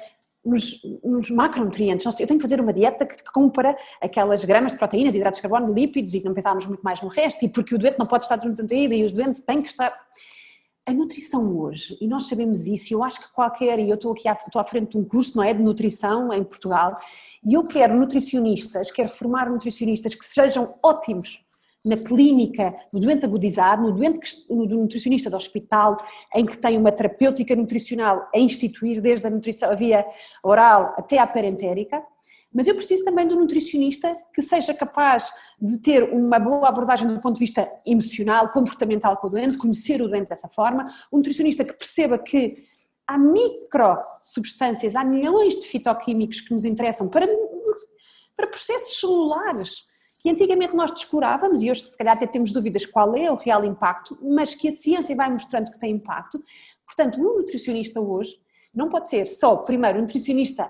nos, 0.44 0.80
nos, 1.02 1.30
macronutrientes. 1.30 2.06
Eu 2.06 2.26
tenho 2.26 2.38
que 2.38 2.42
fazer 2.42 2.60
uma 2.60 2.72
dieta 2.72 3.04
que 3.04 3.24
compara 3.32 3.76
aquelas 4.00 4.44
gramas 4.44 4.72
de 4.72 4.78
proteína, 4.78 5.10
de 5.10 5.16
hidratos 5.16 5.38
de 5.38 5.42
carbono, 5.42 5.74
lípidos, 5.74 6.14
e 6.14 6.22
não 6.24 6.32
pensávamos 6.32 6.66
muito 6.66 6.82
mais 6.82 7.00
no 7.02 7.08
resto, 7.08 7.44
e 7.44 7.48
porque 7.48 7.74
o 7.74 7.78
doente 7.78 7.98
não 7.98 8.06
pode 8.06 8.24
estar 8.24 8.36
desnutrido 8.36 8.94
e 8.94 9.04
os 9.04 9.12
doentes 9.12 9.40
têm 9.40 9.60
que 9.60 9.68
estar. 9.68 9.92
A 10.86 10.92
nutrição 10.92 11.48
hoje, 11.58 11.96
e 11.98 12.06
nós 12.06 12.28
sabemos 12.28 12.66
isso, 12.66 12.92
eu 12.92 13.02
acho 13.02 13.18
que 13.18 13.32
qualquer, 13.32 13.78
e 13.78 13.88
eu 13.88 13.94
estou 13.94 14.12
aqui 14.12 14.28
à, 14.28 14.34
estou 14.34 14.60
à 14.60 14.64
frente 14.64 14.90
de 14.90 14.98
um 14.98 15.04
curso, 15.04 15.34
não 15.34 15.42
é, 15.42 15.54
de 15.54 15.62
nutrição 15.62 16.30
em 16.30 16.44
Portugal, 16.44 16.98
e 17.42 17.54
eu 17.54 17.66
quero 17.66 17.96
nutricionistas, 17.96 18.90
quero 18.90 19.08
formar 19.08 19.48
nutricionistas 19.48 20.14
que 20.14 20.24
sejam 20.24 20.74
ótimos 20.82 21.43
na 21.84 21.96
clínica, 21.96 22.74
no 22.92 22.98
doente 22.98 23.26
agudizado, 23.26 23.82
no 23.82 23.92
doente 23.92 24.18
no 24.48 24.64
nutricionista 24.64 25.28
do 25.28 25.36
hospital, 25.36 25.98
em 26.34 26.46
que 26.46 26.56
tem 26.56 26.78
uma 26.78 26.90
terapêutica 26.90 27.54
nutricional 27.54 28.26
a 28.34 28.38
instituir 28.38 29.02
desde 29.02 29.26
a 29.26 29.30
nutrição, 29.30 29.70
a 29.70 29.74
via 29.74 30.04
oral 30.42 30.94
até 30.96 31.18
à 31.18 31.26
parentérica, 31.26 32.02
mas 32.54 32.68
eu 32.68 32.74
preciso 32.76 33.04
também 33.04 33.26
de 33.26 33.34
um 33.34 33.40
nutricionista 33.40 34.16
que 34.32 34.40
seja 34.40 34.72
capaz 34.72 35.28
de 35.60 35.78
ter 35.78 36.04
uma 36.04 36.38
boa 36.38 36.68
abordagem 36.68 37.06
do 37.08 37.20
ponto 37.20 37.34
de 37.34 37.40
vista 37.40 37.68
emocional, 37.84 38.50
comportamental 38.50 39.16
com 39.16 39.26
o 39.26 39.30
doente, 39.30 39.58
conhecer 39.58 40.00
o 40.00 40.08
doente 40.08 40.28
dessa 40.28 40.48
forma, 40.48 40.86
um 41.12 41.16
nutricionista 41.16 41.64
que 41.64 41.72
perceba 41.72 42.16
que 42.16 42.54
há 43.06 43.18
micro 43.18 43.98
substâncias, 44.22 44.94
há 44.94 45.04
milhões 45.04 45.56
de 45.56 45.66
fitoquímicos 45.66 46.40
que 46.40 46.54
nos 46.54 46.64
interessam 46.64 47.08
para, 47.08 47.26
para 48.36 48.46
processos 48.46 49.00
celulares 49.00 49.86
que 50.24 50.30
antigamente 50.30 50.74
nós 50.74 50.90
descurávamos 50.90 51.60
e 51.60 51.70
hoje 51.70 51.84
se 51.84 51.98
calhar 51.98 52.16
até 52.16 52.26
temos 52.26 52.50
dúvidas 52.50 52.86
qual 52.86 53.14
é 53.14 53.30
o 53.30 53.34
real 53.34 53.62
impacto, 53.62 54.18
mas 54.22 54.54
que 54.54 54.68
a 54.68 54.72
ciência 54.72 55.14
vai 55.14 55.30
mostrando 55.30 55.70
que 55.70 55.78
tem 55.78 55.96
impacto. 55.96 56.42
Portanto, 56.86 57.20
um 57.20 57.36
nutricionista 57.36 58.00
hoje 58.00 58.40
não 58.74 58.88
pode 58.88 59.06
ser 59.08 59.26
só, 59.26 59.54
primeiro, 59.58 59.98
um 59.98 60.00
nutricionista 60.00 60.66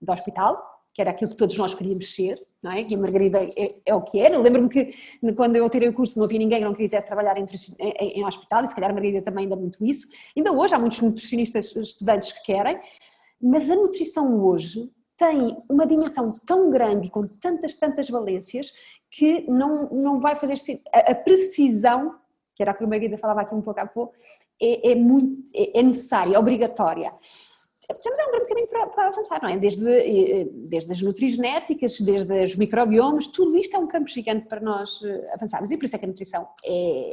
do 0.00 0.12
hospital, 0.12 0.64
que 0.94 1.00
era 1.02 1.10
aquilo 1.10 1.32
que 1.32 1.36
todos 1.36 1.56
nós 1.56 1.74
queríamos 1.74 2.14
ser, 2.14 2.40
não 2.62 2.70
é? 2.70 2.82
E 2.82 2.94
a 2.94 2.98
Margarida 2.98 3.42
é, 3.42 3.74
é 3.84 3.94
o 3.96 4.02
que 4.02 4.20
era. 4.20 4.38
Lembro-me 4.38 4.68
que 4.68 4.94
quando 5.34 5.56
eu 5.56 5.68
tirei 5.68 5.88
o 5.88 5.92
curso 5.92 6.16
não 6.16 6.24
havia 6.24 6.38
ninguém 6.38 6.60
que 6.60 6.64
não 6.64 6.74
quisesse 6.74 7.08
trabalhar 7.08 7.36
em, 7.36 7.44
em, 7.80 8.20
em, 8.20 8.24
hospital, 8.24 8.62
e 8.62 8.68
se 8.68 8.76
calhar 8.76 8.90
a 8.90 8.94
Margarida 8.94 9.22
também 9.22 9.42
ainda 9.42 9.56
muito 9.56 9.84
isso. 9.84 10.06
Ainda 10.36 10.52
hoje 10.52 10.72
há 10.72 10.78
muitos 10.78 11.00
nutricionistas 11.00 11.74
estudantes 11.74 12.30
que 12.30 12.44
querem, 12.44 12.78
mas 13.42 13.68
a 13.68 13.74
nutrição 13.74 14.40
hoje 14.40 14.88
tem 15.16 15.56
uma 15.68 15.86
dimensão 15.86 16.32
tão 16.46 16.70
grande 16.70 17.06
e 17.06 17.10
com 17.10 17.26
tantas, 17.26 17.74
tantas 17.74 18.08
valências 18.08 18.72
que 19.10 19.48
não, 19.50 19.88
não 19.90 20.20
vai 20.20 20.34
fazer 20.34 20.56
a, 20.92 21.12
a 21.12 21.14
precisão, 21.14 22.16
que 22.54 22.62
era 22.62 22.72
o 22.72 22.74
que 22.74 22.84
a 22.84 22.86
Margarida 22.86 23.18
falava 23.18 23.40
aqui 23.42 23.54
um 23.54 23.62
pouco 23.62 23.80
há 23.80 23.86
pouco, 23.86 24.14
é, 24.60 24.92
é, 24.92 24.94
muito, 24.94 25.42
é, 25.54 25.80
é 25.80 25.82
necessária, 25.82 26.34
é 26.34 26.38
obrigatória 26.38 27.12
temos 27.94 28.18
é 28.18 28.26
um 28.26 28.30
grande 28.30 28.48
caminho 28.48 28.66
para, 28.66 28.86
para, 28.88 29.08
avançar, 29.08 29.40
não 29.42 29.48
é? 29.48 29.56
Desde, 29.56 29.88
eh, 29.88 30.48
desde 30.50 30.90
as 30.92 31.00
nutrigenéticas, 31.00 32.00
desde 32.00 32.42
os 32.42 32.56
microbiomas, 32.56 33.28
tudo 33.28 33.56
isto 33.56 33.76
é 33.76 33.78
um 33.78 33.86
campo 33.86 34.08
gigante 34.08 34.46
para 34.46 34.60
nós 34.60 35.00
eh, 35.04 35.30
avançarmos 35.32 35.70
e 35.70 35.76
por 35.76 35.84
isso 35.84 35.94
é 35.94 35.98
que 35.98 36.04
a 36.04 36.08
nutrição 36.08 36.48
é. 36.64 37.10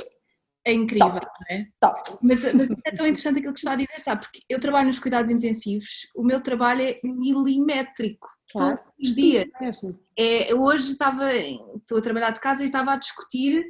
É 0.66 0.72
incrível, 0.72 1.11
top, 1.11 1.26
não 1.26 1.57
é? 1.57 1.68
Top. 1.80 2.18
Mas, 2.22 2.53
mas, 2.53 2.72
é 2.86 2.91
tão 2.91 3.05
interessante 3.05 3.39
aquilo 3.39 3.53
que 3.53 3.59
está 3.59 3.74
a 3.74 3.76
dizer, 3.76 3.99
sabe? 3.99 4.22
Porque 4.22 4.41
eu 4.47 4.59
trabalho 4.61 4.88
nos 4.88 4.99
cuidados 4.99 5.30
intensivos, 5.30 6.07
o 6.16 6.24
meu 6.24 6.41
trabalho 6.41 6.82
é 6.82 6.99
milimétrico, 7.03 8.30
claro. 8.51 8.78
todos 8.78 9.09
os 9.09 9.14
dias. 9.14 9.47
É, 10.18 10.55
hoje 10.55 10.93
estava, 10.93 11.34
estou 11.34 11.97
a 11.97 12.01
trabalhar 12.01 12.32
de 12.32 12.39
casa 12.39 12.64
e 12.64 12.66
estava 12.66 12.93
a 12.93 12.97
discutir 12.97 13.66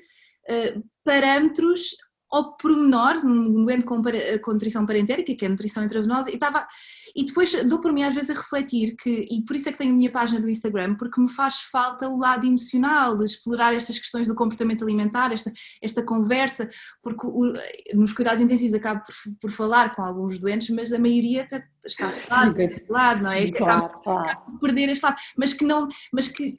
uh, 0.50 0.84
parâmetros 1.04 1.96
ao 2.34 2.58
pormenor, 2.58 3.24
num 3.24 3.64
doente 3.64 3.86
com, 3.86 4.02
com 4.42 4.54
nutrição 4.54 4.88
parentérica, 4.88 5.36
que 5.36 5.46
é 5.46 5.48
nutrição 5.48 5.84
intravenosa, 5.84 6.32
e 6.32 6.34
estava. 6.34 6.68
E 7.16 7.24
depois 7.26 7.54
dou 7.66 7.80
por 7.80 7.94
mim 7.94 8.02
às 8.02 8.16
vezes 8.16 8.32
a 8.32 8.34
refletir 8.34 8.96
que, 8.96 9.28
e 9.30 9.46
por 9.46 9.56
isso 9.56 9.70
é 9.70 9.72
que 9.72 9.78
tenho 9.78 9.94
a 9.94 9.96
minha 9.96 10.12
página 10.12 10.42
do 10.42 10.50
Instagram, 10.50 10.96
porque 10.96 11.22
me 11.22 11.30
faz 11.30 11.60
falta 11.72 12.10
o 12.10 12.18
lado 12.18 12.48
emocional, 12.48 13.16
de 13.16 13.26
explorar 13.26 13.76
estas 13.76 14.00
questões 14.00 14.28
do 14.28 14.34
comportamento 14.34 14.84
alimentar, 14.84 15.32
esta, 15.32 15.54
esta 15.80 16.02
conversa, 16.02 16.68
porque 17.04 17.28
o, 17.28 17.54
nos 17.94 18.14
cuidados 18.14 18.42
intensivos 18.42 18.74
acabo 18.74 19.04
por, 19.06 19.14
por, 19.42 19.52
falar 19.52 19.96
com 19.96 20.02
alguns 20.02 20.40
doentes, 20.40 20.72
mas 20.72 20.92
a 20.92 20.98
maioria 20.98 21.44
está, 21.44 21.64
está 22.10 22.52
lado, 22.90 23.22
não 23.22 23.32
é? 23.32 23.52
Claro, 23.52 23.86
acabo, 23.86 24.00
claro. 24.00 24.60
perder 24.60 24.90
este 24.90 25.06
lado, 25.06 25.18
mas 25.38 25.54
que 25.54 25.66
não, 25.66 25.88
mas 26.12 26.28
que 26.28 26.56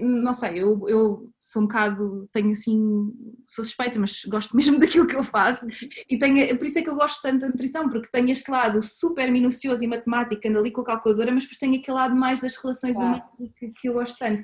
não 0.00 0.34
sei, 0.34 0.62
eu, 0.62 0.88
eu 0.88 1.32
sou 1.40 1.62
um 1.62 1.66
bocado, 1.66 2.28
tenho 2.32 2.50
assim, 2.50 3.12
sou 3.46 3.64
suspeita, 3.64 3.98
mas 3.98 4.24
gosto 4.24 4.56
mesmo 4.56 4.78
daquilo 4.80 5.06
que 5.06 5.16
eu 5.16 5.22
faço 5.22 5.66
e 6.08 6.18
tenho, 6.18 6.56
por 6.58 6.66
isso 6.66 6.78
é 6.78 6.82
que 6.82 6.90
eu 6.90 6.96
gosto 6.96 7.22
tanto 7.22 7.40
da 7.40 7.48
nutrição, 7.48 7.88
porque 7.88 8.10
tenho 8.10 8.30
este 8.30 8.50
lado 8.50 8.82
super 8.82 9.30
minucioso 9.30 9.84
e 9.84 9.86
matemático, 9.86 10.46
ando 10.46 10.58
ali 10.58 10.70
com 10.70 10.80
a 10.80 10.84
calculadora, 10.84 11.32
mas 11.32 11.44
depois 11.44 11.58
tenho 11.58 11.78
aquele 11.78 11.96
lado 11.96 12.14
mais 12.14 12.40
das 12.40 12.56
relações 12.56 12.96
claro. 12.96 13.22
humanas 13.38 13.54
que, 13.58 13.68
que 13.68 13.88
eu 13.88 13.94
gosto 13.94 14.18
tanto. 14.18 14.42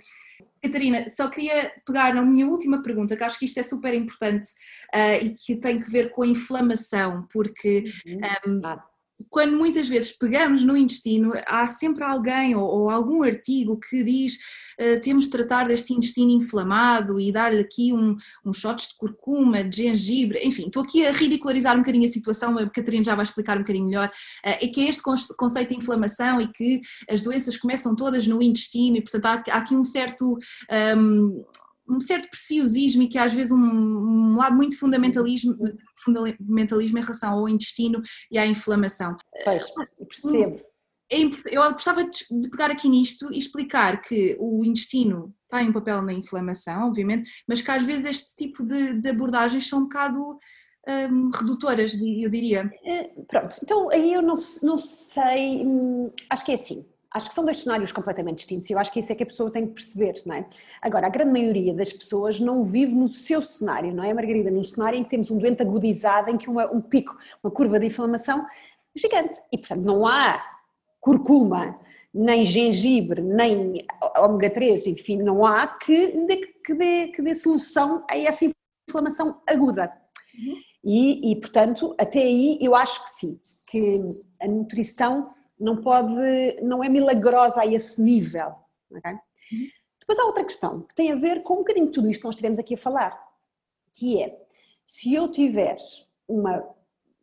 Catarina, 0.63 1.09
só 1.09 1.29
queria 1.29 1.73
pegar 1.85 2.15
na 2.15 2.23
minha 2.23 2.47
última 2.47 2.83
pergunta, 2.83 3.17
que 3.17 3.25
acho 3.25 3.39
que 3.39 3.47
isto 3.47 3.59
é 3.59 3.65
super 3.65 3.93
importante 3.95 4.47
uh, 4.95 5.25
e 5.25 5.35
que 5.35 5.57
tem 5.57 5.81
que 5.81 5.91
ver 5.91 6.11
com 6.11 6.23
a 6.23 6.27
inflamação, 6.27 7.27
porque 7.33 7.93
uhum. 8.07 8.21
um, 8.47 8.61
ah 8.67 8.92
quando 9.31 9.57
muitas 9.57 9.89
vezes 9.89 10.11
pegamos 10.17 10.65
no 10.65 10.77
intestino, 10.77 11.33
há 11.47 11.67
sempre 11.67 12.05
alguém 12.05 12.55
ou, 12.55 12.65
ou 12.65 12.91
algum 12.91 13.23
artigo 13.23 13.79
que 13.79 14.03
diz 14.03 14.39
uh, 14.81 15.01
temos 15.01 15.25
de 15.25 15.31
tratar 15.31 15.69
deste 15.69 15.93
intestino 15.93 16.31
inflamado 16.31 17.21
e 17.21 17.33
dar-lhe 17.33 17.61
aqui 17.61 17.93
um, 17.93 18.17
um 18.45 18.53
shots 18.53 18.89
de 18.89 18.97
curcuma, 18.97 19.65
de 19.65 19.77
gengibre, 19.77 20.41
enfim, 20.43 20.67
estou 20.67 20.83
aqui 20.83 21.07
a 21.07 21.13
ridicularizar 21.13 21.75
um 21.75 21.81
bocadinho 21.81 22.05
a 22.05 22.09
situação, 22.09 22.59
a 22.59 22.69
Catarina 22.69 23.05
já 23.05 23.15
vai 23.15 23.25
explicar 23.25 23.57
um 23.57 23.61
bocadinho 23.61 23.87
melhor, 23.87 24.09
uh, 24.09 24.11
é 24.45 24.67
que 24.69 24.81
é 24.81 24.89
este 24.89 25.03
conceito 25.03 25.69
de 25.71 25.77
inflamação 25.77 26.41
e 26.41 26.49
que 26.49 26.81
as 27.09 27.23
doenças 27.23 27.57
começam 27.57 27.95
todas 27.95 28.27
no 28.27 28.43
intestino 28.43 28.97
e 28.97 29.03
portanto 29.03 29.27
há, 29.27 29.55
há 29.55 29.59
aqui 29.59 29.75
um 29.75 29.83
certo... 29.83 30.39
Um, 30.97 31.45
um 31.89 32.01
certo 32.01 32.29
preciosismo 32.29 33.03
e 33.03 33.09
que 33.09 33.19
às 33.19 33.33
vezes 33.33 33.53
um, 33.53 33.59
um 33.59 34.37
lado 34.37 34.57
muito 34.57 34.79
fundamentalismo, 34.79 35.57
fundamentalismo 36.05 36.99
em 36.99 37.03
relação 37.03 37.33
ao 37.33 37.49
intestino 37.49 38.03
e 38.31 38.39
à 38.39 38.47
inflamação. 38.47 39.17
Pois, 39.45 39.65
percebo. 40.09 40.57
É 40.57 40.73
eu 41.51 41.73
gostava 41.73 42.05
de 42.05 42.51
pegar 42.51 42.71
aqui 42.71 42.89
nisto 42.89 43.31
e 43.31 43.37
explicar 43.37 44.01
que 44.01 44.35
o 44.41 44.65
intestino 44.65 45.35
tem 45.51 45.69
um 45.69 45.73
papel 45.73 46.01
na 46.01 46.13
inflamação, 46.13 46.89
obviamente, 46.89 47.31
mas 47.47 47.61
que 47.61 47.71
às 47.71 47.85
vezes 47.85 48.07
este 48.07 48.35
tipo 48.35 48.65
de, 48.65 48.95
de 48.95 49.11
abordagens 49.11 49.69
são 49.69 49.81
um 49.81 49.83
bocado 49.83 50.39
um, 50.89 51.31
redutoras, 51.31 51.95
eu 52.01 52.31
diria. 52.31 52.73
É, 52.85 53.11
pronto, 53.29 53.57
então 53.63 53.91
aí 53.91 54.15
eu 54.15 54.23
não, 54.23 54.35
não 54.63 54.79
sei, 54.79 55.63
hum, 55.63 56.11
acho 56.31 56.45
que 56.45 56.53
é 56.53 56.55
assim. 56.55 56.85
Acho 57.15 57.29
que 57.29 57.35
são 57.35 57.45
dois 57.45 57.61
cenários 57.61 57.93
completamente 57.93 58.39
distintos 58.39 58.71
e 58.71 58.73
eu 58.73 58.79
acho 58.79 58.91
que 58.91 59.01
isso 59.01 59.13
é 59.13 59.15
que 59.15 59.23
a 59.23 59.27
pessoa 59.27 59.51
tem 59.51 59.67
que 59.67 59.75
perceber, 59.75 60.23
não 60.25 60.35
é? 60.35 60.47
Agora, 60.81 61.07
a 61.07 61.11
grande 61.11 61.33
maioria 61.33 61.75
das 61.75 61.93
pessoas 61.93 62.41
não 62.41 62.65
vive 62.65 62.95
no 62.95 63.09
seu 63.09 63.43
cenário, 63.43 63.95
não 63.95 64.03
é, 64.03 64.15
Margarida? 64.15 64.51
Num 64.51 64.65
cenário 64.65 64.99
em 64.99 65.05
que 65.05 65.11
temos 65.11 65.31
um 65.31 65.39
doente 65.39 65.63
agudizado, 65.63 66.31
em 66.31 66.39
que 66.39 66.49
uma, 66.49 66.73
um 66.73 66.81
pico, 66.81 67.17
uma 67.43 67.51
curva 67.51 67.79
de 67.79 67.87
inflamação 67.87 68.47
gigante. 68.97 69.35
E, 69.53 69.59
portanto, 69.59 69.85
não 69.85 70.07
há 70.07 70.43
curcuma, 71.01 71.79
nem 72.15 72.45
gengibre, 72.45 73.21
nem 73.23 73.85
ômega 74.19 74.51
3, 74.51 74.87
enfim, 74.87 75.17
não 75.19 75.45
há 75.45 75.67
que 75.67 76.27
dê, 76.27 76.37
que 76.65 76.75
dê, 76.75 77.07
que 77.09 77.23
dê 77.23 77.35
solução 77.35 78.05
a 78.11 78.17
essa 78.17 78.51
inflamação 78.89 79.41
aguda. 79.47 79.93
Uhum. 80.35 80.55
E, 80.85 81.33
e, 81.33 81.37
portanto, 81.37 81.95
até 81.99 82.21
aí 82.21 82.59
eu 82.61 82.75
acho 82.75 83.05
que 83.05 83.11
sim, 83.11 83.41
que 83.69 84.03
a 84.41 84.49
nutrição 84.49 85.31
não 85.63 85.77
pode, 85.77 86.61
não 86.63 86.83
é 86.83 86.89
milagrosa 86.89 87.61
a 87.61 87.67
esse 87.67 88.03
nível. 88.03 88.55
Okay? 88.91 89.13
Uhum. 89.13 89.69
Depois 90.01 90.19
há 90.19 90.25
outra 90.25 90.45
questão 90.45 90.83
que 90.83 90.95
tem 90.95 91.13
a 91.13 91.17
ver 91.17 91.43
com 91.43 91.55
um 91.55 91.59
bocadinho 91.59 91.87
de 91.87 91.93
tudo 91.93 92.11
isto 92.11 92.21
que 92.21 92.27
nós 92.27 92.35
estivemos 92.35 92.59
aqui 92.59 92.75
a 92.75 92.79
falar, 92.79 93.19
que 93.93 94.21
é, 94.21 94.37
se 94.87 95.15
eu 95.15 95.31
tiver 95.31 95.77
uma, 96.27 96.69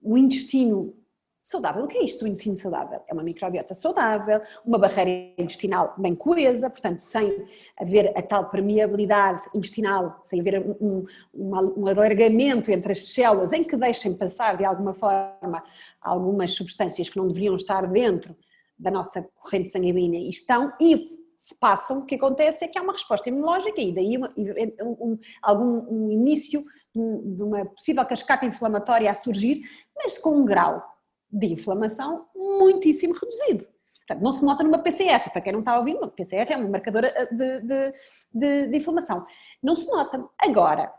um 0.02 0.18
intestino 0.18 0.96
saudável, 1.42 1.84
o 1.84 1.88
que 1.88 1.98
é 1.98 2.04
isto, 2.04 2.24
o 2.24 2.28
intestino 2.28 2.56
saudável? 2.56 3.02
É 3.08 3.14
uma 3.14 3.24
microbiota 3.24 3.74
saudável, 3.74 4.40
uma 4.66 4.78
barreira 4.78 5.34
intestinal 5.38 5.94
bem 5.98 6.16
coesa, 6.16 6.70
portanto, 6.70 7.00
sem 7.00 7.46
haver 7.78 8.18
a 8.18 8.22
tal 8.22 8.50
permeabilidade 8.50 9.44
intestinal, 9.54 10.20
sem 10.22 10.40
haver 10.40 10.62
um, 10.62 11.06
um, 11.34 11.56
um 11.78 11.88
alargamento 11.88 12.72
entre 12.72 12.92
as 12.92 13.12
células 13.14 13.52
em 13.52 13.64
que 13.64 13.76
deixem 13.76 14.16
passar 14.16 14.58
de 14.58 14.66
alguma 14.66 14.94
forma 14.94 15.64
algumas 16.02 16.54
substâncias 16.54 17.10
que 17.10 17.18
não 17.18 17.28
deveriam 17.28 17.56
estar 17.56 17.88
dentro 17.88 18.36
da 18.78 18.90
nossa 18.90 19.22
corrente 19.36 19.70
sanguínea 19.70 20.20
e 20.20 20.30
estão, 20.30 20.72
e 20.80 21.20
se 21.36 21.58
passam, 21.60 22.00
o 22.00 22.06
que 22.06 22.16
acontece 22.16 22.66
é 22.66 22.68
que 22.68 22.78
há 22.78 22.82
uma 22.82 22.94
resposta 22.94 23.30
imunológica 23.30 23.82
e 23.82 23.94
daí 23.94 24.18
um, 24.18 25.12
um, 25.12 25.20
algum 25.42 26.06
um 26.06 26.12
início 26.12 26.64
de 26.94 27.44
uma 27.44 27.66
possível 27.66 28.06
cascata 28.06 28.46
inflamatória 28.46 29.10
a 29.10 29.14
surgir, 29.14 29.62
mas 29.96 30.18
com 30.18 30.32
um 30.32 30.46
grau 30.46 30.84
de 31.32 31.48
inflamação 31.48 32.26
muitíssimo 32.36 33.14
reduzido. 33.14 33.66
Portanto, 34.00 34.24
não 34.24 34.32
se 34.32 34.44
nota 34.44 34.64
numa 34.64 34.80
PCR, 34.80 35.30
para 35.32 35.42
quem 35.42 35.54
não 35.54 35.60
está 35.60 35.74
a 35.74 35.80
ouvir, 35.80 35.96
uma 35.96 36.10
PCR 36.10 36.52
é 36.52 36.58
uma 36.58 36.68
marcadora 36.68 37.08
eh, 37.16 37.34
de, 37.34 37.60
de, 37.62 37.94
de, 38.34 38.68
de 38.68 38.78
inflamação. 38.78 39.26
Não 39.62 39.76
se 39.76 39.88
nota. 39.92 40.28
Agora, 40.40 40.92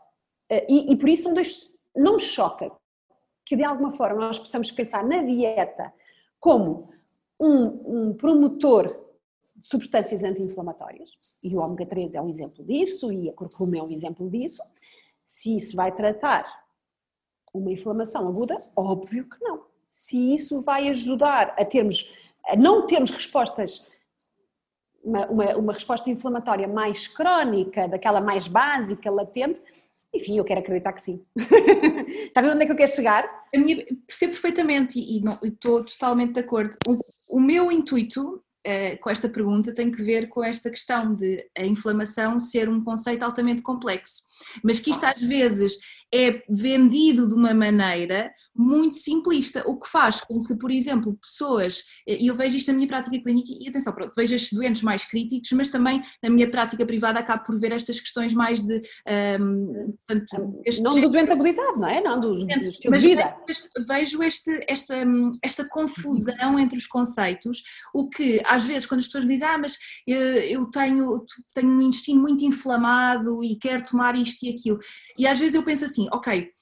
eh, 0.49 0.65
e, 0.69 0.93
e 0.93 0.97
por 0.97 1.09
isso 1.09 1.29
não 1.97 2.15
me 2.15 2.21
choca 2.21 2.71
que 3.51 3.57
de 3.57 3.65
alguma 3.65 3.91
forma 3.91 4.21
nós 4.21 4.39
possamos 4.39 4.71
pensar 4.71 5.03
na 5.03 5.25
dieta 5.25 5.93
como 6.39 6.89
um, 7.41 8.11
um 8.11 8.15
promotor 8.15 8.97
de 9.57 9.67
substâncias 9.67 10.23
anti-inflamatórias, 10.23 11.19
e 11.43 11.57
o 11.57 11.59
ômega 11.59 11.85
3 11.85 12.15
é 12.15 12.23
um 12.23 12.29
exemplo 12.29 12.65
disso, 12.65 13.13
e 13.13 13.29
a 13.29 13.33
curcuma 13.33 13.77
é 13.77 13.83
um 13.83 13.91
exemplo 13.91 14.31
disso, 14.31 14.63
se 15.27 15.57
isso 15.57 15.75
vai 15.75 15.91
tratar 15.91 16.47
uma 17.53 17.73
inflamação 17.73 18.29
aguda, 18.29 18.57
óbvio 18.77 19.29
que 19.29 19.43
não. 19.43 19.65
Se 19.91 20.33
isso 20.33 20.61
vai 20.61 20.89
ajudar 20.89 21.53
a 21.59 21.65
termos, 21.65 22.15
a 22.47 22.55
não 22.55 22.87
termos 22.87 23.11
respostas 23.11 23.85
uma, 25.03 25.27
uma, 25.27 25.57
uma, 25.57 25.73
resposta 25.73 26.09
inflamatória 26.09 26.69
mais 26.69 27.09
crónica, 27.09 27.89
daquela 27.89 28.21
mais 28.21 28.47
básica, 28.47 29.11
latente, 29.11 29.61
enfim, 30.13 30.39
eu 30.39 30.45
quero 30.45 30.61
acreditar 30.61 30.93
que 30.93 31.03
sim. 31.03 31.25
Está 31.37 32.41
a 32.41 32.43
ver 32.43 32.53
onde 32.53 32.63
é 32.65 32.67
que 32.67 32.73
eu 32.73 32.77
quero 32.77 32.91
chegar? 32.91 33.25
A 33.55 33.59
minha, 33.59 33.85
percebo 34.07 34.33
perfeitamente 34.33 34.99
e, 34.99 35.23
estou 35.47 35.85
totalmente 35.85 36.35
de 36.35 36.41
acordo. 36.41 36.77
O, 36.87 36.99
o 37.37 37.41
meu 37.41 37.71
intuito 37.71 38.43
uh, 38.67 38.99
com 39.01 39.11
esta 39.11 39.29
pergunta 39.29 39.75
tem 39.75 39.91
que 39.91 40.03
ver 40.03 40.29
com 40.29 40.43
esta 40.43 40.69
questão 40.69 41.15
de 41.15 41.47
a 41.57 41.65
inflamação 41.65 42.39
ser 42.39 42.69
um 42.69 42.83
conceito 42.83 43.23
altamente 43.23 43.63
complexo, 43.63 44.23
mas 44.63 44.81
que 44.81 44.91
isto 44.91 45.05
às 45.05 45.21
vezes 45.21 45.79
é 46.13 46.43
vendido 46.49 47.29
de 47.29 47.35
uma 47.35 47.55
maneira 47.55 48.33
muito 48.55 48.97
simplista, 48.97 49.63
o 49.67 49.79
que 49.79 49.89
faz 49.89 50.21
com 50.21 50.43
que, 50.43 50.55
por 50.55 50.71
exemplo, 50.71 51.17
pessoas, 51.17 51.85
e 52.07 52.27
eu 52.27 52.35
vejo 52.35 52.57
isto 52.57 52.69
na 52.69 52.75
minha 52.75 52.89
prática 52.89 53.19
clínica, 53.23 53.53
e 53.59 53.69
atenção, 53.69 53.93
pronto, 53.93 54.13
vejo 54.15 54.35
estes 54.35 54.53
doentes 54.53 54.83
mais 54.83 55.05
críticos, 55.05 55.51
mas 55.53 55.71
também 55.71 56.03
na 56.23 56.29
minha 56.29 56.51
prática 56.51 56.85
privada 56.85 57.21
acabo 57.21 57.45
por 57.45 57.59
ver 57.59 57.73
estas 57.73 58.01
questões 58.01 58.35
mais 58.35 58.61
de. 58.61 58.83
Um, 59.41 59.95
portanto, 60.07 60.63
não 60.83 61.01
do 61.01 61.09
doente 61.09 61.33
agudizado, 61.33 61.79
não 61.79 61.89
é? 61.89 62.01
Não, 62.03 62.21
do, 62.21 62.35
do 62.35 62.51
estilo 62.51 62.91
mas 62.91 63.03
de 63.03 63.09
vida. 63.09 63.37
Vejo 63.89 64.23
este, 64.23 64.65
esta, 64.69 64.95
esta 65.43 65.65
confusão 65.65 66.59
entre 66.59 66.79
os 66.79 66.87
conceitos, 66.87 67.63
o 67.95 68.09
que 68.09 68.43
às 68.45 68.65
vezes 68.67 68.87
quando 68.87 69.01
as 69.01 69.07
pessoas 69.07 69.25
me 69.25 69.35
dizem, 69.35 69.49
ah, 69.49 69.59
mas 69.59 69.79
eu 70.07 70.67
tenho, 70.67 71.25
tenho 71.55 71.69
um 71.69 71.83
intestino 71.83 72.21
muito 72.21 72.45
inflamado 72.45 73.43
e 73.43 73.57
quero 73.57 73.85
tomar 73.85 74.15
isto 74.17 74.45
e 74.45 74.51
aquilo, 74.51 74.79
e 75.17 75.27
às 75.27 75.39
vezes 75.39 75.55
eu 75.55 75.63
penso 75.63 75.85
assim, 75.85 76.00
ok 76.13 76.53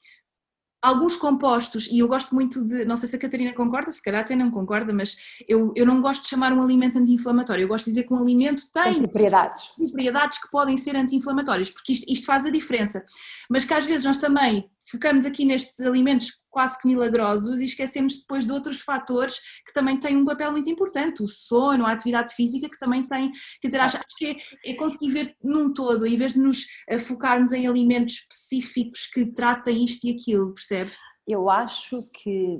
alguns 0.80 1.16
compostos, 1.16 1.88
e 1.90 1.98
eu 1.98 2.08
gosto 2.08 2.34
muito 2.34 2.64
de, 2.64 2.84
não 2.84 2.96
sei 2.96 3.08
se 3.08 3.16
a 3.16 3.18
Catarina 3.18 3.52
concorda, 3.52 3.90
se 3.90 4.02
calhar 4.02 4.20
até 4.20 4.36
não 4.36 4.50
concorda, 4.50 4.92
mas 4.92 5.16
eu, 5.48 5.72
eu 5.74 5.84
não 5.84 6.00
gosto 6.00 6.22
de 6.22 6.28
chamar 6.28 6.52
um 6.52 6.62
alimento 6.62 6.98
anti-inflamatório, 6.98 7.64
eu 7.64 7.68
gosto 7.68 7.86
de 7.86 7.90
dizer 7.92 8.04
que 8.04 8.14
um 8.14 8.18
alimento 8.18 8.62
tem, 8.72 8.94
tem 8.94 9.02
propriedades. 9.02 9.70
propriedades 9.76 10.40
que 10.40 10.50
podem 10.50 10.76
ser 10.76 10.94
anti-inflamatórias, 10.96 11.70
porque 11.70 11.92
isto, 11.92 12.10
isto 12.10 12.26
faz 12.26 12.46
a 12.46 12.50
diferença, 12.50 13.04
mas 13.50 13.64
que 13.64 13.74
às 13.74 13.84
vezes 13.84 14.04
nós 14.04 14.18
também 14.18 14.70
focamos 14.90 15.26
aqui 15.26 15.44
nestes 15.44 15.78
alimentos 15.80 16.32
quase 16.50 16.80
que 16.80 16.88
milagrosos 16.88 17.60
e 17.60 17.64
esquecemos 17.64 18.18
depois 18.18 18.46
de 18.46 18.52
outros 18.52 18.80
fatores 18.80 19.38
que 19.66 19.72
também 19.72 19.98
têm 19.98 20.16
um 20.16 20.24
papel 20.24 20.50
muito 20.50 20.68
importante, 20.68 21.22
o 21.22 21.28
sono, 21.28 21.86
a 21.86 21.92
atividade 21.92 22.34
física, 22.34 22.68
que 22.68 22.78
também 22.78 23.06
tem, 23.06 23.30
quer 23.60 23.68
dizer, 23.68 23.80
acho, 23.80 23.96
acho 23.96 24.16
que 24.16 24.26
é, 24.26 24.70
é, 24.70 24.74
conseguir 24.74 25.10
ver 25.10 25.36
num 25.42 25.72
todo, 25.72 26.06
em 26.06 26.16
vez 26.16 26.32
de 26.32 26.40
nos 26.40 26.66
eh, 26.88 26.98
focarmos 26.98 27.52
em 27.52 27.66
alimentos 27.66 28.14
específicos 28.14 29.06
que 29.06 29.26
tratem 29.26 29.84
isto 29.84 30.06
e 30.06 30.12
aquilo, 30.12 30.54
percebe? 30.54 30.90
Eu 31.26 31.50
acho 31.50 32.08
que 32.10 32.58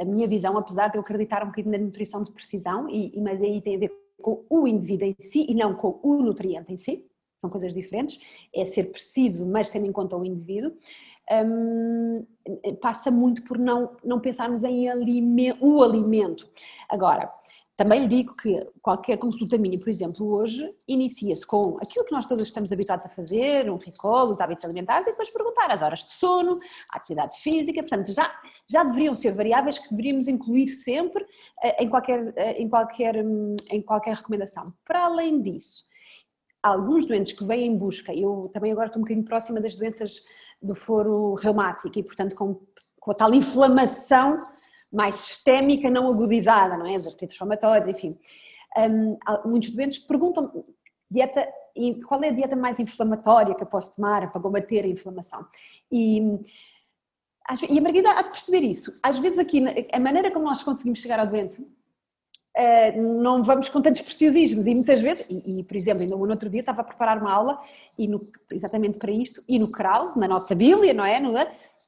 a 0.00 0.04
minha 0.04 0.26
visão, 0.26 0.58
apesar 0.58 0.88
de 0.88 0.98
eu 0.98 1.00
acreditar 1.00 1.44
um 1.44 1.46
bocadinho 1.46 1.78
na 1.78 1.84
nutrição 1.84 2.24
de 2.24 2.32
precisão, 2.32 2.88
e, 2.90 3.18
mas 3.20 3.40
aí 3.40 3.62
tem 3.62 3.76
a 3.76 3.78
ver 3.78 3.92
com 4.20 4.44
o 4.50 4.66
indivíduo 4.66 5.06
em 5.06 5.16
si 5.20 5.46
e 5.48 5.54
não 5.54 5.74
com 5.74 6.00
o 6.02 6.22
nutriente 6.22 6.72
em 6.72 6.76
si, 6.76 7.04
são 7.38 7.48
coisas 7.48 7.72
diferentes, 7.72 8.20
é 8.54 8.64
ser 8.64 8.84
preciso, 8.84 9.46
mas 9.46 9.70
tendo 9.70 9.86
em 9.86 9.92
conta 9.92 10.16
o 10.16 10.24
indivíduo 10.24 10.72
um, 11.30 12.26
passa 12.80 13.10
muito 13.10 13.42
por 13.44 13.58
não, 13.58 13.96
não 14.02 14.20
pensarmos 14.20 14.64
em 14.64 14.86
o 15.60 15.82
alimento. 15.82 16.48
Agora, 16.88 17.30
também 17.78 18.08
digo 18.08 18.34
que 18.34 18.66
qualquer 18.82 19.16
consulta 19.18 19.56
minha, 19.56 19.78
por 19.78 19.88
exemplo, 19.88 20.26
hoje, 20.26 20.68
inicia-se 20.88 21.46
com 21.46 21.78
aquilo 21.80 22.04
que 22.04 22.10
nós 22.10 22.26
todos 22.26 22.44
estamos 22.44 22.72
habituados 22.72 23.06
a 23.06 23.08
fazer, 23.08 23.70
um 23.70 23.76
recall, 23.76 24.30
os 24.30 24.40
hábitos 24.40 24.64
alimentares, 24.64 25.06
e 25.06 25.10
depois 25.12 25.30
perguntar 25.30 25.70
as 25.70 25.80
horas 25.80 26.00
de 26.00 26.10
sono, 26.10 26.58
a 26.90 26.96
atividade 26.96 27.38
física, 27.40 27.80
portanto, 27.80 28.12
já, 28.12 28.34
já 28.66 28.82
deveriam 28.82 29.14
ser 29.14 29.30
variáveis 29.30 29.78
que 29.78 29.90
deveríamos 29.90 30.26
incluir 30.26 30.66
sempre 30.66 31.24
eh, 31.62 31.84
em 31.84 31.88
qualquer, 31.88 32.32
eh, 32.34 32.60
em, 32.60 32.68
qualquer, 32.68 33.24
hum, 33.24 33.54
em 33.70 33.80
qualquer 33.80 34.16
recomendação. 34.16 34.74
Para 34.84 35.04
além 35.04 35.40
disso, 35.40 35.87
alguns 36.62 37.06
doentes 37.06 37.32
que 37.32 37.44
vêm 37.44 37.66
em 37.66 37.76
busca, 37.76 38.12
eu 38.14 38.50
também 38.52 38.72
agora 38.72 38.86
estou 38.86 39.00
um 39.00 39.04
bocadinho 39.04 39.24
próxima 39.24 39.60
das 39.60 39.74
doenças 39.74 40.22
do 40.60 40.74
foro 40.74 41.34
reumático 41.34 41.98
e, 41.98 42.02
portanto, 42.02 42.34
com, 42.34 42.60
com 42.98 43.10
a 43.10 43.14
tal 43.14 43.32
inflamação 43.32 44.42
mais 44.92 45.16
sistémica, 45.16 45.90
não 45.90 46.08
agudizada, 46.10 46.76
não 46.76 46.86
é? 46.86 46.94
As 46.94 47.06
artrites 47.06 47.38
reumatoides, 47.38 47.88
enfim. 47.88 48.18
Um, 48.76 49.18
muitos 49.44 49.70
doentes 49.70 49.98
perguntam 49.98 50.64
dieta, 51.10 51.48
qual 52.06 52.22
é 52.22 52.28
a 52.28 52.32
dieta 52.32 52.56
mais 52.56 52.80
inflamatória 52.80 53.54
que 53.54 53.62
eu 53.62 53.66
posso 53.66 53.96
tomar 53.96 54.30
para 54.30 54.40
combater 54.40 54.84
a 54.84 54.88
inflamação? 54.88 55.46
E, 55.90 56.20
e 57.68 57.78
a 57.78 57.82
Margarida 57.82 58.10
há 58.10 58.22
de 58.22 58.30
perceber 58.30 58.60
isso. 58.60 58.98
Às 59.02 59.18
vezes 59.18 59.38
aqui, 59.38 59.62
a 59.92 60.00
maneira 60.00 60.30
como 60.30 60.44
nós 60.44 60.62
conseguimos 60.62 61.00
chegar 61.00 61.20
ao 61.20 61.26
doente 61.26 61.64
Uh, 62.58 63.22
não 63.22 63.44
vamos 63.44 63.68
com 63.68 63.80
tantos 63.80 64.00
preciosismos 64.00 64.66
e 64.66 64.74
muitas 64.74 65.00
vezes, 65.00 65.28
e, 65.30 65.60
e, 65.60 65.62
por 65.62 65.76
exemplo, 65.76 66.02
ainda 66.02 66.16
no 66.16 66.28
outro 66.28 66.50
dia 66.50 66.58
estava 66.58 66.80
a 66.80 66.84
preparar 66.84 67.16
uma 67.16 67.32
aula 67.32 67.60
e 67.96 68.08
no, 68.08 68.20
exatamente 68.50 68.98
para 68.98 69.12
isto, 69.12 69.44
e 69.48 69.60
no 69.60 69.68
Krause, 69.68 70.18
na 70.18 70.26
nossa 70.26 70.56
Bíblia, 70.56 70.92
não 70.92 71.04
é? 71.04 71.20
No, 71.20 71.32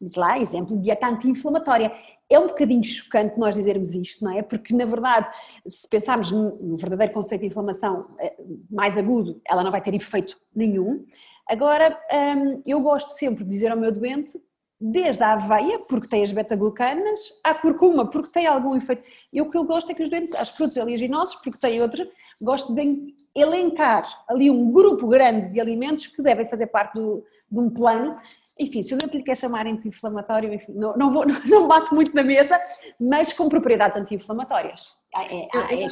diz 0.00 0.14
lá, 0.14 0.38
exemplo 0.38 0.76
de 0.76 0.82
dieta 0.82 1.08
anti-inflamatória. 1.08 1.92
É 2.28 2.38
um 2.38 2.46
bocadinho 2.46 2.84
chocante 2.84 3.38
nós 3.38 3.56
dizermos 3.56 3.94
isto, 3.94 4.24
não 4.24 4.32
é? 4.32 4.42
Porque, 4.42 4.72
na 4.72 4.84
verdade, 4.84 5.28
se 5.66 5.88
pensarmos 5.88 6.30
no 6.30 6.76
verdadeiro 6.76 7.12
conceito 7.12 7.40
de 7.40 7.48
inflamação 7.48 8.06
eh, 8.20 8.36
mais 8.70 8.96
agudo, 8.96 9.40
ela 9.44 9.64
não 9.64 9.72
vai 9.72 9.82
ter 9.82 9.92
efeito 9.92 10.38
nenhum. 10.54 11.04
Agora, 11.48 11.98
hum, 12.36 12.62
eu 12.64 12.80
gosto 12.80 13.10
sempre 13.10 13.42
de 13.42 13.50
dizer 13.50 13.72
ao 13.72 13.76
meu 13.76 13.90
doente 13.90 14.40
desde 14.80 15.22
a 15.22 15.34
aveia, 15.34 15.78
porque 15.80 16.08
tem 16.08 16.22
as 16.22 16.32
beta-glucanas, 16.32 17.20
à 17.44 17.52
curcuma, 17.52 18.08
porque 18.08 18.30
tem 18.30 18.46
algum 18.46 18.74
efeito. 18.74 19.02
E 19.30 19.42
o 19.42 19.50
que 19.50 19.58
eu 19.58 19.64
gosto 19.64 19.90
é 19.90 19.94
que 19.94 20.02
os 20.02 20.08
doentes, 20.08 20.34
as 20.34 20.48
frutos 20.48 20.76
oleaginosos, 20.78 21.36
porque 21.36 21.58
tem 21.58 21.82
outros, 21.82 22.08
gosto 22.40 22.74
de 22.74 23.14
elencar 23.34 24.24
ali 24.26 24.50
um 24.50 24.72
grupo 24.72 25.06
grande 25.08 25.52
de 25.52 25.60
alimentos 25.60 26.06
que 26.06 26.22
devem 26.22 26.46
fazer 26.48 26.68
parte 26.68 26.94
do, 26.94 27.22
de 27.50 27.58
um 27.58 27.68
plano. 27.68 28.16
Enfim, 28.58 28.82
se 28.82 28.94
o 28.94 28.98
doente 28.98 29.18
lhe 29.18 29.22
quer 29.22 29.36
chamar 29.36 29.66
anti-inflamatório, 29.66 30.52
enfim, 30.52 30.72
não, 30.72 30.96
não, 30.96 31.12
vou, 31.12 31.24
não 31.46 31.68
bato 31.68 31.94
muito 31.94 32.14
na 32.14 32.22
mesa, 32.22 32.58
mas 32.98 33.34
com 33.34 33.50
propriedades 33.50 33.98
anti-inflamatórias. 33.98 34.98
É, 35.14 35.36
é, 35.36 35.48
é, 35.82 35.84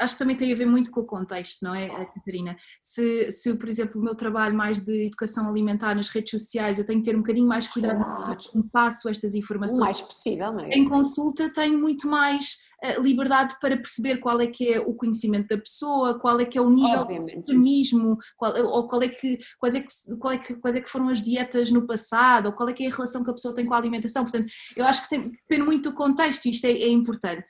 acho 0.00 0.14
que 0.14 0.18
também 0.18 0.36
tem 0.36 0.52
a 0.52 0.56
ver 0.56 0.66
muito 0.66 0.90
com 0.90 1.00
o 1.00 1.06
contexto, 1.06 1.62
não 1.62 1.74
é, 1.74 1.88
Catarina? 1.88 2.56
Se, 2.80 3.30
se, 3.30 3.54
por 3.54 3.68
exemplo, 3.68 4.00
o 4.00 4.04
meu 4.04 4.14
trabalho 4.14 4.54
mais 4.54 4.80
de 4.80 5.06
educação 5.06 5.48
alimentar 5.48 5.94
nas 5.94 6.08
redes 6.08 6.30
sociais, 6.30 6.78
eu 6.78 6.86
tenho 6.86 7.00
que 7.00 7.10
ter 7.10 7.16
um 7.16 7.20
bocadinho 7.20 7.46
mais 7.46 7.68
cuidado 7.68 8.02
claro. 8.02 8.38
como 8.50 8.68
passo 8.70 9.08
estas 9.08 9.34
informações. 9.34 9.78
O 9.78 9.80
mais 9.80 10.00
possível, 10.00 10.52
não 10.52 10.60
é? 10.60 10.70
Em 10.70 10.88
consulta 10.88 11.52
tenho 11.52 11.78
muito 11.78 12.08
mais 12.08 12.58
uh, 12.84 13.02
liberdade 13.02 13.56
para 13.60 13.76
perceber 13.76 14.18
qual 14.18 14.40
é 14.40 14.46
que 14.46 14.72
é 14.72 14.80
o 14.80 14.94
conhecimento 14.94 15.48
da 15.48 15.58
pessoa, 15.58 16.18
qual 16.18 16.40
é 16.40 16.44
que 16.44 16.58
é 16.58 16.60
o 16.60 16.70
nível 16.70 17.00
Obviamente. 17.00 17.32
de 17.32 17.38
organismo, 17.38 18.18
qual, 18.36 18.52
ou 18.66 18.86
qual 18.86 19.02
é 19.02 19.08
que, 19.08 19.38
quais, 19.58 19.74
é 19.74 19.80
que, 19.80 20.16
qual 20.18 20.32
é 20.32 20.38
que, 20.38 20.54
quais 20.56 20.76
é 20.76 20.80
que 20.80 20.90
foram 20.90 21.08
as 21.08 21.22
dietas 21.22 21.70
no 21.70 21.86
passado, 21.86 22.46
ou 22.46 22.52
qual 22.52 22.68
é 22.68 22.72
que 22.72 22.84
é 22.84 22.88
a 22.88 22.94
relação 22.94 23.22
que 23.22 23.30
a 23.30 23.34
pessoa 23.34 23.54
tem 23.54 23.66
com 23.66 23.74
a 23.74 23.78
alimentação. 23.78 24.24
Portanto, 24.24 24.50
eu 24.76 24.84
acho 24.84 25.02
que 25.02 25.10
tem, 25.10 25.30
depende 25.30 25.62
muito 25.62 25.90
do 25.90 25.94
contexto 25.94 26.46
e 26.46 26.50
isto 26.50 26.64
é, 26.64 26.72
é 26.72 26.88
importante. 26.88 27.48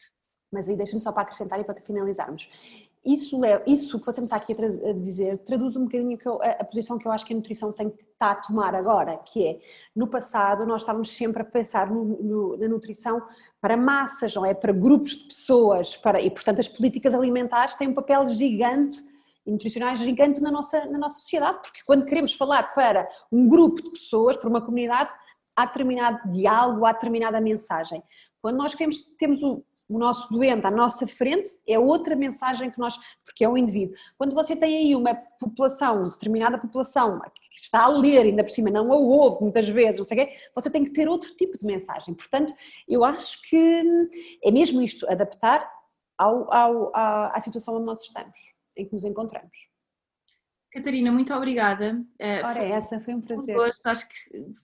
Mas 0.53 0.69
aí 0.69 0.77
deixa-me 0.77 1.01
só 1.01 1.11
para 1.11 1.23
acrescentar 1.23 1.59
e 1.59 1.65
para 1.65 1.81
finalizarmos. 1.81 2.51
Isso, 3.05 3.41
isso 3.67 3.99
que 3.99 4.07
você 4.07 4.21
me 4.21 4.27
está 4.27 4.37
aqui 4.37 4.53
a, 4.53 4.93
dizer 4.93 5.39
traduz 5.39 5.75
um 5.75 5.85
bocadinho 5.85 6.17
eu, 6.25 6.41
a, 6.41 6.51
a, 6.51 6.65
posição 6.65 6.97
que 6.97 7.07
eu 7.07 7.11
acho 7.11 7.27
que 7.27 7.33
a 7.33 7.37
nutrição 7.37 7.73
tem 7.73 7.91
que 7.91 8.01
estar 8.01 8.31
a 8.31 8.35
tomar 8.37 8.77
agora, 8.77 9.17
que 9.17 9.45
é, 9.45 9.61
no 9.97 10.07
passado 10.07 10.65
nós 10.65 10.83
estávamos 10.83 11.11
sempre 11.11 11.43
a 11.43 11.45
pensar 11.45 11.91
no, 11.91 12.05
no, 12.05 12.57
na 12.57 12.69
nutrição 12.69 13.21
para 13.61 13.77
massas, 13.77 14.33
não 14.37 14.47
é? 14.47 14.55
Para 14.55 14.73
grupos 14.73 15.17
de 15.17 15.25
pessoas, 15.25 15.97
para, 15.97 16.21
e 16.21 16.31
portanto 16.31 16.61
as 16.61 16.69
políticas 16.69 17.13
alimentares 17.13 17.75
têm 17.75 17.89
um 17.89 17.95
papel 17.95 18.25
gigante 18.29 18.99
e 19.45 19.51
nutricionais 19.51 19.99
gigante 19.99 20.41
na 20.41 20.53
nossa, 20.53 20.85
na 20.87 20.99
nossa 20.99 21.19
sociedade, 21.19 21.59
porque 21.61 21.81
quando 21.85 22.07
queremos 22.07 22.35
falar 22.35 22.73
para 22.73 23.09
um 23.33 23.49
grupo 23.49 23.83
de 23.83 23.91
pessoas, 23.91 24.37
para 24.37 24.49
uma 24.49 24.61
comunidade, 24.65 25.11
há 25.57 25.67
determinado 25.67 26.31
diálogo, 26.31 26.87
há 26.87 26.93
determinada 26.93 27.41
mensagem. 27.41 28.01
Quando 28.41 28.57
nós 28.57 28.75
queremos, 28.75 29.03
temos 29.19 29.43
o, 29.43 29.65
o 29.93 29.99
nosso 29.99 30.33
doente 30.33 30.67
à 30.67 30.71
nossa 30.71 31.07
frente, 31.07 31.51
é 31.67 31.79
outra 31.79 32.17
mensagem 32.17 32.71
que 32.71 32.79
nós, 32.79 32.99
porque 33.25 33.45
é 33.45 33.49
um 33.49 33.57
indivíduo. 33.57 33.95
Quando 34.17 34.35
você 34.35 34.57
tem 34.57 34.77
aí 34.77 34.97
uma 34.97 35.15
população, 35.15 36.03
determinada 36.03 36.59
população, 36.59 37.21
que 37.21 37.61
está 37.61 37.85
a 37.85 37.89
ler, 37.89 38.23
ainda 38.23 38.43
por 38.43 38.51
cima 38.51 38.71
não 38.71 38.93
a 38.93 38.97
ouve 38.97 39.43
muitas 39.43 39.69
vezes, 39.69 39.99
não 39.99 40.05
sei 40.05 40.23
o 40.23 40.27
quê, 40.27 40.35
você 40.55 40.71
tem 40.71 40.85
que 40.85 40.93
ter 40.93 41.09
outro 41.09 41.35
tipo 41.37 41.59
de 41.59 41.67
mensagem. 41.67 42.15
Portanto, 42.15 42.55
eu 42.89 43.05
acho 43.05 43.41
que 43.43 43.83
é 44.43 44.51
mesmo 44.51 44.81
isto, 44.83 45.11
adaptar 45.11 45.71
ao, 46.17 46.53
ao, 46.53 46.97
à, 46.97 47.37
à 47.37 47.41
situação 47.41 47.77
onde 47.77 47.87
nós 47.87 48.03
estamos, 48.03 48.39
em 48.77 48.87
que 48.87 48.93
nos 48.93 49.05
encontramos. 49.05 49.71
Catarina, 50.73 51.13
muito 51.13 51.35
obrigada. 51.35 52.03
Ora, 52.45 52.55
foi, 52.55 52.71
essa 52.71 53.01
foi 53.01 53.15
um 53.15 53.21
prazer. 53.21 53.55
Gosto, 53.55 53.87
acho 53.87 54.09
que 54.09 54.55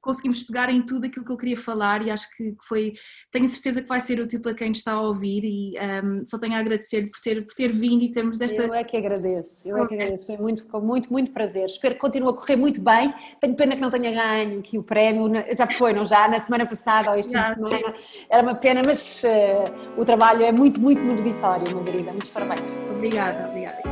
conseguimos 0.00 0.42
pegar 0.42 0.70
em 0.70 0.82
tudo 0.82 1.06
aquilo 1.06 1.24
que 1.24 1.30
eu 1.30 1.36
queria 1.36 1.56
falar 1.56 2.06
e 2.06 2.10
acho 2.10 2.28
que 2.36 2.56
foi, 2.66 2.94
tenho 3.30 3.48
certeza 3.48 3.82
que 3.82 3.88
vai 3.88 4.00
ser 4.00 4.20
útil 4.20 4.40
para 4.40 4.54
quem 4.54 4.72
está 4.72 4.92
a 4.92 5.00
ouvir 5.00 5.44
e 5.44 5.74
um, 6.04 6.24
só 6.26 6.38
tenho 6.38 6.54
a 6.54 6.58
agradecer 6.58 7.10
por 7.10 7.20
ter, 7.20 7.46
por 7.46 7.54
ter 7.54 7.72
vindo 7.72 8.02
e 8.02 8.10
termos 8.10 8.40
esta... 8.40 8.62
Eu 8.62 8.74
é 8.74 8.84
que 8.84 8.96
agradeço, 8.96 9.68
eu 9.68 9.76
é 9.76 9.86
que 9.86 9.94
agradeço, 9.94 10.26
foi 10.26 10.36
muito, 10.36 10.66
com 10.66 10.80
muito, 10.80 11.12
muito 11.12 11.30
prazer, 11.30 11.66
espero 11.66 11.94
que 11.94 12.00
continue 12.00 12.30
a 12.30 12.32
correr 12.32 12.56
muito 12.56 12.80
bem, 12.80 13.12
tenho 13.40 13.54
pena 13.54 13.74
que 13.74 13.80
não 13.80 13.90
tenha 13.90 14.10
ganho 14.10 14.60
aqui 14.60 14.78
o 14.78 14.82
prémio, 14.82 15.30
já 15.56 15.66
foi, 15.72 15.92
não 15.92 16.04
já, 16.04 16.28
na 16.28 16.40
semana 16.40 16.66
passada 16.66 17.10
ou 17.10 17.18
este 17.18 17.32
fim 17.32 17.42
de 17.42 17.54
semana, 17.54 17.94
era 18.28 18.42
uma 18.42 18.54
pena, 18.54 18.82
mas 18.84 19.22
uh, 19.22 20.00
o 20.00 20.04
trabalho 20.04 20.42
é 20.42 20.52
muito, 20.52 20.80
muito 20.80 21.00
meritório, 21.00 21.74
Margarida, 21.74 22.10
muitos 22.10 22.30
parabéns. 22.30 22.68
Obrigada, 22.90 23.48
obrigada. 23.48 23.89